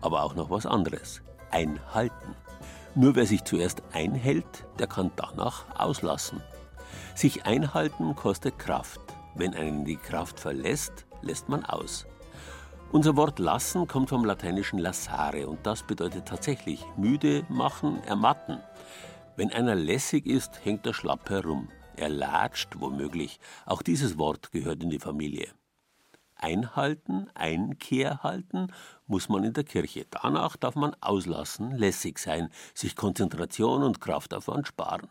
Aber 0.00 0.24
auch 0.24 0.34
noch 0.34 0.50
was 0.50 0.66
anderes. 0.66 1.22
Einhalten. 1.52 2.34
Nur 2.96 3.14
wer 3.14 3.26
sich 3.26 3.44
zuerst 3.44 3.82
einhält, 3.92 4.66
der 4.78 4.88
kann 4.88 5.12
danach 5.14 5.66
auslassen. 5.78 6.42
Sich 7.14 7.46
einhalten 7.46 8.16
kostet 8.16 8.58
Kraft. 8.58 9.00
Wenn 9.34 9.54
einen 9.54 9.84
die 9.84 9.96
Kraft 9.96 10.40
verlässt, 10.40 11.06
lässt 11.22 11.48
man 11.48 11.64
aus. 11.64 12.06
Unser 12.92 13.16
Wort 13.16 13.38
lassen 13.38 13.86
kommt 13.86 14.08
vom 14.08 14.24
lateinischen 14.24 14.78
lassare 14.78 15.46
und 15.46 15.66
das 15.66 15.82
bedeutet 15.82 16.26
tatsächlich 16.26 16.84
müde 16.96 17.44
machen, 17.48 18.02
ermatten. 18.04 18.60
Wenn 19.36 19.52
einer 19.52 19.74
lässig 19.74 20.24
ist, 20.24 20.64
hängt 20.64 20.86
er 20.86 20.94
schlapp 20.94 21.28
herum. 21.28 21.68
Er 21.96 22.08
latscht 22.08 22.78
womöglich. 22.78 23.40
Auch 23.66 23.82
dieses 23.82 24.16
Wort 24.18 24.52
gehört 24.52 24.82
in 24.82 24.90
die 24.90 24.98
Familie. 24.98 25.48
Einhalten, 26.36 27.28
Einkehr 27.34 28.22
halten 28.22 28.68
muss 29.06 29.28
man 29.28 29.44
in 29.44 29.52
der 29.52 29.64
Kirche. 29.64 30.06
Danach 30.10 30.56
darf 30.56 30.74
man 30.74 30.94
auslassen, 31.00 31.76
lässig 31.76 32.18
sein, 32.18 32.50
sich 32.74 32.96
Konzentration 32.96 33.82
und 33.82 34.00
Kraftaufwand 34.00 34.66
sparen. 34.66 35.08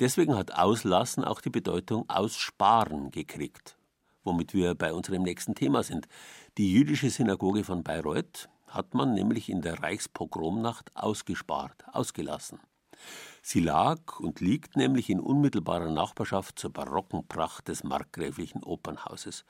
Deswegen 0.00 0.36
hat 0.36 0.54
Auslassen 0.54 1.24
auch 1.24 1.40
die 1.40 1.50
Bedeutung 1.50 2.08
Aussparen 2.08 3.10
gekriegt, 3.10 3.76
womit 4.24 4.52
wir 4.52 4.74
bei 4.74 4.92
unserem 4.92 5.22
nächsten 5.22 5.54
Thema 5.54 5.82
sind. 5.82 6.08
Die 6.58 6.72
jüdische 6.72 7.10
Synagoge 7.10 7.62
von 7.62 7.84
Bayreuth 7.84 8.48
hat 8.66 8.94
man 8.94 9.14
nämlich 9.14 9.48
in 9.48 9.62
der 9.62 9.80
Reichspogromnacht 9.82 10.90
ausgespart, 10.96 11.84
ausgelassen. 11.92 12.58
Sie 13.42 13.60
lag 13.60 14.18
und 14.18 14.40
liegt 14.40 14.76
nämlich 14.76 15.10
in 15.10 15.20
unmittelbarer 15.20 15.90
Nachbarschaft 15.90 16.58
zur 16.58 16.72
barocken 16.72 17.26
Pracht 17.28 17.68
des 17.68 17.84
markgräflichen 17.84 18.62
Opernhauses. 18.62 19.44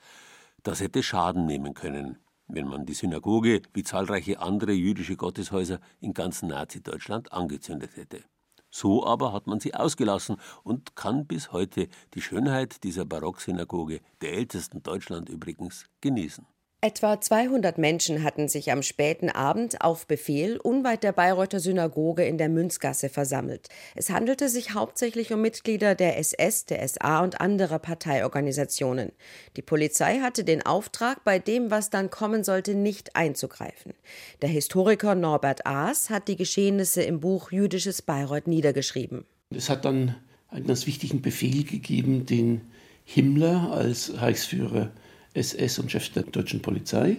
Das 0.65 0.79
hätte 0.79 1.03
Schaden 1.03 1.45
nehmen 1.45 1.75
können, 1.75 2.17
wenn 2.47 2.67
man 2.67 2.87
die 2.87 2.95
Synagoge 2.95 3.61
wie 3.75 3.83
zahlreiche 3.83 4.39
andere 4.39 4.71
jüdische 4.71 5.15
Gotteshäuser 5.15 5.79
in 5.99 6.15
ganz 6.15 6.41
Nazi-Deutschland 6.41 7.31
angezündet 7.31 7.95
hätte. 7.95 8.23
So 8.71 9.05
aber 9.05 9.31
hat 9.31 9.45
man 9.45 9.59
sie 9.59 9.75
ausgelassen 9.75 10.37
und 10.63 10.95
kann 10.95 11.27
bis 11.27 11.51
heute 11.51 11.87
die 12.15 12.21
Schönheit 12.21 12.83
dieser 12.83 13.05
Barocksynagoge, 13.05 14.01
der 14.21 14.33
ältesten 14.33 14.81
Deutschland 14.81 15.29
übrigens, 15.29 15.85
genießen. 16.01 16.47
Etwa 16.85 17.19
200 17.19 17.79
Menschen 17.79 18.23
hatten 18.23 18.47
sich 18.47 18.71
am 18.71 18.83
späten 18.83 19.31
Abend 19.31 19.81
auf 19.81 20.05
Befehl 20.05 20.57
unweit 20.57 21.01
der 21.01 21.13
Bayreuther 21.13 21.59
Synagoge 21.59 22.23
in 22.25 22.37
der 22.37 22.47
Münzgasse 22.47 23.09
versammelt. 23.09 23.69
Es 23.95 24.11
handelte 24.11 24.49
sich 24.49 24.75
hauptsächlich 24.75 25.33
um 25.33 25.41
Mitglieder 25.41 25.95
der 25.95 26.19
SS, 26.19 26.67
der 26.67 26.87
SA 26.87 27.23
und 27.23 27.41
anderer 27.41 27.79
Parteiorganisationen. 27.79 29.13
Die 29.55 29.63
Polizei 29.63 30.19
hatte 30.19 30.43
den 30.43 30.63
Auftrag, 30.63 31.23
bei 31.23 31.39
dem, 31.39 31.71
was 31.71 31.89
dann 31.89 32.11
kommen 32.11 32.43
sollte, 32.43 32.75
nicht 32.75 33.15
einzugreifen. 33.15 33.95
Der 34.43 34.49
Historiker 34.49 35.15
Norbert 35.15 35.65
Aas 35.65 36.11
hat 36.11 36.27
die 36.27 36.35
Geschehnisse 36.35 37.01
im 37.01 37.19
Buch 37.19 37.51
Jüdisches 37.51 38.03
Bayreuth 38.03 38.45
niedergeschrieben. 38.45 39.25
Es 39.49 39.71
hat 39.71 39.85
dann 39.85 40.17
einen 40.49 40.67
ganz 40.67 40.85
wichtigen 40.85 41.23
Befehl 41.23 41.63
gegeben, 41.63 42.27
den 42.27 42.61
Himmler 43.05 43.71
als 43.71 44.21
Reichsführer 44.21 44.91
SS 45.35 45.79
und 45.79 45.91
Chef 45.91 46.09
der 46.09 46.23
deutschen 46.23 46.61
Polizei 46.61 47.17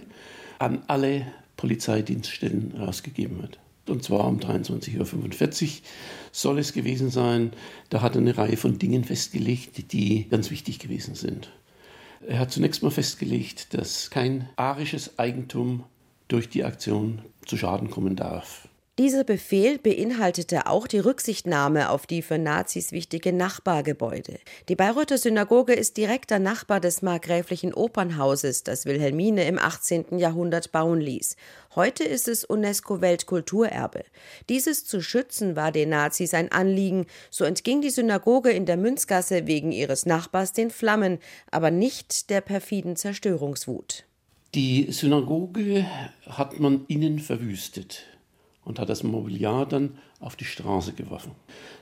an 0.59 0.83
alle 0.87 1.25
Polizeidienststellen 1.55 2.73
rausgegeben 2.77 3.41
hat. 3.41 3.59
Und 3.87 4.03
zwar 4.03 4.27
um 4.27 4.39
23.45 4.39 5.63
Uhr 5.63 5.69
soll 6.31 6.59
es 6.59 6.73
gewesen 6.73 7.09
sein. 7.09 7.51
Da 7.89 8.01
hat 8.01 8.15
er 8.15 8.21
eine 8.21 8.37
Reihe 8.37 8.57
von 8.57 8.79
Dingen 8.79 9.03
festgelegt, 9.03 9.91
die 9.93 10.27
ganz 10.29 10.51
wichtig 10.51 10.79
gewesen 10.79 11.15
sind. 11.15 11.49
Er 12.27 12.39
hat 12.39 12.51
zunächst 12.51 12.83
mal 12.83 12.91
festgelegt, 12.91 13.73
dass 13.73 14.09
kein 14.09 14.49
arisches 14.55 15.17
Eigentum 15.17 15.83
durch 16.27 16.49
die 16.49 16.63
Aktion 16.63 17.21
zu 17.45 17.55
Schaden 17.57 17.89
kommen 17.89 18.15
darf. 18.15 18.67
Dieser 18.99 19.23
Befehl 19.23 19.77
beinhaltete 19.77 20.65
auch 20.65 20.87
die 20.87 20.97
Rücksichtnahme 20.97 21.91
auf 21.91 22.07
die 22.07 22.23
für 22.23 22.39
Nazis 22.39 22.91
wichtige 22.91 23.31
Nachbargebäude. 23.31 24.39
Die 24.69 24.75
Bayreuther 24.75 25.19
Synagoge 25.19 25.73
ist 25.73 25.97
direkter 25.97 26.39
Nachbar 26.39 26.79
des 26.79 27.03
markgräflichen 27.03 27.75
Opernhauses, 27.75 28.63
das 28.63 28.87
Wilhelmine 28.87 29.45
im 29.45 29.59
18. 29.59 30.17
Jahrhundert 30.17 30.71
bauen 30.71 30.99
ließ. 30.99 31.35
Heute 31.75 32.05
ist 32.05 32.27
es 32.27 32.43
UNESCO-Weltkulturerbe. 32.43 34.03
Dieses 34.49 34.87
zu 34.87 34.99
schützen 34.99 35.55
war 35.55 35.71
den 35.71 35.89
Nazis 35.89 36.33
ein 36.33 36.51
Anliegen. 36.51 37.05
So 37.29 37.45
entging 37.45 37.81
die 37.81 37.91
Synagoge 37.91 38.49
in 38.49 38.65
der 38.65 38.77
Münzgasse 38.77 39.45
wegen 39.45 39.71
ihres 39.71 40.07
Nachbars 40.07 40.53
den 40.53 40.71
Flammen, 40.71 41.19
aber 41.51 41.69
nicht 41.69 42.31
der 42.31 42.41
perfiden 42.41 42.95
Zerstörungswut. 42.95 44.05
Die 44.55 44.91
Synagoge 44.91 45.85
hat 46.25 46.59
man 46.59 46.85
innen 46.87 47.19
verwüstet 47.19 48.16
und 48.67 48.79
hat 48.79 48.89
das 48.89 49.03
Mobiliar 49.03 49.65
dann 49.65 49.97
auf 50.19 50.35
die 50.35 50.43
Straße 50.43 50.91
geworfen. 50.91 51.31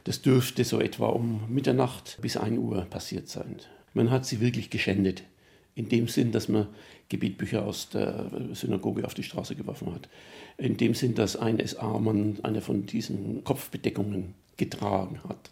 Das 0.04 0.22
dürfte 0.22 0.64
so 0.64 0.80
etwa 0.80 1.08
um 1.08 1.42
Mitternacht 1.50 2.20
bis 2.22 2.38
1 2.38 2.60
Uhr 2.60 2.82
passiert 2.86 3.28
sein. 3.28 3.58
Man 3.96 4.12
hat 4.12 4.26
sie 4.26 4.40
wirklich 4.40 4.70
geschändet 4.70 5.24
In 5.74 5.90
dem 5.90 6.08
Sinn, 6.08 6.32
dass 6.32 6.48
man 6.48 6.68
Gebetbücher 7.10 7.66
aus 7.66 7.90
der 7.90 8.30
Synagoge 8.54 9.04
auf 9.04 9.16
die 9.16 9.24
Straße 9.24 9.56
geworfen 9.56 9.94
hat. 9.94 10.08
In 10.58 10.78
dem 10.78 10.94
Sinn, 10.94 11.16
dass 11.16 11.36
ein 11.36 11.60
SA-Mann 11.66 12.40
eine 12.44 12.62
von 12.62 12.86
diesen 12.86 13.44
Kopfbedeckungen 13.44 14.36
getragen 14.56 15.20
hat. 15.28 15.50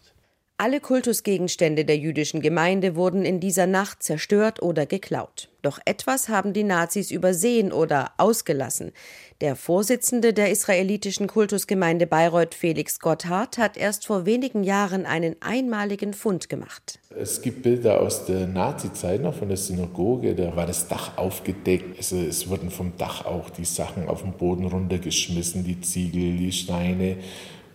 Alle 0.56 0.78
Kultusgegenstände 0.78 1.84
der 1.84 1.98
jüdischen 1.98 2.40
Gemeinde 2.40 2.94
wurden 2.94 3.24
in 3.24 3.40
dieser 3.40 3.66
Nacht 3.66 4.04
zerstört 4.04 4.62
oder 4.62 4.86
geklaut. 4.86 5.48
Doch 5.62 5.80
etwas 5.84 6.28
haben 6.28 6.52
die 6.52 6.62
Nazis 6.62 7.10
übersehen 7.10 7.72
oder 7.72 8.12
ausgelassen. 8.18 8.92
Der 9.40 9.56
Vorsitzende 9.56 10.32
der 10.32 10.52
israelitischen 10.52 11.26
Kultusgemeinde 11.26 12.06
Bayreuth, 12.06 12.54
Felix 12.54 13.00
Gotthard, 13.00 13.58
hat 13.58 13.76
erst 13.76 14.06
vor 14.06 14.26
wenigen 14.26 14.62
Jahren 14.62 15.06
einen 15.06 15.34
einmaligen 15.40 16.14
Fund 16.14 16.48
gemacht. 16.48 17.00
Es 17.18 17.42
gibt 17.42 17.64
Bilder 17.64 18.00
aus 18.00 18.24
der 18.26 18.46
Nazizeit 18.46 19.22
noch 19.22 19.34
von 19.34 19.48
der 19.48 19.56
Synagoge, 19.56 20.36
da 20.36 20.54
war 20.54 20.66
das 20.66 20.86
Dach 20.86 21.18
aufgedeckt. 21.18 21.96
Also 21.96 22.16
es 22.16 22.48
wurden 22.48 22.70
vom 22.70 22.96
Dach 22.96 23.24
auch 23.24 23.50
die 23.50 23.64
Sachen 23.64 24.08
auf 24.08 24.22
den 24.22 24.34
Boden 24.34 24.66
runtergeschmissen, 24.66 25.64
die 25.64 25.80
Ziegel, 25.80 26.36
die 26.36 26.52
Steine. 26.52 27.16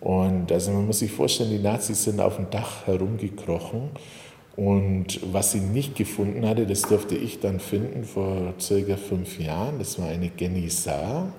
Und 0.02 0.52
also 0.52 0.72
man 0.72 0.86
muss 0.86 1.00
sich 1.00 1.12
vorstellen, 1.12 1.50
die 1.50 1.60
Nazis 1.60 2.04
sind 2.04 2.20
auf 2.20 2.38
dem 2.38 2.50
Dach 2.50 2.88
herumgekrochen. 2.88 3.89
Und 4.56 5.20
was 5.32 5.54
sie 5.54 5.62
nicht 5.62 5.95
gefunden 5.95 6.45
hatte, 6.45 6.66
das 6.66 6.82
durfte 6.82 7.16
ich 7.16 7.39
dann 7.39 7.60
finden 7.60 8.04
vor 8.04 8.54
circa 8.60 8.97
fünf 8.97 9.39
Jahren. 9.39 9.80
Das 9.80 10.00
war 10.00 10.08
eine 10.08 10.30
Genizar, 10.30 11.32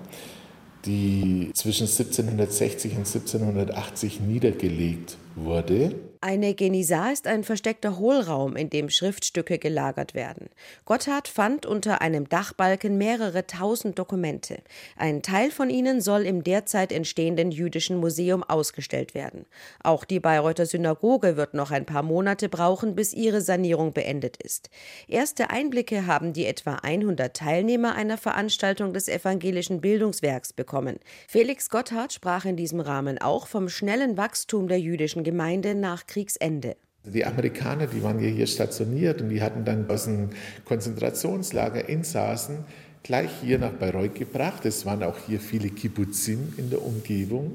die 0.85 1.51
zwischen 1.53 1.83
1760 1.87 2.93
und 2.93 2.99
1780 2.99 4.21
niedergelegt 4.21 5.17
wurde. 5.35 5.95
Eine 6.23 6.53
Genisar 6.53 7.11
ist 7.11 7.25
ein 7.25 7.43
versteckter 7.43 7.97
Hohlraum, 7.97 8.55
in 8.55 8.69
dem 8.69 8.91
Schriftstücke 8.91 9.57
gelagert 9.57 10.13
werden. 10.13 10.49
Gotthard 10.85 11.27
fand 11.27 11.65
unter 11.65 11.99
einem 12.01 12.29
Dachbalken 12.29 12.99
mehrere 12.99 13.47
tausend 13.47 13.97
Dokumente. 13.97 14.59
Ein 14.95 15.23
Teil 15.23 15.49
von 15.49 15.71
ihnen 15.71 15.99
soll 15.99 16.27
im 16.27 16.43
derzeit 16.43 16.91
entstehenden 16.91 17.49
jüdischen 17.49 17.97
Museum 17.97 18.43
ausgestellt 18.43 19.15
werden. 19.15 19.47
Auch 19.83 20.05
die 20.05 20.19
Bayreuther 20.19 20.67
Synagoge 20.67 21.37
wird 21.37 21.55
noch 21.55 21.71
ein 21.71 21.87
paar 21.87 22.03
Monate 22.03 22.49
brauchen, 22.49 22.93
bis 22.93 23.13
ihre 23.13 23.41
Sanierung 23.41 23.91
beendet 23.91 24.37
ist. 24.37 24.69
Erste 25.07 25.49
Einblicke 25.49 26.05
haben 26.05 26.33
die 26.33 26.45
etwa 26.45 26.75
100 26.75 27.35
Teilnehmer 27.35 27.95
einer 27.95 28.19
Veranstaltung 28.19 28.93
des 28.93 29.07
evangelischen 29.07 29.81
Bildungswerks 29.81 30.53
bekommen. 30.53 30.99
Felix 31.27 31.71
Gotthard 31.71 32.13
sprach 32.13 32.45
in 32.45 32.57
diesem 32.57 32.79
Rahmen 32.79 33.17
auch 33.17 33.47
vom 33.47 33.69
schnellen 33.69 34.17
Wachstum 34.17 34.67
der 34.67 34.79
jüdischen 34.79 35.23
Gemeinde 35.23 35.73
nach 35.73 36.05
Kriegsende. 36.11 36.75
Die 37.05 37.25
Amerikaner, 37.25 37.87
die 37.87 38.03
waren 38.03 38.19
ja 38.19 38.27
hier 38.27 38.45
stationiert 38.45 39.21
und 39.21 39.29
die 39.29 39.41
hatten 39.41 39.63
dann 39.63 39.89
aus 39.89 40.03
dem 40.05 40.31
Konzentrationslager 40.65 41.87
Insassen 41.87 42.65
gleich 43.01 43.29
hier 43.41 43.57
nach 43.57 43.71
Bayreuth 43.71 44.15
gebracht. 44.15 44.65
Es 44.65 44.85
waren 44.85 45.03
auch 45.03 45.17
hier 45.25 45.39
viele 45.39 45.69
Kibbutzim 45.69 46.53
in 46.57 46.69
der 46.69 46.83
Umgebung 46.83 47.53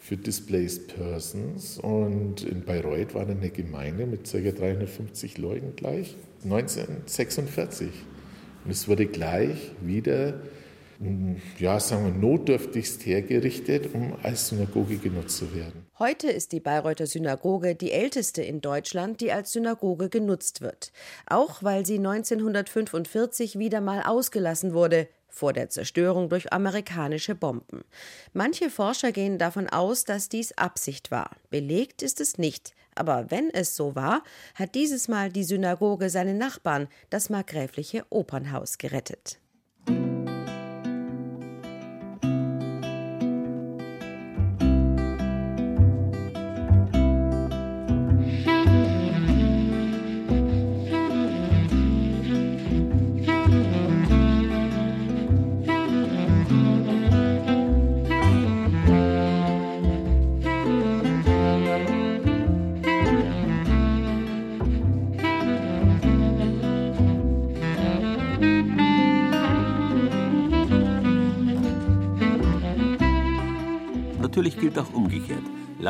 für 0.00 0.16
Displaced 0.16 0.94
Persons. 0.94 1.78
Und 1.78 2.44
in 2.44 2.62
Bayreuth 2.62 3.14
war 3.14 3.26
dann 3.26 3.38
eine 3.38 3.50
Gemeinde 3.50 4.06
mit 4.06 4.30
ca. 4.30 4.38
350 4.38 5.36
Leuten 5.38 5.74
gleich, 5.74 6.14
1946. 6.44 7.88
Und 8.64 8.70
es 8.70 8.86
wurde 8.86 9.06
gleich 9.06 9.72
wieder 9.80 10.34
ja, 11.58 11.78
sagen 11.78 12.06
wir, 12.06 12.12
notdürftigst 12.12 13.06
hergerichtet, 13.06 13.94
um 13.94 14.14
als 14.22 14.48
Synagoge 14.48 14.96
genutzt 14.96 15.38
zu 15.38 15.54
werden. 15.54 15.87
Heute 15.98 16.30
ist 16.30 16.52
die 16.52 16.60
Bayreuther 16.60 17.08
Synagoge 17.08 17.74
die 17.74 17.90
älteste 17.90 18.40
in 18.40 18.60
Deutschland, 18.60 19.20
die 19.20 19.32
als 19.32 19.50
Synagoge 19.50 20.08
genutzt 20.08 20.60
wird. 20.60 20.92
Auch 21.26 21.64
weil 21.64 21.84
sie 21.84 21.96
1945 21.96 23.58
wieder 23.58 23.80
mal 23.80 24.04
ausgelassen 24.04 24.74
wurde, 24.74 25.08
vor 25.28 25.52
der 25.52 25.70
Zerstörung 25.70 26.28
durch 26.28 26.52
amerikanische 26.52 27.34
Bomben. 27.34 27.82
Manche 28.32 28.70
Forscher 28.70 29.10
gehen 29.10 29.38
davon 29.38 29.68
aus, 29.68 30.04
dass 30.04 30.28
dies 30.28 30.52
Absicht 30.56 31.10
war. 31.10 31.32
Belegt 31.50 32.02
ist 32.02 32.20
es 32.20 32.38
nicht. 32.38 32.74
Aber 32.94 33.32
wenn 33.32 33.50
es 33.50 33.74
so 33.74 33.96
war, 33.96 34.22
hat 34.54 34.76
dieses 34.76 35.08
Mal 35.08 35.32
die 35.32 35.44
Synagoge 35.44 36.10
seinen 36.10 36.38
Nachbarn, 36.38 36.86
das 37.10 37.28
markgräfliche 37.28 38.04
Opernhaus, 38.10 38.78
gerettet. 38.78 39.40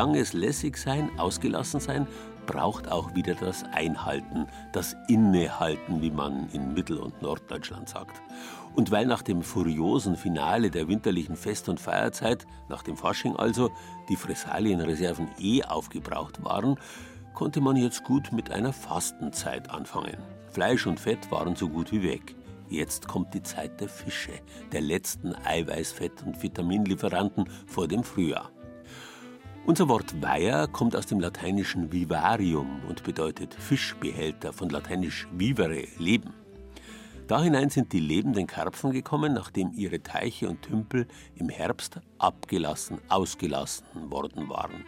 Langes 0.09 0.33
lässig 0.33 0.75
sein, 0.75 1.11
ausgelassen 1.19 1.79
sein, 1.79 2.07
braucht 2.47 2.91
auch 2.91 3.13
wieder 3.13 3.35
das 3.35 3.63
Einhalten, 3.73 4.47
das 4.73 4.95
Innehalten, 5.07 6.01
wie 6.01 6.09
man 6.09 6.49
in 6.51 6.73
Mittel- 6.73 6.97
und 6.97 7.21
Norddeutschland 7.21 7.87
sagt. 7.87 8.19
Und 8.73 8.89
weil 8.89 9.05
nach 9.05 9.21
dem 9.21 9.43
furiosen 9.43 10.15
Finale 10.15 10.71
der 10.71 10.87
winterlichen 10.87 11.35
Fest- 11.35 11.69
und 11.69 11.79
Feierzeit, 11.79 12.47
nach 12.69 12.81
dem 12.81 12.97
Fasching 12.97 13.35
also, 13.35 13.69
die 14.09 14.15
Fressalienreserven 14.15 15.27
eh 15.37 15.61
aufgebraucht 15.63 16.43
waren, 16.43 16.79
konnte 17.35 17.61
man 17.61 17.75
jetzt 17.75 18.03
gut 18.03 18.31
mit 18.31 18.49
einer 18.49 18.73
Fastenzeit 18.73 19.69
anfangen. 19.69 20.17
Fleisch 20.51 20.87
und 20.87 20.99
Fett 20.99 21.29
waren 21.29 21.55
so 21.55 21.69
gut 21.69 21.91
wie 21.91 22.01
weg. 22.01 22.35
Jetzt 22.67 23.07
kommt 23.07 23.35
die 23.35 23.43
Zeit 23.43 23.79
der 23.79 23.89
Fische, 23.89 24.33
der 24.71 24.81
letzten 24.81 25.35
Eiweiß-, 25.35 25.93
Fett- 25.93 26.23
und 26.25 26.41
Vitaminlieferanten 26.41 27.47
vor 27.67 27.87
dem 27.87 28.03
Frühjahr. 28.03 28.49
Unser 29.65 29.87
Wort 29.87 30.21
Weiher 30.21 30.67
kommt 30.67 30.95
aus 30.95 31.05
dem 31.05 31.19
lateinischen 31.19 31.91
vivarium 31.91 32.81
und 32.87 33.03
bedeutet 33.03 33.53
Fischbehälter, 33.53 34.51
von 34.51 34.69
lateinisch 34.69 35.27
vivere, 35.31 35.83
Leben. 35.97 36.33
Da 37.27 37.43
hinein 37.43 37.69
sind 37.69 37.93
die 37.93 37.99
lebenden 37.99 38.47
Karpfen 38.47 38.91
gekommen, 38.91 39.33
nachdem 39.33 39.71
ihre 39.73 40.01
Teiche 40.01 40.49
und 40.49 40.63
Tümpel 40.63 41.07
im 41.35 41.49
Herbst 41.49 41.99
abgelassen, 42.17 42.99
ausgelassen 43.09 43.85
worden 44.09 44.49
waren. 44.49 44.83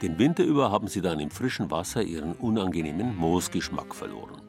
Den 0.00 0.18
Winter 0.18 0.44
über 0.44 0.70
haben 0.70 0.86
sie 0.86 1.00
dann 1.00 1.18
im 1.18 1.30
frischen 1.30 1.72
Wasser 1.72 2.02
ihren 2.02 2.34
unangenehmen 2.34 3.16
Moosgeschmack 3.16 3.94
verloren. 3.94 4.43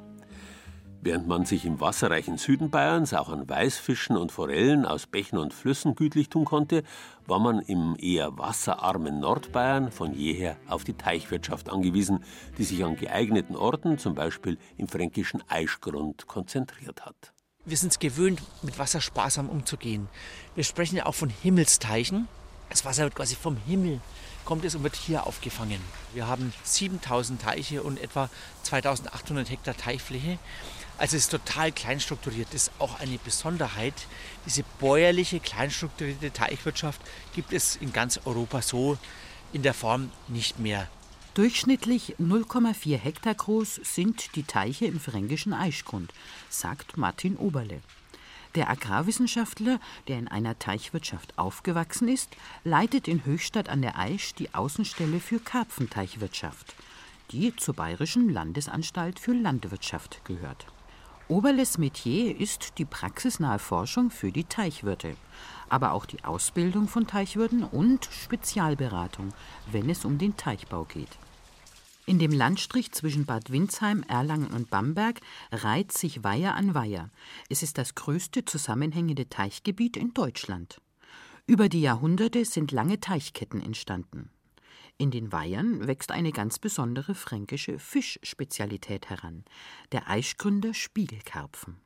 Während 1.06 1.28
man 1.28 1.46
sich 1.46 1.66
im 1.66 1.80
wasserreichen 1.80 2.40
Süden 2.40 2.72
Bayerns 2.72 3.14
auch 3.14 3.30
an 3.30 3.48
Weißfischen 3.48 4.18
und 4.18 4.32
Forellen 4.32 4.88
aus 4.88 5.06
Bächen 5.06 5.38
und 5.38 5.54
Flüssen 5.54 5.94
gütlich 5.94 6.30
tun 6.30 6.46
konnte, 6.46 6.82
war 7.28 7.38
man 7.38 7.60
im 7.60 7.96
eher 8.00 8.40
wasserarmen 8.40 9.20
Nordbayern 9.20 9.92
von 9.92 10.16
jeher 10.16 10.58
auf 10.68 10.84
die 10.84 10.96
Teichwirtschaft 10.96 11.70
angewiesen, 11.70 12.24
die 12.58 12.64
sich 12.64 12.84
an 12.84 12.96
geeigneten 12.96 13.56
Orten, 13.56 14.00
zum 14.00 14.16
Beispiel 14.16 14.58
im 14.78 14.88
fränkischen 14.88 15.44
Aischgrund, 15.48 16.26
konzentriert 16.26 17.06
hat. 17.06 17.34
Wir 17.66 17.78
sind 17.78 17.92
es 17.92 18.00
gewöhnt, 18.00 18.42
mit 18.64 18.80
Wasser 18.80 19.00
sparsam 19.00 19.48
umzugehen. 19.48 20.08
Wir 20.56 20.64
sprechen 20.64 20.96
ja 20.96 21.06
auch 21.06 21.14
von 21.14 21.30
Himmelsteichen. 21.30 22.28
Das 22.72 22.84
Wasser 22.84 23.04
wird 23.04 23.14
quasi 23.14 23.36
vom 23.36 23.58
Himmel 23.58 24.02
kommt 24.46 24.64
es 24.64 24.76
und 24.76 24.84
wird 24.84 24.96
hier 24.96 25.26
aufgefangen. 25.26 25.82
Wir 26.14 26.28
haben 26.28 26.54
7000 26.64 27.42
Teiche 27.42 27.84
und 27.84 28.00
etwa 28.00 28.30
2800 28.64 29.50
Hektar 29.50 29.76
Teichfläche. 29.76 30.38
Also 30.98 31.18
es 31.18 31.24
ist 31.24 31.32
total 31.32 31.72
kleinstrukturiert. 31.72 32.48
Das 32.54 32.68
ist 32.68 32.72
auch 32.80 33.00
eine 33.00 33.18
Besonderheit. 33.18 33.94
Diese 34.46 34.64
bäuerliche, 34.80 35.40
kleinstrukturierte 35.40 36.32
Teichwirtschaft 36.32 37.02
gibt 37.34 37.52
es 37.52 37.76
in 37.76 37.92
ganz 37.92 38.20
Europa 38.26 38.62
so 38.62 38.98
in 39.52 39.62
der 39.62 39.74
Form 39.74 40.12
nicht 40.28 40.60
mehr. 40.60 40.88
Durchschnittlich 41.34 42.16
0,4 42.18 42.96
Hektar 42.96 43.36
groß 43.36 43.82
sind 43.84 44.36
die 44.36 44.44
Teiche 44.44 44.86
im 44.86 45.02
fränkischen 45.02 45.54
Aischgrund, 45.54 46.14
sagt 46.50 46.96
Martin 46.96 47.36
Oberle. 47.36 47.82
Der 48.56 48.70
Agrarwissenschaftler, 48.70 49.82
der 50.08 50.18
in 50.18 50.30
einer 50.30 50.58
Teichwirtschaft 50.58 51.38
aufgewachsen 51.38 52.08
ist, 52.08 52.30
leitet 52.64 53.10
in 53.10 53.26
Höchstadt 53.26 53.68
an 53.68 53.82
der 53.82 54.00
Aisch 54.00 54.34
die 54.34 54.54
Außenstelle 54.54 55.20
für 55.20 55.40
Karpfenteichwirtschaft, 55.40 56.74
die 57.32 57.54
zur 57.54 57.74
Bayerischen 57.76 58.30
Landesanstalt 58.30 59.20
für 59.20 59.34
Landwirtschaft 59.34 60.24
gehört. 60.24 60.68
Oberles 61.28 61.80
Metier 61.80 62.40
ist 62.40 62.78
die 62.78 62.86
praxisnahe 62.86 63.58
Forschung 63.58 64.12
für 64.12 64.32
die 64.32 64.44
Teichwirte, 64.44 65.16
aber 65.70 65.94
auch 65.94 66.06
die 66.06 66.24
Ausbildung 66.24 66.88
von 66.88 67.08
Teichwirten 67.08 67.64
und 67.64 68.06
Spezialberatung, 68.06 69.34
wenn 69.72 69.90
es 69.90 70.06
um 70.06 70.20
den 70.20 70.38
Teichbau 70.38 70.84
geht. 70.84 71.18
In 72.06 72.20
dem 72.20 72.32
Landstrich 72.32 72.92
zwischen 72.92 73.26
Bad 73.26 73.52
Windsheim, 73.52 74.04
Erlangen 74.08 74.52
und 74.52 74.70
Bamberg 74.70 75.20
reiht 75.52 75.92
sich 75.92 76.24
Weiher 76.24 76.54
an 76.54 76.76
Weiher. 76.76 77.10
Es 77.50 77.64
ist 77.64 77.80
das 77.80 77.96
größte 77.96 78.46
zusammenhängende 78.46 79.28
Teichgebiet 79.28 79.98
in 79.98 80.14
Deutschland. 80.14 80.80
Über 81.48 81.70
die 81.70 81.82
Jahrhunderte 81.82 82.46
sind 82.46 82.72
lange 82.72 83.00
Teichketten 83.00 83.64
entstanden. 83.64 84.30
In 84.98 85.12
den 85.12 85.34
Weihern 85.34 85.88
wächst 85.88 86.12
eine 86.12 86.32
ganz 86.32 86.58
besondere 86.58 87.16
fränkische 87.16 87.80
Fischspezialität 87.80 89.10
heran, 89.10 89.44
der 89.92 90.10
Aischgründer 90.10 90.74
Spiegelkarpfen. 90.74 91.82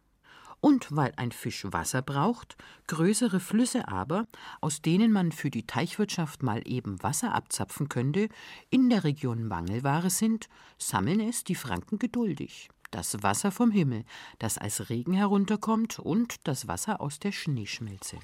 Und 0.62 0.96
weil 0.96 1.14
ein 1.16 1.32
Fisch 1.32 1.66
Wasser 1.72 2.02
braucht, 2.04 2.56
größere 2.88 3.40
Flüsse 3.40 3.88
aber, 3.88 4.28
aus 4.62 4.82
denen 4.82 5.12
man 5.12 5.32
für 5.32 5.50
die 5.50 5.66
Teichwirtschaft 5.66 6.44
mal 6.44 6.62
eben 6.66 7.02
Wasser 7.02 7.34
abzapfen 7.34 7.90
könnte, 7.90 8.30
in 8.70 8.90
der 8.90 9.04
Region 9.04 9.48
Mangelware 9.48 10.10
sind, 10.10 10.48
sammeln 10.78 11.22
es 11.22 11.44
die 11.44 11.56
Franken 11.56 11.98
geduldig. 11.98 12.70
Das 12.92 13.24
Wasser 13.24 13.52
vom 13.52 13.72
Himmel, 13.72 14.04
das 14.38 14.58
als 14.58 14.90
Regen 14.90 15.14
herunterkommt, 15.14 15.98
und 15.98 16.48
das 16.48 16.68
Wasser 16.68 17.02
aus 17.02 17.20
der 17.20 17.32
Schneeschmelze. 17.32 18.20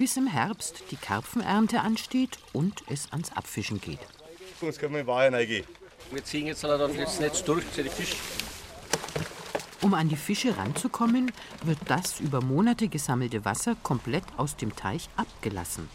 Bis 0.00 0.16
im 0.16 0.28
Herbst 0.28 0.84
die 0.90 0.96
Karpfenernte 0.96 1.82
ansteht 1.82 2.38
und 2.54 2.84
es 2.88 3.12
ans 3.12 3.32
Abfischen 3.32 3.82
geht. 3.82 3.98
Jetzt 4.62 4.78
können 4.78 4.94
wir 4.94 5.02
in 5.02 5.06
Weiher 5.06 5.30
reingehen. 5.30 5.66
Wir 6.10 6.24
ziehen 6.24 6.46
jetzt 6.46 6.64
dann 6.64 6.96
das 6.96 7.20
Netz 7.20 7.44
durch 7.44 7.70
zu 7.70 7.82
den 7.82 7.92
Fischen. 7.92 8.16
Um 9.82 9.92
an 9.92 10.08
die 10.08 10.16
Fische 10.16 10.56
ranzukommen, 10.56 11.30
wird 11.64 11.80
das 11.84 12.18
über 12.18 12.40
Monate 12.40 12.88
gesammelte 12.88 13.44
Wasser 13.44 13.76
komplett 13.82 14.24
aus 14.38 14.56
dem 14.56 14.74
Teich 14.74 15.10
abgelassen, 15.16 15.86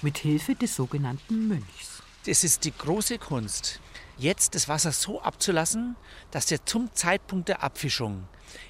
mit 0.00 0.16
Hilfe 0.16 0.54
des 0.54 0.74
sogenannten 0.74 1.46
Mönchs. 1.46 2.02
Es 2.24 2.44
ist 2.44 2.64
die 2.64 2.72
große 2.72 3.18
Kunst, 3.18 3.78
jetzt 4.18 4.54
das 4.54 4.68
Wasser 4.68 4.92
so 4.92 5.20
abzulassen, 5.20 5.96
dass 6.30 6.50
er 6.50 6.64
zum 6.64 6.94
Zeitpunkt 6.94 7.48
der 7.48 7.62
Abfischung 7.62 8.28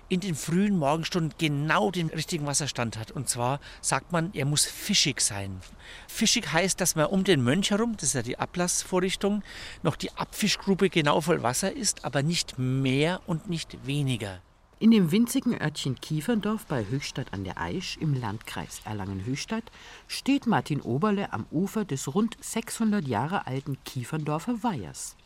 in 0.08 0.20
den 0.20 0.34
frühen 0.34 0.76
Morgenstunden 0.76 1.34
genau 1.38 1.90
den 1.90 2.08
richtigen 2.08 2.46
Wasserstand 2.46 2.98
hat. 2.98 3.12
Und 3.12 3.28
zwar 3.28 3.60
sagt 3.80 4.12
man, 4.12 4.30
er 4.34 4.44
muss 4.44 4.66
fischig 4.66 5.20
sein. 5.20 5.60
Fischig 6.08 6.52
heißt, 6.52 6.80
dass 6.80 6.96
man 6.96 7.06
um 7.06 7.24
den 7.24 7.42
Mönch 7.42 7.70
herum, 7.70 7.96
das 7.96 8.10
ist 8.10 8.14
ja 8.14 8.22
die 8.22 8.38
Ablassvorrichtung, 8.38 9.42
noch 9.82 9.96
die 9.96 10.12
Abfischgrube 10.12 10.90
genau 10.90 11.20
voll 11.20 11.42
Wasser 11.42 11.74
ist, 11.74 12.04
aber 12.04 12.22
nicht 12.22 12.58
mehr 12.58 13.20
und 13.26 13.48
nicht 13.48 13.86
weniger. 13.86 14.40
In 14.80 14.90
dem 14.90 15.12
winzigen 15.12 15.60
Örtchen 15.60 16.00
Kieferndorf 16.00 16.64
bei 16.64 16.86
Höchstadt 16.86 17.34
an 17.34 17.44
der 17.44 17.60
Aisch 17.60 17.98
im 17.98 18.14
Landkreis 18.14 18.80
Erlangen-Höchstadt 18.86 19.64
steht 20.08 20.46
Martin 20.46 20.80
Oberle 20.80 21.34
am 21.34 21.46
Ufer 21.50 21.84
des 21.84 22.14
rund 22.14 22.38
600 22.40 23.06
Jahre 23.06 23.46
alten 23.46 23.76
Kieferndorfer 23.84 24.62
Weihers. 24.62 25.16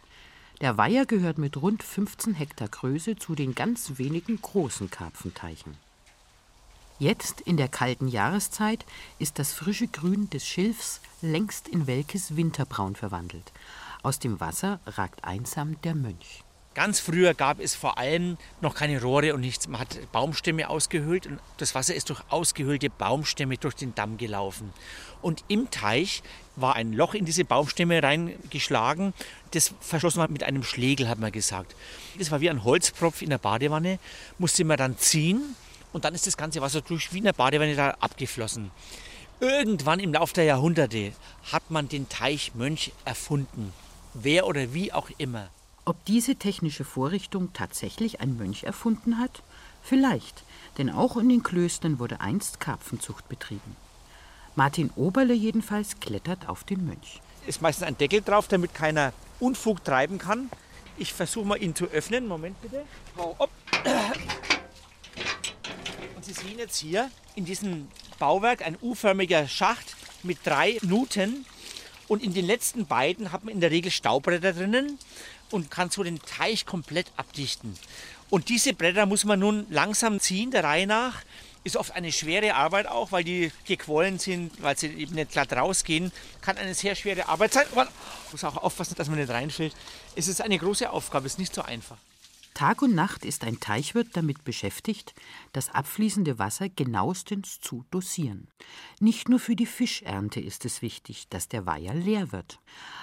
Der 0.65 0.79
Weiher 0.79 1.05
gehört 1.05 1.37
mit 1.37 1.61
rund 1.61 1.83
15 1.83 2.33
Hektar 2.33 2.69
Größe 2.69 3.17
zu 3.17 3.35
den 3.35 3.55
ganz 3.55 3.99
wenigen 3.99 4.41
großen 4.41 4.91
Karpfenteichen. 4.91 5.77
Jetzt 6.99 7.43
in 7.43 7.59
der 7.59 7.69
kalten 7.69 8.09
Jahreszeit 8.09 8.87
ist 9.19 9.39
das 9.39 9.53
frische 9.53 9.89
Grün 9.89 10.31
des 10.31 10.47
Schilfs 10.47 11.03
längst 11.21 11.69
in 11.69 11.87
welkes 11.87 12.37
Winterbraun 12.37 12.97
verwandelt. 12.97 13.53
Aus 14.03 14.21
dem 14.21 14.41
Wasser 14.41 14.81
ragt 14.87 15.23
einsam 15.23 15.79
der 15.83 15.95
Mönch. 15.95 16.43
Ganz 16.75 16.99
früher 16.99 17.35
gab 17.35 17.61
es 17.61 17.77
vor 17.77 17.99
allem 17.99 18.37
noch 18.61 18.75
keine 18.75 19.01
Rohre 19.01 19.33
und 19.33 19.41
nichts. 19.41 19.69
Man 19.69 19.81
hat 19.81 19.97
Baumstämme 20.11 20.69
ausgehöhlt 20.69 21.27
und 21.27 21.39
das 21.59 21.77
Wasser 21.77 21.95
ist 21.95 22.11
durch 22.11 22.21
ausgehöhlte 22.31 22.91
Baumstämme 22.91 23.57
durch 23.59 23.77
den 23.77 23.95
Damm 23.95 24.19
gelaufen. 24.19 24.73
Und 25.23 25.45
im 25.47 25.71
Teich 25.71 26.25
war 26.57 26.75
ein 26.75 26.93
Loch 26.93 27.15
in 27.15 27.25
diese 27.25 27.45
Baumstämme 27.45 28.03
reingeschlagen. 28.03 29.15
Das 29.53 29.73
verschlossen 29.81 30.19
man 30.19 30.33
mit 30.33 30.43
einem 30.43 30.65
Schlegel, 30.65 31.09
hat 31.09 31.21
man 31.21 31.31
gesagt. 31.31 31.77
Das 32.19 32.33
war 32.33 32.41
wie 32.41 32.51
ein 32.51 32.65
Holzpropf 32.65 33.23
in 33.23 33.31
der 33.31 33.39
Badewanne, 33.39 34.01
musste 34.39 34.65
man 34.65 34.77
dann 34.77 34.99
ziehen 34.99 35.55
und 35.93 36.05
dann 36.05 36.15
ist 36.15 36.27
das 36.27 36.37
ganze 36.37 36.61
Wasser 36.61 36.81
durch 36.81 37.13
wie 37.13 37.19
in 37.19 37.25
der 37.25 37.33
Badewanne 37.35 37.77
da 37.77 37.91
abgeflossen. 38.01 38.73
Irgendwann 39.39 40.01
im 40.01 40.13
Laufe 40.13 40.35
der 40.35 40.45
Jahrhunderte 40.45 41.13
hat 41.53 41.71
man 41.71 41.89
den 41.89 42.09
Teich 42.09 42.53
Mönch 42.57 42.93
erfunden. 43.05 43.73
Wer 44.13 44.47
oder 44.49 44.75
wie 44.75 44.93
auch 44.93 45.09
immer. 45.19 45.51
Ob 45.87 46.03
diese 46.07 46.37
technische 46.37 46.85
Vorrichtung 46.85 47.53
tatsächlich 47.53 48.21
ein 48.21 48.39
Mönch 48.39 48.65
erfunden 48.65 49.19
hat? 49.19 49.43
Vielleicht, 49.83 50.43
denn 50.79 50.89
auch 50.89 51.19
in 51.19 51.29
den 51.29 51.43
Klöstern 51.43 51.99
wurde 51.99 52.23
einst 52.23 52.59
Karpfenzucht 52.59 53.29
betrieben. 53.29 53.77
Martin 54.57 54.91
Oberle 54.97 55.35
jedenfalls 55.35 56.01
klettert 56.01 56.49
auf 56.49 56.65
den 56.65 56.87
Mönch. 56.87 57.21
Ist 57.47 57.61
meistens 57.61 57.87
ein 57.87 57.99
Deckel 57.99 58.23
drauf, 58.23 58.49
damit 58.49 58.75
keiner 58.75 59.13
Unfug 59.41 59.85
treiben 59.85 60.17
kann. 60.17 60.49
Ich 60.97 61.13
versuche 61.13 61.45
mal 61.45 61.63
ihn 61.63 61.75
zu 61.75 61.85
öffnen. 61.87 62.29
Moment 62.29 62.59
bitte. 62.63 62.85
Und 66.17 66.25
Sie 66.25 66.33
sehen 66.33 66.59
jetzt 66.59 66.79
hier 66.79 67.11
in 67.35 67.45
diesem 67.45 67.89
Bauwerk 68.19 68.65
ein 68.65 68.79
U-förmiger 68.81 69.47
Schacht 69.49 69.97
mit 70.23 70.39
drei 70.45 70.79
Nuten. 70.81 71.45
Und 72.07 72.23
in 72.23 72.33
den 72.33 72.47
letzten 72.47 72.87
beiden 72.87 73.33
hat 73.33 73.45
man 73.45 73.53
in 73.53 73.61
der 73.61 73.71
Regel 73.71 73.91
Staubbretter 73.91 74.53
drinnen 74.55 74.99
und 75.55 75.71
kann 75.71 75.89
so 75.89 76.03
den 76.03 76.21
Teich 76.21 76.67
komplett 76.67 77.07
abdichten. 77.17 77.79
Und 78.29 78.49
diese 78.49 78.75
Bretter 78.75 79.07
muss 79.07 79.25
man 79.25 79.39
nun 79.39 79.67
langsam 79.71 80.19
ziehen, 80.19 80.51
der 80.51 80.65
Reihe 80.65 80.89
nach. 80.89 81.23
Ist 81.63 81.77
oft 81.77 81.93
eine 81.93 82.11
schwere 82.13 82.57
Arbeit 82.57 82.89
auch, 82.89 83.13
weil 83.13 83.23
die 83.23 83.53
gequollen 83.65 84.19
sind, 84.19 84.61
weil 84.61 84.77
sie 84.77 84.89
eben 84.89 85.15
nicht 85.15 85.31
glatt 85.31 85.53
rausgehen. 85.53 86.11
Kann 86.43 86.59
eine 86.59 86.75
sehr 86.75 86.97
schwere 86.97 87.29
Arbeit 87.29 87.53
sein. 87.53 87.67
Man 87.75 87.87
muss 88.33 88.43
auch 88.43 88.57
aufpassen, 88.57 88.97
dass 88.97 89.09
man 89.09 89.19
nicht 89.19 89.31
reinfällt. 89.31 89.75
Es 90.17 90.27
ist 90.27 90.43
eine 90.43 90.59
große 90.59 90.91
Aufgabe, 90.91 91.27
es 91.27 91.35
ist 91.35 91.39
nicht 91.39 91.55
so 91.55 91.63
einfach. 91.63 91.97
Tag 92.55 92.83
und 92.83 92.95
Nacht 92.95 93.25
ist 93.25 93.43
ein 93.43 93.59
Teichwirt 93.59 94.09
damit 94.13 94.45
beschäftigt, 94.45 95.13
das 95.53 95.71
abfließende 95.71 96.39
Wasser 96.39 96.69
genauestens 96.69 97.61
zu 97.61 97.85
dosieren. 97.91 98.49
Nicht 99.01 99.29
nur 99.29 99.41
für 99.41 99.57
die 99.57 99.67
Fischernte 99.67 100.41
ist 100.41 100.65
es 100.65 100.81
wichtig, 100.81 101.29
dass 101.29 101.49
der 101.49 101.67
Weiher 101.67 101.95
leer 101.95 102.31
wird. 102.31 102.61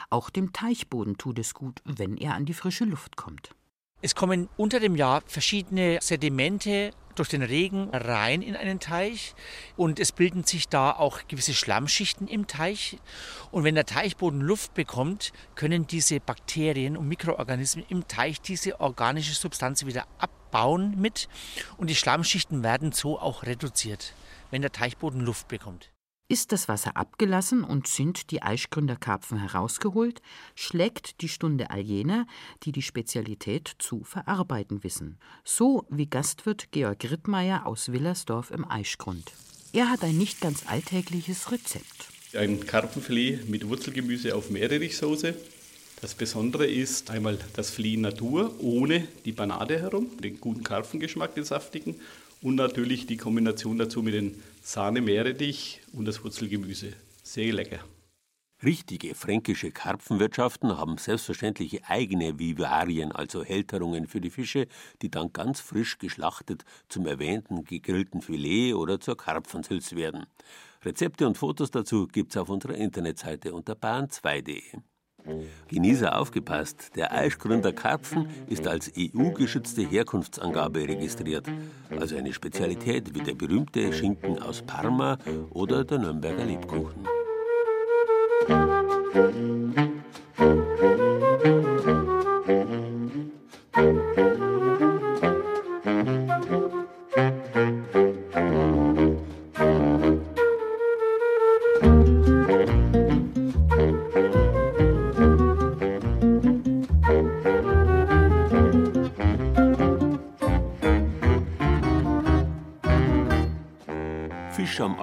Auch 0.10 0.30
dem 0.30 0.54
Teichboden 0.54 1.18
tut 1.18 1.38
es 1.38 1.54
gut, 1.54 1.82
wenn 1.84 2.16
er 2.16 2.36
an 2.36 2.46
die 2.46 2.54
frische 2.54 2.86
Luft 2.86 3.18
kommt. 3.18 3.54
Es 4.02 4.16
kommen 4.16 4.48
unter 4.56 4.80
dem 4.80 4.96
Jahr 4.96 5.22
verschiedene 5.28 6.00
Sedimente 6.02 6.92
durch 7.16 7.30
den 7.30 7.44
Regen 7.44 7.90
rein 7.92 8.42
in 8.42 8.56
einen 8.56 8.80
Teich 8.80 9.36
und 9.76 10.00
es 10.00 10.12
bilden 10.12 10.44
sich 10.44 10.68
da 10.68 10.92
auch 10.92 11.28
gewisse 11.28 11.54
Schlammschichten 11.54 12.28
im 12.28 12.48
Teich. 12.48 12.98
Und 13.52 13.64
wenn 13.64 13.76
der 13.76 13.86
Teichboden 13.86 14.42
Luft 14.42 14.74
bekommt, 14.74 15.34
können 15.56 15.88
diese 15.88 16.20
Bakterien 16.20 16.98
und 16.98 17.08
Mikroorganismen 17.08 17.86
im 17.90 18.08
Teich 18.08 18.42
diese 18.42 18.80
organische 18.80 19.34
Substanz 19.34 19.86
wieder 19.86 20.06
abbauen 20.18 21.00
mit 21.00 21.28
und 21.78 21.90
die 21.90 21.96
Schlammschichten 21.96 22.64
werden 22.64 22.92
so 22.92 23.20
auch 23.20 23.44
reduziert, 23.44 24.14
wenn 24.50 24.62
der 24.62 24.72
Teichboden 24.72 25.22
Luft 25.22 25.48
bekommt. 25.48 25.91
Ist 26.32 26.54
das 26.54 26.70
Wasser 26.70 26.96
abgelassen 26.96 27.66
und 27.66 27.88
sind 27.88 28.32
die 28.32 28.42
Aischgründer 28.42 28.96
Karpfen 28.96 29.38
herausgeholt, 29.38 30.22
schlägt 30.56 31.20
die 31.20 31.28
Stunde 31.28 31.72
all 31.72 31.82
jener, 31.82 32.26
die 32.64 32.72
die 32.72 32.82
Spezialität 32.82 33.76
zu 33.80 34.06
verarbeiten 34.06 34.82
wissen. 34.86 35.18
So 35.44 35.86
wie 35.90 36.06
Gastwirt 36.06 36.72
Georg 36.72 37.04
Rittmeier 37.04 37.66
aus 37.66 37.92
Willersdorf 37.92 38.50
im 38.50 38.64
Aischgrund. 38.64 39.34
Er 39.74 39.90
hat 39.90 40.06
ein 40.06 40.18
nicht 40.18 40.40
ganz 40.40 40.64
alltägliches 40.68 41.52
Rezept. 41.52 42.08
Ein 42.34 42.66
Karpfenfilet 42.66 43.50
mit 43.50 43.68
Wurzelgemüse 43.68 44.34
auf 44.34 44.50
Meerrettichsoße. 44.52 45.36
Das 46.00 46.16
Besondere 46.16 46.66
ist 46.66 47.12
einmal 47.12 47.40
das 47.58 47.72
Filet 47.72 47.98
Natur 47.98 48.56
ohne 48.62 49.06
die 49.26 49.34
Banade 49.34 49.82
herum, 49.82 50.08
den 50.24 50.40
guten 50.40 50.64
Karpfengeschmack, 50.64 51.36
den 51.36 51.44
saftigen 51.44 52.00
und 52.42 52.56
natürlich 52.56 53.06
die 53.06 53.18
Kombination 53.18 53.78
dazu 53.78 54.02
mit 54.02 54.14
den 54.14 54.42
Sahne, 54.62 55.02
Meerrettich 55.02 55.82
und 55.94 56.06
das 56.06 56.24
Wurzelgemüse. 56.24 56.94
Sehr 57.24 57.54
lecker. 57.54 57.80
Richtige 58.64 59.16
fränkische 59.16 59.72
Karpfenwirtschaften 59.72 60.78
haben 60.78 61.00
selbstverständlich 61.00 61.86
eigene 61.86 62.38
Vivarien, 62.38 63.12
also 63.12 63.44
Hälterungen 63.44 64.08
für 64.08 64.22
die 64.22 64.30
Fische, 64.30 64.68
die 65.02 65.10
dann 65.10 65.34
ganz 65.34 65.60
frisch 65.60 65.98
geschlachtet 65.98 66.64
zum 66.88 67.08
erwähnten 67.08 67.64
gegrillten 67.64 68.22
Filet 68.22 68.76
oder 68.76 69.00
zur 69.00 69.18
Karpfensülze 69.18 69.96
werden. 69.96 70.28
Rezepte 70.86 71.26
und 71.26 71.40
Fotos 71.40 71.72
dazu 71.72 72.08
gibt's 72.08 72.38
auf 72.38 72.50
unserer 72.50 72.76
Internetseite 72.76 73.54
unter 73.54 73.74
bahn2.de. 73.74 74.62
Genießer 75.68 76.18
aufgepasst, 76.18 76.92
der 76.96 77.14
Aischgründer 77.14 77.72
Karpfen 77.74 78.28
ist 78.48 78.68
als 78.68 78.92
EU-geschützte 78.98 79.82
Herkunftsangabe 79.82 80.88
registriert, 80.88 81.48
also 81.90 82.16
eine 82.18 82.34
Spezialität 82.34 83.14
wie 83.14 83.22
der 83.22 83.36
berühmte 83.36 83.94
Schinken 83.94 84.42
aus 84.42 84.62
Parma 84.62 85.18
oder 85.52 85.84
der 85.84 86.00
Nürnberger 86.00 86.46
Lebkuchen. 86.46 87.06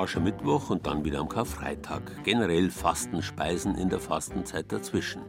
Aschermittwoch 0.09 0.71
und 0.71 0.87
dann 0.87 1.05
wieder 1.05 1.21
am 1.21 1.29
Karfreitag. 1.29 2.01
Generell 2.25 2.71
Fastenspeisen 2.71 3.75
in 3.75 3.91
der 3.91 4.01
Fastenzeit 4.01 4.73
dazwischen. 4.73 5.21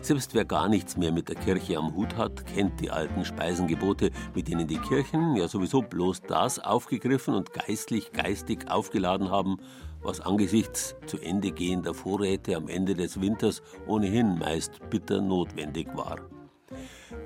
Selbst 0.00 0.32
wer 0.32 0.44
gar 0.44 0.68
nichts 0.68 0.96
mehr 0.96 1.10
mit 1.10 1.28
der 1.28 1.34
Kirche 1.34 1.76
am 1.76 1.92
Hut 1.96 2.16
hat, 2.16 2.46
kennt 2.46 2.80
die 2.80 2.92
alten 2.92 3.24
Speisengebote, 3.24 4.12
mit 4.36 4.46
denen 4.46 4.68
die 4.68 4.78
Kirchen 4.78 5.34
ja 5.34 5.48
sowieso 5.48 5.82
bloß 5.82 6.22
das 6.22 6.60
aufgegriffen 6.60 7.34
und 7.34 7.52
geistlich 7.52 8.12
geistig 8.12 8.70
aufgeladen 8.70 9.28
haben, 9.28 9.56
was 10.02 10.20
angesichts 10.20 10.94
zu 11.06 11.18
Ende 11.18 11.50
gehender 11.50 11.92
Vorräte 11.92 12.54
am 12.54 12.68
Ende 12.68 12.94
des 12.94 13.20
Winters 13.20 13.60
ohnehin 13.88 14.38
meist 14.38 14.88
bitter 14.88 15.20
notwendig 15.20 15.88
war. 15.96 16.20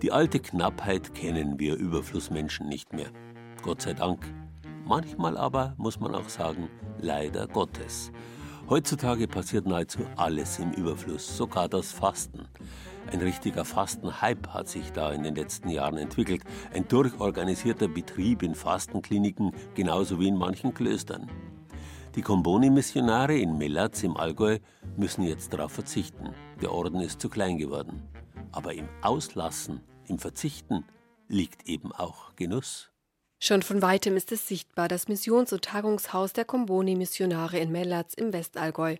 Die 0.00 0.12
alte 0.12 0.40
Knappheit 0.40 1.14
kennen 1.14 1.58
wir 1.58 1.76
Überflussmenschen 1.76 2.70
nicht 2.70 2.94
mehr. 2.94 3.10
Gott 3.60 3.82
sei 3.82 3.92
Dank. 3.92 4.24
Manchmal 4.84 5.36
aber 5.36 5.74
muss 5.76 6.00
man 6.00 6.14
auch 6.14 6.28
sagen, 6.28 6.68
leider 6.98 7.46
Gottes. 7.46 8.12
Heutzutage 8.68 9.28
passiert 9.28 9.66
nahezu 9.66 10.00
alles 10.16 10.58
im 10.58 10.72
Überfluss, 10.72 11.36
sogar 11.36 11.68
das 11.68 11.92
Fasten. 11.92 12.48
Ein 13.10 13.20
richtiger 13.20 13.64
Fastenhype 13.64 14.54
hat 14.54 14.68
sich 14.68 14.92
da 14.92 15.12
in 15.12 15.24
den 15.24 15.34
letzten 15.34 15.68
Jahren 15.68 15.98
entwickelt. 15.98 16.42
Ein 16.72 16.86
durchorganisierter 16.88 17.88
Betrieb 17.88 18.42
in 18.42 18.54
Fastenkliniken, 18.54 19.52
genauso 19.74 20.20
wie 20.20 20.28
in 20.28 20.36
manchen 20.36 20.72
Klöstern. 20.72 21.28
Die 22.14 22.22
Komboni-Missionare 22.22 23.36
in 23.36 23.58
Mellatz 23.58 24.02
im 24.02 24.16
Allgäu 24.16 24.58
müssen 24.96 25.22
jetzt 25.22 25.52
darauf 25.52 25.72
verzichten. 25.72 26.30
Der 26.60 26.72
Orden 26.72 27.00
ist 27.00 27.20
zu 27.20 27.28
klein 27.28 27.58
geworden. 27.58 28.02
Aber 28.52 28.74
im 28.74 28.88
Auslassen, 29.00 29.80
im 30.06 30.18
Verzichten 30.18 30.84
liegt 31.28 31.68
eben 31.68 31.90
auch 31.92 32.36
Genuss. 32.36 32.91
Schon 33.44 33.62
von 33.62 33.82
weitem 33.82 34.16
ist 34.16 34.30
es 34.30 34.46
sichtbar, 34.46 34.86
das 34.86 35.08
Missions- 35.08 35.52
und 35.52 35.64
Tagungshaus 35.64 36.32
der 36.32 36.44
Komboni-Missionare 36.44 37.58
in 37.58 37.72
Mellatz 37.72 38.14
im 38.14 38.32
Westallgäu. 38.32 38.98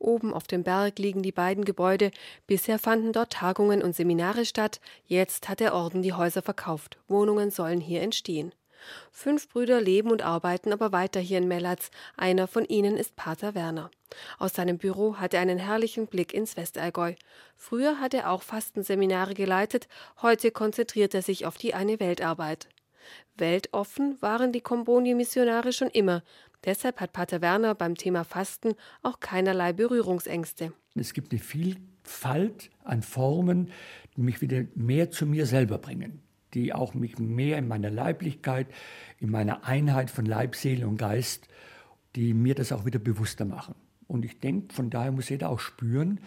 Oben 0.00 0.34
auf 0.34 0.48
dem 0.48 0.64
Berg 0.64 0.98
liegen 0.98 1.22
die 1.22 1.30
beiden 1.30 1.64
Gebäude. 1.64 2.10
Bisher 2.48 2.80
fanden 2.80 3.12
dort 3.12 3.32
Tagungen 3.32 3.84
und 3.84 3.94
Seminare 3.94 4.46
statt. 4.46 4.80
Jetzt 5.06 5.48
hat 5.48 5.60
der 5.60 5.76
Orden 5.76 6.02
die 6.02 6.12
Häuser 6.12 6.42
verkauft. 6.42 6.98
Wohnungen 7.06 7.52
sollen 7.52 7.80
hier 7.80 8.02
entstehen. 8.02 8.52
Fünf 9.12 9.48
Brüder 9.48 9.80
leben 9.80 10.10
und 10.10 10.22
arbeiten 10.22 10.72
aber 10.72 10.90
weiter 10.90 11.20
hier 11.20 11.38
in 11.38 11.46
Mellatz. 11.46 11.92
Einer 12.16 12.48
von 12.48 12.64
ihnen 12.64 12.96
ist 12.96 13.14
Pater 13.14 13.54
Werner. 13.54 13.92
Aus 14.40 14.54
seinem 14.54 14.76
Büro 14.76 15.18
hat 15.18 15.34
er 15.34 15.40
einen 15.40 15.60
herrlichen 15.60 16.08
Blick 16.08 16.34
ins 16.34 16.56
Westallgäu. 16.56 17.14
Früher 17.56 18.00
hat 18.00 18.12
er 18.12 18.32
auch 18.32 18.42
Fastenseminare 18.42 19.34
geleitet, 19.34 19.86
heute 20.20 20.50
konzentriert 20.50 21.14
er 21.14 21.22
sich 21.22 21.46
auf 21.46 21.58
die 21.58 21.74
eine 21.74 22.00
Weltarbeit. 22.00 22.66
Weltoffen 23.36 24.20
waren 24.20 24.52
die 24.52 24.60
Komboni-Missionare 24.60 25.72
schon 25.72 25.88
immer. 25.88 26.22
Deshalb 26.64 27.00
hat 27.00 27.12
Pater 27.12 27.42
Werner 27.42 27.74
beim 27.74 27.94
Thema 27.94 28.24
Fasten 28.24 28.74
auch 29.02 29.20
keinerlei 29.20 29.72
Berührungsängste. 29.72 30.72
Es 30.94 31.12
gibt 31.12 31.32
eine 31.32 31.40
Vielfalt 31.40 32.70
an 32.84 33.02
Formen, 33.02 33.70
die 34.16 34.22
mich 34.22 34.40
wieder 34.40 34.64
mehr 34.74 35.10
zu 35.10 35.26
mir 35.26 35.46
selber 35.46 35.78
bringen, 35.78 36.22
die 36.54 36.72
auch 36.72 36.94
mich 36.94 37.18
mehr 37.18 37.58
in 37.58 37.68
meiner 37.68 37.90
Leiblichkeit, 37.90 38.68
in 39.18 39.30
meiner 39.30 39.64
Einheit 39.64 40.10
von 40.10 40.24
Leib, 40.24 40.54
Seele 40.54 40.86
und 40.86 40.96
Geist, 40.96 41.48
die 42.16 42.32
mir 42.32 42.54
das 42.54 42.72
auch 42.72 42.84
wieder 42.84 42.98
bewusster 42.98 43.44
machen. 43.44 43.74
Und 44.06 44.24
ich 44.24 44.38
denke, 44.38 44.74
von 44.74 44.90
daher 44.90 45.12
muss 45.12 45.28
jeder 45.28 45.50
auch 45.50 45.60
spüren, 45.60 46.20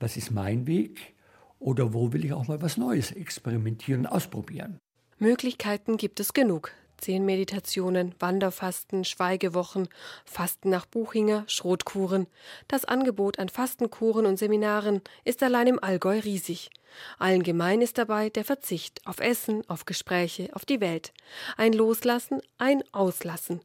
was 0.00 0.16
ist 0.16 0.30
mein 0.30 0.66
Weg 0.66 1.14
oder 1.58 1.92
wo 1.92 2.12
will 2.12 2.24
ich 2.24 2.32
auch 2.32 2.48
mal 2.48 2.60
was 2.62 2.76
Neues 2.76 3.12
experimentieren 3.12 4.02
und 4.02 4.06
ausprobieren. 4.06 4.78
Möglichkeiten 5.18 5.96
gibt 5.96 6.20
es 6.20 6.34
genug. 6.34 6.72
Zehn 6.98 7.24
Meditationen, 7.24 8.14
Wanderfasten, 8.18 9.04
Schweigewochen, 9.04 9.88
Fasten 10.24 10.68
nach 10.68 10.84
Buchinger, 10.84 11.44
Schrotkuren. 11.46 12.26
Das 12.68 12.84
Angebot 12.84 13.38
an 13.38 13.48
Fastenkuren 13.48 14.26
und 14.26 14.38
Seminaren 14.38 15.00
ist 15.24 15.42
allein 15.42 15.68
im 15.68 15.82
Allgäu 15.82 16.18
riesig. 16.18 16.70
Allen 17.18 17.42
gemein 17.42 17.80
ist 17.80 17.98
dabei 17.98 18.28
der 18.28 18.44
Verzicht 18.44 19.06
auf 19.06 19.20
Essen, 19.20 19.62
auf 19.68 19.86
Gespräche, 19.86 20.50
auf 20.54 20.64
die 20.64 20.80
Welt. 20.80 21.12
Ein 21.56 21.72
Loslassen, 21.72 22.40
ein 22.58 22.82
Auslassen. 22.92 23.60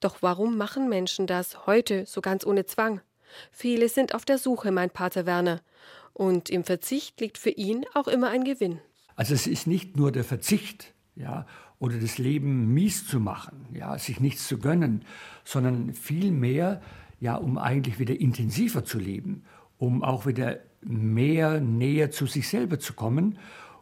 Doch 0.00 0.16
warum 0.20 0.56
machen 0.56 0.88
Menschen 0.88 1.26
das 1.26 1.66
heute 1.66 2.06
so 2.06 2.22
ganz 2.22 2.46
ohne 2.46 2.64
Zwang? 2.64 3.00
Viele 3.50 3.88
sind 3.88 4.14
auf 4.14 4.24
der 4.24 4.38
Suche, 4.38 4.70
mein 4.70 4.90
Pater 4.90 5.26
Werner. 5.26 5.60
Und 6.14 6.48
im 6.48 6.64
Verzicht 6.64 7.20
liegt 7.20 7.36
für 7.36 7.50
ihn 7.50 7.84
auch 7.92 8.08
immer 8.08 8.28
ein 8.28 8.44
Gewinn. 8.44 8.80
Also 9.16 9.34
es 9.34 9.46
ist 9.46 9.66
nicht 9.66 9.96
nur 9.96 10.12
der 10.12 10.24
Verzicht, 10.24 10.93
ja, 11.16 11.46
oder 11.78 11.98
das 11.98 12.18
Leben 12.18 12.72
mies 12.72 13.06
zu 13.06 13.20
machen, 13.20 13.66
ja, 13.72 13.98
sich 13.98 14.20
nichts 14.20 14.48
zu 14.48 14.58
gönnen, 14.58 15.04
sondern 15.44 15.92
vielmehr, 15.94 16.80
ja, 17.20 17.36
um 17.36 17.58
eigentlich 17.58 17.98
wieder 17.98 18.18
intensiver 18.18 18.84
zu 18.84 18.98
leben, 18.98 19.44
um 19.78 20.02
auch 20.02 20.26
wieder 20.26 20.58
mehr 20.82 21.60
näher 21.60 22.10
zu 22.10 22.26
sich 22.26 22.48
selber 22.48 22.78
zu 22.78 22.92
kommen 22.94 23.38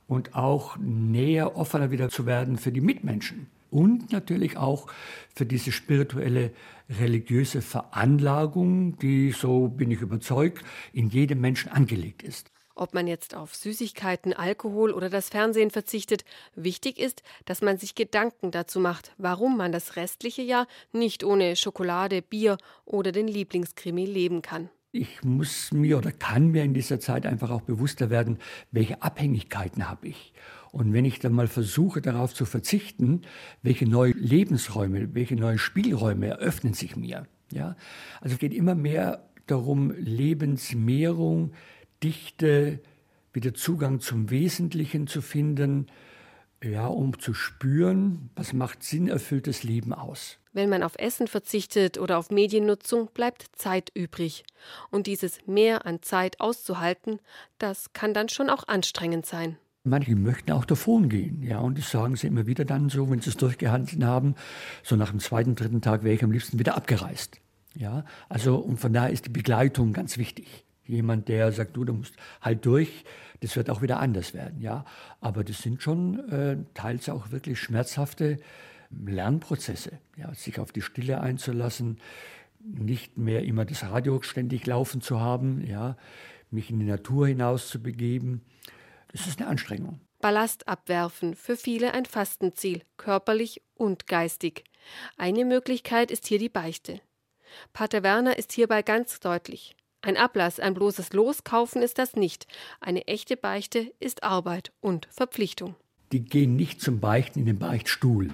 und 0.07 0.35
auch 0.35 0.77
näher 0.79 1.57
offener 1.57 1.91
wieder 1.91 2.09
zu 2.09 2.27
werden 2.27 2.59
für 2.59 2.73
die 2.73 2.81
Mitmenschen 2.81 3.47
und 3.73 4.13
natürlich 4.13 4.59
auch 4.59 4.87
für 5.35 5.47
diese 5.47 5.73
spirituelle 5.73 6.53
religiöse 6.91 7.63
Veranlagung, 7.63 8.99
die, 8.99 9.33
so 9.33 9.69
bin 9.69 9.91
ich 9.91 10.03
überzeugt, 10.03 10.63
in 10.93 11.09
jedem 11.09 11.41
Menschen 11.41 11.73
angelegt 11.73 12.23
ist. 12.23 12.52
Ob 12.75 12.95
man 12.95 13.07
jetzt 13.07 13.35
auf 13.35 13.55
Süßigkeiten, 13.55 14.33
Alkohol 14.33 14.93
oder 14.93 15.11
das 15.11 15.29
Fernsehen 15.29 15.71
verzichtet, 15.71 16.25
wichtig 16.55 16.99
ist, 16.99 17.23
dass 17.45 17.63
man 17.63 17.79
sich 17.79 17.95
Gedanken 17.95 18.51
dazu 18.51 18.81
macht, 18.81 19.13
warum 19.19 19.57
man 19.57 19.73
das 19.73 19.97
restliche 19.97 20.43
Jahr 20.43 20.67
nicht 20.93 21.25
ohne 21.25 21.57
Schokolade, 21.57 22.23
Bier 22.23 22.59
oder 22.85 23.13
den 23.13 23.29
Lieblingskrimi 23.29 24.07
leben 24.07 24.43
kann. 24.43 24.71
Ich 24.95 25.25
muss 25.25 25.73
mir 25.73 25.97
oder 25.97 26.13
kann 26.13 26.49
mir 26.49 26.65
in 26.65 26.75
dieser 26.75 27.01
Zeit 27.01 27.25
einfach 27.25 27.51
auch 27.51 27.63
bewusster 27.63 28.11
werden, 28.11 28.39
welche 28.73 29.01
Abhängigkeiten 29.01 29.89
habe 29.89 30.09
ich. 30.09 30.35
Und 30.71 30.93
wenn 30.93 31.07
ich 31.07 31.19
dann 31.19 31.33
mal 31.33 31.49
versuche, 31.49 32.03
darauf 32.03 32.35
zu 32.35 32.45
verzichten, 32.45 33.23
welche 33.63 33.89
neuen 33.89 34.19
Lebensräume, 34.19 35.15
welche 35.15 35.37
neuen 35.37 35.59
Spielräume 35.59 36.27
eröffnen 36.27 36.75
sich 36.75 36.95
mir. 36.97 37.27
Ja? 37.51 37.77
Also 38.21 38.35
es 38.35 38.39
geht 38.39 38.53
immer 38.53 38.75
mehr 38.75 39.29
darum, 39.47 39.93
Lebensmehrung, 39.97 41.53
Dichte, 42.03 42.81
wieder 43.33 43.55
Zugang 43.55 44.01
zum 44.01 44.31
Wesentlichen 44.31 45.07
zu 45.07 45.23
finden, 45.23 45.87
ja, 46.63 46.87
um 46.87 47.19
zu 47.19 47.35
spüren, 47.35 48.31
was 48.37 48.53
macht 48.53 48.83
sinnerfülltes 48.83 49.63
Leben 49.63 49.93
aus. 49.93 50.39
Wenn 50.53 50.69
man 50.69 50.83
auf 50.83 50.97
Essen 50.99 51.27
verzichtet 51.27 51.99
oder 51.99 52.19
auf 52.19 52.31
Mediennutzung, 52.31 53.09
bleibt 53.15 53.47
Zeit 53.57 53.91
übrig. 53.95 54.45
Und 54.91 55.07
dieses 55.07 55.47
Mehr 55.47 55.87
an 55.87 56.03
Zeit 56.03 56.41
auszuhalten, 56.41 57.21
das 57.59 57.93
kann 57.95 58.13
dann 58.13 58.29
schon 58.29 58.51
auch 58.51 58.69
anstrengend 58.69 59.27
sein. 59.27 59.57
Manche 59.85 60.15
möchten 60.15 60.53
auch 60.53 60.65
davon 60.65 61.09
gehen, 61.09 61.43
ja, 61.43 61.59
und 61.59 61.77
das 61.77 61.91
sagen 61.91 62.15
sie 62.15 62.29
immer 62.29 62.47
wieder 62.47 62.65
dann 62.65 62.89
so, 62.89 63.11
wenn 63.11 63.21
sie 63.21 63.31
es 63.31 63.37
durchgehandelt 63.37 64.05
haben. 64.05 64.37
So 64.85 64.95
nach 64.95 65.11
dem 65.11 65.19
zweiten, 65.19 65.57
dritten 65.57 65.81
Tag 65.81 66.05
wäre 66.05 66.15
ich 66.15 66.23
am 66.23 66.31
liebsten 66.31 66.59
wieder 66.59 66.77
abgereist. 66.77 67.41
Ja, 67.75 68.05
also, 68.29 68.59
und 68.59 68.79
von 68.79 68.93
daher 68.93 69.11
ist 69.11 69.27
die 69.27 69.31
Begleitung 69.31 69.93
ganz 69.93 70.19
wichtig. 70.19 70.65
Jemand, 70.93 71.29
der 71.29 71.53
sagt, 71.53 71.75
du, 71.75 71.85
du 71.85 71.95
musst 71.95 72.15
halt 72.43 72.67
durch, 72.67 73.05
das 73.41 73.57
wird 73.57 73.71
auch 73.71 73.81
wieder 73.81 73.99
anders 73.99 74.35
werden, 74.35 74.61
ja. 74.61 74.85
Aber 75.21 75.43
das 75.43 75.63
sind 75.63 75.83
schon 75.83 76.29
äh, 76.29 76.59
teils 76.75 77.09
auch 77.09 77.31
wirklich 77.31 77.59
schmerzhafte 77.59 78.39
Lernprozesse, 78.91 79.99
ja, 80.17 80.35
sich 80.35 80.61
auf 80.61 80.71
die 80.71 80.83
Stille 80.83 81.21
einzulassen, 81.21 81.99
nicht 82.61 83.17
mehr 83.17 83.43
immer 83.45 83.65
das 83.65 83.83
Radio 83.85 84.21
ständig 84.21 84.67
laufen 84.67 85.01
zu 85.01 85.19
haben, 85.19 85.67
ja, 85.67 85.97
mich 86.51 86.69
in 86.69 86.79
die 86.79 86.87
Natur 86.87 87.27
hinaus 87.27 87.69
zu 87.69 87.83
begeben. 87.83 88.43
Das 89.11 89.27
ist 89.27 89.41
eine 89.41 89.49
Anstrengung. 89.49 89.99
Ballast 90.21 90.69
abwerfen, 90.69 91.35
für 91.35 91.57
viele 91.57 91.95
ein 91.95 92.05
Fastenziel, 92.05 92.83
körperlich 92.99 93.63
und 93.75 94.07
geistig. 94.07 94.65
Eine 95.17 95.47
Möglichkeit 95.47 96.11
ist 96.11 96.27
hier 96.27 96.39
die 96.39 96.51
Beichte. 96.51 97.01
Pater 97.73 98.03
Werner 98.03 98.39
ist 98.39 98.53
hierbei 98.53 98.83
ganz 98.83 99.21
deutlich. 99.21 99.75
Ein 100.05 100.17
Ablass, 100.17 100.59
ein 100.59 100.75
bloßes 100.75 101.13
Loskaufen 101.13 101.81
ist 101.81 101.97
das 101.97 102.17
nicht. 102.17 102.49
Eine 102.81 103.07
echte 103.07 103.37
Beichte 103.37 103.93
ist 104.01 104.25
Arbeit 104.25 104.73
und 104.81 105.07
Verpflichtung. 105.13 105.77
Die 106.11 106.25
gehen 106.25 106.57
nicht 106.57 106.81
zum 106.81 106.99
Beichten 106.99 107.39
in 107.39 107.47
den 107.47 107.61
Beichtstuhl, 107.61 108.31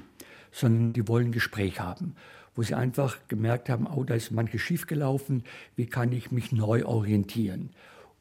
sondern 0.51 0.95
die 0.95 1.07
wollen 1.07 1.31
Gespräch 1.31 1.79
haben, 1.79 2.17
wo 2.55 2.63
sie 2.63 2.75
einfach 2.75 3.19
gemerkt 3.29 3.69
haben, 3.69 3.87
oh, 3.87 4.03
da 4.03 4.15
ist 4.15 4.31
manches 4.31 4.63
schiefgelaufen, 4.63 5.45
wie 5.77 5.85
kann 5.85 6.11
ich 6.11 6.31
mich 6.31 6.53
neu 6.53 6.87
orientieren? 6.87 7.69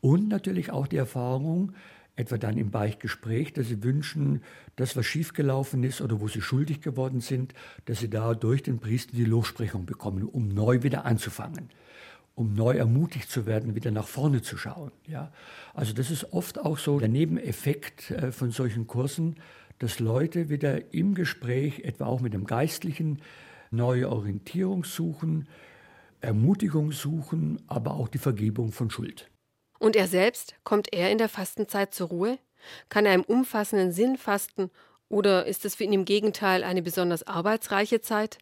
Und 0.01 0.27
natürlich 0.27 0.71
auch 0.71 0.85
die 0.85 0.97
Erfahrung, 0.97 1.71
etwa 2.17 2.37
dann 2.37 2.57
im 2.57 2.69
Beichtgespräch, 2.69 3.53
dass 3.53 3.67
sie 3.67 3.81
wünschen, 3.81 4.41
das, 4.75 4.97
was 4.97 5.05
schiefgelaufen 5.05 5.83
ist 5.85 6.01
oder 6.01 6.19
wo 6.19 6.27
sie 6.27 6.41
schuldig 6.41 6.81
geworden 6.81 7.21
sind, 7.21 7.53
dass 7.85 7.99
sie 7.99 8.09
da 8.09 8.33
durch 8.33 8.61
den 8.61 8.79
Priester 8.79 9.15
die 9.15 9.23
Lossprechung 9.23 9.85
bekommen, 9.85 10.23
um 10.23 10.49
neu 10.49 10.83
wieder 10.83 11.05
anzufangen, 11.05 11.69
um 12.37 12.53
neu 12.53 12.77
ermutigt 12.77 13.31
zu 13.31 13.47
werden, 13.47 13.73
wieder 13.73 13.89
nach 13.89 14.07
vorne 14.07 14.43
zu 14.43 14.57
schauen. 14.57 14.91
Ja? 15.07 15.31
Also 15.73 15.91
das 15.93 16.11
ist 16.11 16.33
oft 16.33 16.59
auch 16.59 16.77
so 16.77 16.99
der 16.99 17.09
Nebeneffekt 17.09 18.11
äh, 18.11 18.31
von 18.31 18.51
solchen 18.51 18.85
Kursen, 18.85 19.37
dass 19.79 19.99
Leute 19.99 20.47
wieder 20.47 20.93
im 20.93 21.15
Gespräch, 21.15 21.79
etwa 21.79 22.05
auch 22.05 22.21
mit 22.21 22.33
dem 22.33 22.45
Geistlichen, 22.45 23.23
neue 23.71 24.09
Orientierung 24.09 24.83
suchen, 24.83 25.47
Ermutigung 26.21 26.91
suchen, 26.91 27.59
aber 27.65 27.95
auch 27.95 28.07
die 28.07 28.19
Vergebung 28.19 28.71
von 28.71 28.91
Schuld. 28.91 29.31
Und 29.79 29.95
er 29.95 30.07
selbst, 30.07 30.55
kommt 30.63 30.93
er 30.93 31.11
in 31.11 31.17
der 31.17 31.29
Fastenzeit 31.29 31.95
zur 31.95 32.09
Ruhe? 32.09 32.37
Kann 32.89 33.07
er 33.07 33.15
im 33.15 33.23
umfassenden 33.23 33.91
Sinn 33.91 34.15
fasten 34.15 34.69
oder 35.09 35.47
ist 35.47 35.65
es 35.65 35.73
für 35.73 35.85
ihn 35.85 35.93
im 35.93 36.05
Gegenteil 36.05 36.63
eine 36.63 36.83
besonders 36.83 37.25
arbeitsreiche 37.25 37.99
Zeit? 38.01 38.37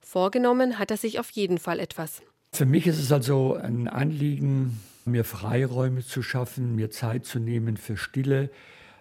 Vorgenommen 0.00 0.78
hat 0.78 0.92
er 0.92 0.96
sich 0.96 1.18
auf 1.18 1.30
jeden 1.30 1.58
Fall 1.58 1.80
etwas. 1.80 2.22
Für 2.54 2.66
mich 2.66 2.86
ist 2.86 2.98
es 2.98 3.10
also 3.10 3.54
ein 3.54 3.88
Anliegen, 3.88 4.78
mir 5.06 5.24
Freiräume 5.24 6.04
zu 6.04 6.22
schaffen, 6.22 6.76
mir 6.76 6.90
Zeit 6.90 7.24
zu 7.24 7.38
nehmen 7.38 7.78
für 7.78 7.96
Stille, 7.96 8.50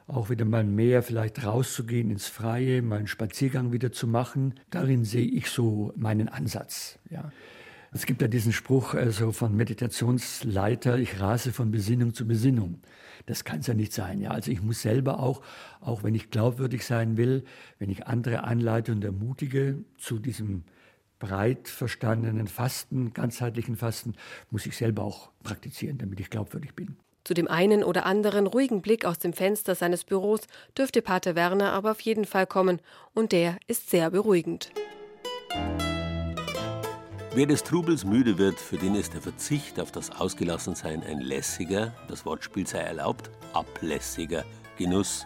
auch 0.07 0.29
wieder 0.29 0.45
mal 0.45 0.63
mehr 0.63 1.03
vielleicht 1.03 1.43
rauszugehen 1.43 2.11
ins 2.11 2.27
Freie, 2.27 2.81
mal 2.81 2.99
einen 2.99 3.07
Spaziergang 3.07 3.73
wieder 3.73 3.91
zu 3.91 4.07
machen. 4.07 4.53
Darin 4.69 5.03
sehe 5.03 5.25
ich 5.25 5.49
so 5.49 5.91
meinen 5.97 6.29
Ansatz. 6.29 6.97
Ja. 7.09 7.29
Es 7.91 8.05
gibt 8.05 8.21
ja 8.21 8.29
diesen 8.29 8.53
Spruch 8.53 8.93
also 8.93 9.33
von 9.33 9.53
Meditationsleiter, 9.53 10.97
ich 10.97 11.19
rase 11.19 11.51
von 11.51 11.71
Besinnung 11.71 12.13
zu 12.13 12.25
Besinnung. 12.25 12.79
Das 13.25 13.43
kann 13.43 13.59
es 13.59 13.67
ja 13.67 13.73
nicht 13.73 13.91
sein. 13.91 14.21
Ja. 14.21 14.31
Also 14.31 14.49
ich 14.49 14.61
muss 14.61 14.81
selber 14.81 15.19
auch, 15.19 15.41
auch 15.81 16.03
wenn 16.03 16.15
ich 16.15 16.31
glaubwürdig 16.31 16.85
sein 16.85 17.17
will, 17.17 17.43
wenn 17.79 17.89
ich 17.89 18.07
andere 18.07 18.45
anleite 18.45 18.93
und 18.93 19.03
ermutige 19.03 19.83
zu 19.97 20.19
diesem 20.19 20.63
breit 21.21 21.69
verstandenen 21.69 22.47
Fasten, 22.47 23.13
ganzheitlichen 23.13 23.77
Fasten, 23.77 24.15
muss 24.49 24.65
ich 24.65 24.75
selber 24.75 25.03
auch 25.03 25.29
praktizieren, 25.43 25.97
damit 25.97 26.19
ich 26.19 26.29
glaubwürdig 26.29 26.73
bin. 26.73 26.97
Zu 27.23 27.35
dem 27.35 27.47
einen 27.47 27.83
oder 27.83 28.07
anderen 28.07 28.47
ruhigen 28.47 28.81
Blick 28.81 29.05
aus 29.05 29.19
dem 29.19 29.31
Fenster 29.31 29.75
seines 29.75 30.03
Büros 30.03 30.41
dürfte 30.75 31.03
Pater 31.03 31.35
Werner 31.35 31.71
aber 31.71 31.91
auf 31.91 32.01
jeden 32.01 32.25
Fall 32.25 32.47
kommen, 32.47 32.81
und 33.13 33.31
der 33.31 33.57
ist 33.67 33.91
sehr 33.91 34.09
beruhigend. 34.09 34.71
Wer 37.33 37.45
des 37.45 37.63
Trubels 37.63 38.03
müde 38.03 38.37
wird, 38.37 38.59
für 38.59 38.77
den 38.77 38.95
ist 38.95 39.13
der 39.13 39.21
Verzicht 39.21 39.79
auf 39.79 39.91
das 39.91 40.09
Ausgelassensein 40.09 41.03
ein 41.03 41.21
lässiger, 41.21 41.93
das 42.09 42.25
Wortspiel 42.25 42.67
sei 42.67 42.79
erlaubt, 42.79 43.29
ablässiger 43.53 44.43
Genuss. 44.77 45.25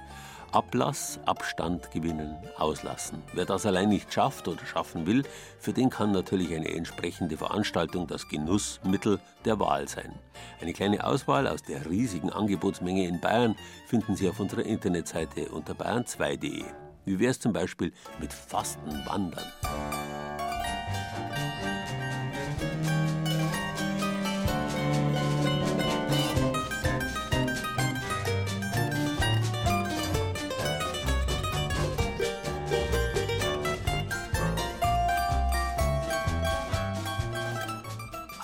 Ablass, 0.55 1.19
Abstand 1.25 1.91
gewinnen, 1.91 2.37
auslassen. 2.57 3.21
Wer 3.33 3.43
das 3.43 3.65
allein 3.65 3.89
nicht 3.89 4.13
schafft 4.13 4.47
oder 4.47 4.65
schaffen 4.65 5.05
will, 5.05 5.23
für 5.59 5.73
den 5.73 5.89
kann 5.89 6.13
natürlich 6.13 6.55
eine 6.55 6.73
entsprechende 6.73 7.35
Veranstaltung 7.35 8.07
das 8.07 8.29
Genussmittel 8.29 9.19
der 9.43 9.59
Wahl 9.59 9.89
sein. 9.89 10.17
Eine 10.61 10.71
kleine 10.71 11.05
Auswahl 11.05 11.45
aus 11.45 11.61
der 11.61 11.89
riesigen 11.89 12.29
Angebotsmenge 12.29 13.05
in 13.05 13.19
Bayern 13.19 13.57
finden 13.87 14.15
Sie 14.15 14.29
auf 14.29 14.39
unserer 14.39 14.63
Internetseite 14.63 15.49
unter 15.49 15.73
bayern2.de. 15.73 16.63
Wie 17.03 17.19
wäre 17.19 17.31
es 17.31 17.39
zum 17.41 17.51
Beispiel 17.51 17.91
mit 18.21 18.31
Fastenwandern? 18.31 19.51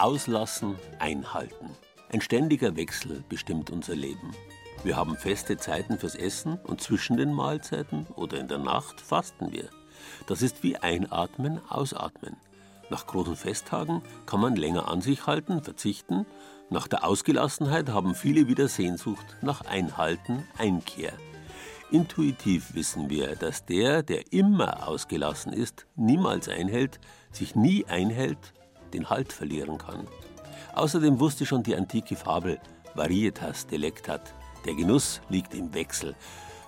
Auslassen, 0.01 0.77
einhalten. 0.97 1.69
Ein 2.11 2.21
ständiger 2.21 2.75
Wechsel 2.75 3.23
bestimmt 3.29 3.69
unser 3.69 3.93
Leben. 3.93 4.31
Wir 4.83 4.95
haben 4.95 5.15
feste 5.15 5.57
Zeiten 5.57 5.99
fürs 5.99 6.15
Essen 6.15 6.57
und 6.63 6.81
zwischen 6.81 7.17
den 7.17 7.31
Mahlzeiten 7.31 8.07
oder 8.15 8.39
in 8.39 8.47
der 8.47 8.57
Nacht 8.57 8.99
fasten 8.99 9.51
wir. 9.51 9.69
Das 10.25 10.41
ist 10.41 10.63
wie 10.63 10.75
Einatmen, 10.75 11.61
Ausatmen. 11.69 12.35
Nach 12.89 13.05
großen 13.05 13.35
Festtagen 13.35 14.01
kann 14.25 14.41
man 14.41 14.55
länger 14.55 14.87
an 14.87 15.01
sich 15.01 15.27
halten, 15.27 15.61
verzichten. 15.61 16.25
Nach 16.71 16.87
der 16.87 17.05
Ausgelassenheit 17.05 17.89
haben 17.89 18.15
viele 18.15 18.47
wieder 18.47 18.69
Sehnsucht 18.69 19.37
nach 19.43 19.61
Einhalten, 19.65 20.47
Einkehr. 20.57 21.13
Intuitiv 21.91 22.73
wissen 22.73 23.11
wir, 23.11 23.35
dass 23.35 23.65
der, 23.65 24.01
der 24.01 24.33
immer 24.33 24.87
ausgelassen 24.87 25.53
ist, 25.53 25.85
niemals 25.95 26.49
einhält, 26.49 26.99
sich 27.31 27.55
nie 27.55 27.85
einhält 27.85 28.53
den 28.93 29.09
Halt 29.09 29.33
verlieren 29.33 29.77
kann. 29.77 30.07
Außerdem 30.73 31.19
wusste 31.19 31.45
schon 31.45 31.63
die 31.63 31.75
antike 31.75 32.15
Fabel 32.15 32.59
Varietas 32.93 33.67
delectat, 33.67 34.33
der 34.65 34.75
Genuss 34.75 35.21
liegt 35.29 35.53
im 35.53 35.73
Wechsel. 35.73 36.15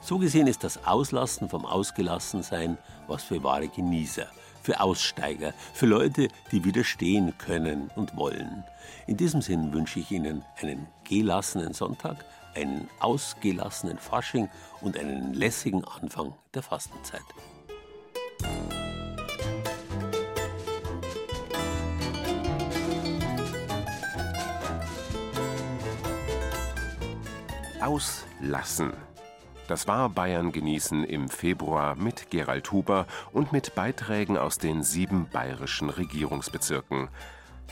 So 0.01 0.17
gesehen 0.17 0.47
ist 0.47 0.63
das 0.63 0.85
Auslassen 0.85 1.49
vom 1.49 1.65
Ausgelassensein 1.65 2.77
was 3.07 3.23
für 3.23 3.43
wahre 3.43 3.67
Genießer, 3.67 4.27
für 4.61 4.79
Aussteiger, 4.79 5.53
für 5.73 5.85
Leute, 5.85 6.27
die 6.51 6.63
widerstehen 6.63 7.37
können 7.37 7.89
und 7.95 8.15
wollen. 8.15 8.63
In 9.07 9.17
diesem 9.17 9.41
Sinn 9.41 9.73
wünsche 9.73 9.99
ich 9.99 10.11
Ihnen 10.11 10.43
einen 10.61 10.87
gelassenen 11.03 11.73
Sonntag, 11.73 12.25
einen 12.55 12.89
ausgelassenen 12.99 13.97
Fasching 13.97 14.49
und 14.81 14.97
einen 14.97 15.33
lässigen 15.33 15.83
Anfang 15.83 16.33
der 16.53 16.63
Fastenzeit. 16.63 17.21
Auslassen. 27.83 28.93
Das 29.67 29.89
war 29.89 30.07
Bayern 30.07 30.53
genießen 30.53 31.03
im 31.03 31.27
Februar 31.27 31.95
mit 31.97 32.29
Gerald 32.29 32.71
Huber 32.71 33.07
und 33.33 33.51
mit 33.51 33.75
Beiträgen 33.75 34.37
aus 34.37 34.57
den 34.57 34.83
sieben 34.83 35.27
bayerischen 35.29 35.89
Regierungsbezirken. 35.89 37.09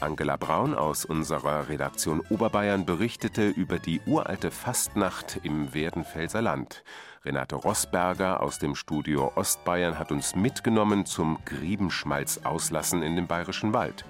Angela 0.01 0.35
Braun 0.35 0.73
aus 0.73 1.05
unserer 1.05 1.69
Redaktion 1.69 2.19
Oberbayern 2.29 2.85
berichtete 2.85 3.47
über 3.47 3.79
die 3.79 4.01
uralte 4.05 4.51
Fastnacht 4.51 5.39
im 5.43 5.73
Werdenfelser 5.73 6.41
Land. 6.41 6.83
Renate 7.23 7.55
Rossberger 7.55 8.41
aus 8.41 8.57
dem 8.57 8.73
Studio 8.73 9.31
Ostbayern 9.35 9.99
hat 9.99 10.11
uns 10.11 10.35
mitgenommen 10.35 11.05
zum 11.05 11.37
Griebenschmalz 11.45 12.39
auslassen 12.43 13.03
in 13.03 13.15
dem 13.15 13.27
bayerischen 13.27 13.73
Wald. 13.73 14.05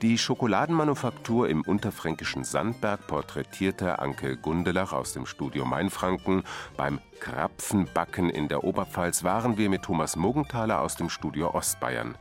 Die 0.00 0.16
Schokoladenmanufaktur 0.16 1.50
im 1.50 1.60
unterfränkischen 1.60 2.44
Sandberg 2.44 3.06
porträtierte 3.08 3.98
Anke 3.98 4.38
Gundelach 4.38 4.94
aus 4.94 5.12
dem 5.12 5.26
Studio 5.26 5.66
Mainfranken. 5.66 6.44
Beim 6.78 7.00
Krapfenbacken 7.20 8.30
in 8.30 8.48
der 8.48 8.64
Oberpfalz 8.64 9.22
waren 9.22 9.58
wir 9.58 9.68
mit 9.68 9.82
Thomas 9.82 10.16
Mogenthaler 10.16 10.80
aus 10.80 10.96
dem 10.96 11.10
Studio 11.10 11.54
Ostbayern. 11.54 12.16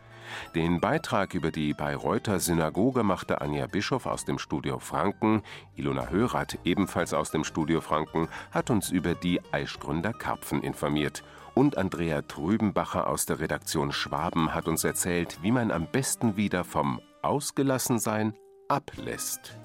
Den 0.53 0.79
Beitrag 0.79 1.33
über 1.33 1.51
die 1.51 1.73
Bayreuther 1.73 2.39
Synagoge 2.39 3.03
machte 3.03 3.41
Anja 3.41 3.67
Bischof 3.67 4.05
aus 4.05 4.25
dem 4.25 4.39
Studio 4.39 4.79
Franken. 4.79 5.41
Ilona 5.75 6.09
Hörath, 6.09 6.57
ebenfalls 6.63 7.13
aus 7.13 7.31
dem 7.31 7.43
Studio 7.43 7.81
Franken, 7.81 8.27
hat 8.51 8.69
uns 8.69 8.89
über 8.89 9.15
die 9.15 9.41
Eischgründer 9.51 10.13
Karpfen 10.13 10.61
informiert. 10.61 11.23
Und 11.53 11.77
Andrea 11.77 12.21
Trübenbacher 12.21 13.07
aus 13.07 13.25
der 13.25 13.39
Redaktion 13.39 13.91
Schwaben 13.91 14.53
hat 14.53 14.67
uns 14.67 14.83
erzählt, 14.83 15.39
wie 15.41 15.51
man 15.51 15.71
am 15.71 15.88
besten 15.88 16.36
wieder 16.36 16.63
vom 16.63 16.99
Ausgelassensein 17.21 18.33
ablässt. 18.67 19.57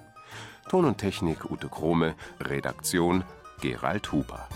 Ton 0.68 0.84
und 0.84 0.98
Technik 0.98 1.50
Ute 1.50 1.68
Krome, 1.68 2.14
Redaktion 2.40 3.24
Gerald 3.60 4.12
Huber. 4.12 4.48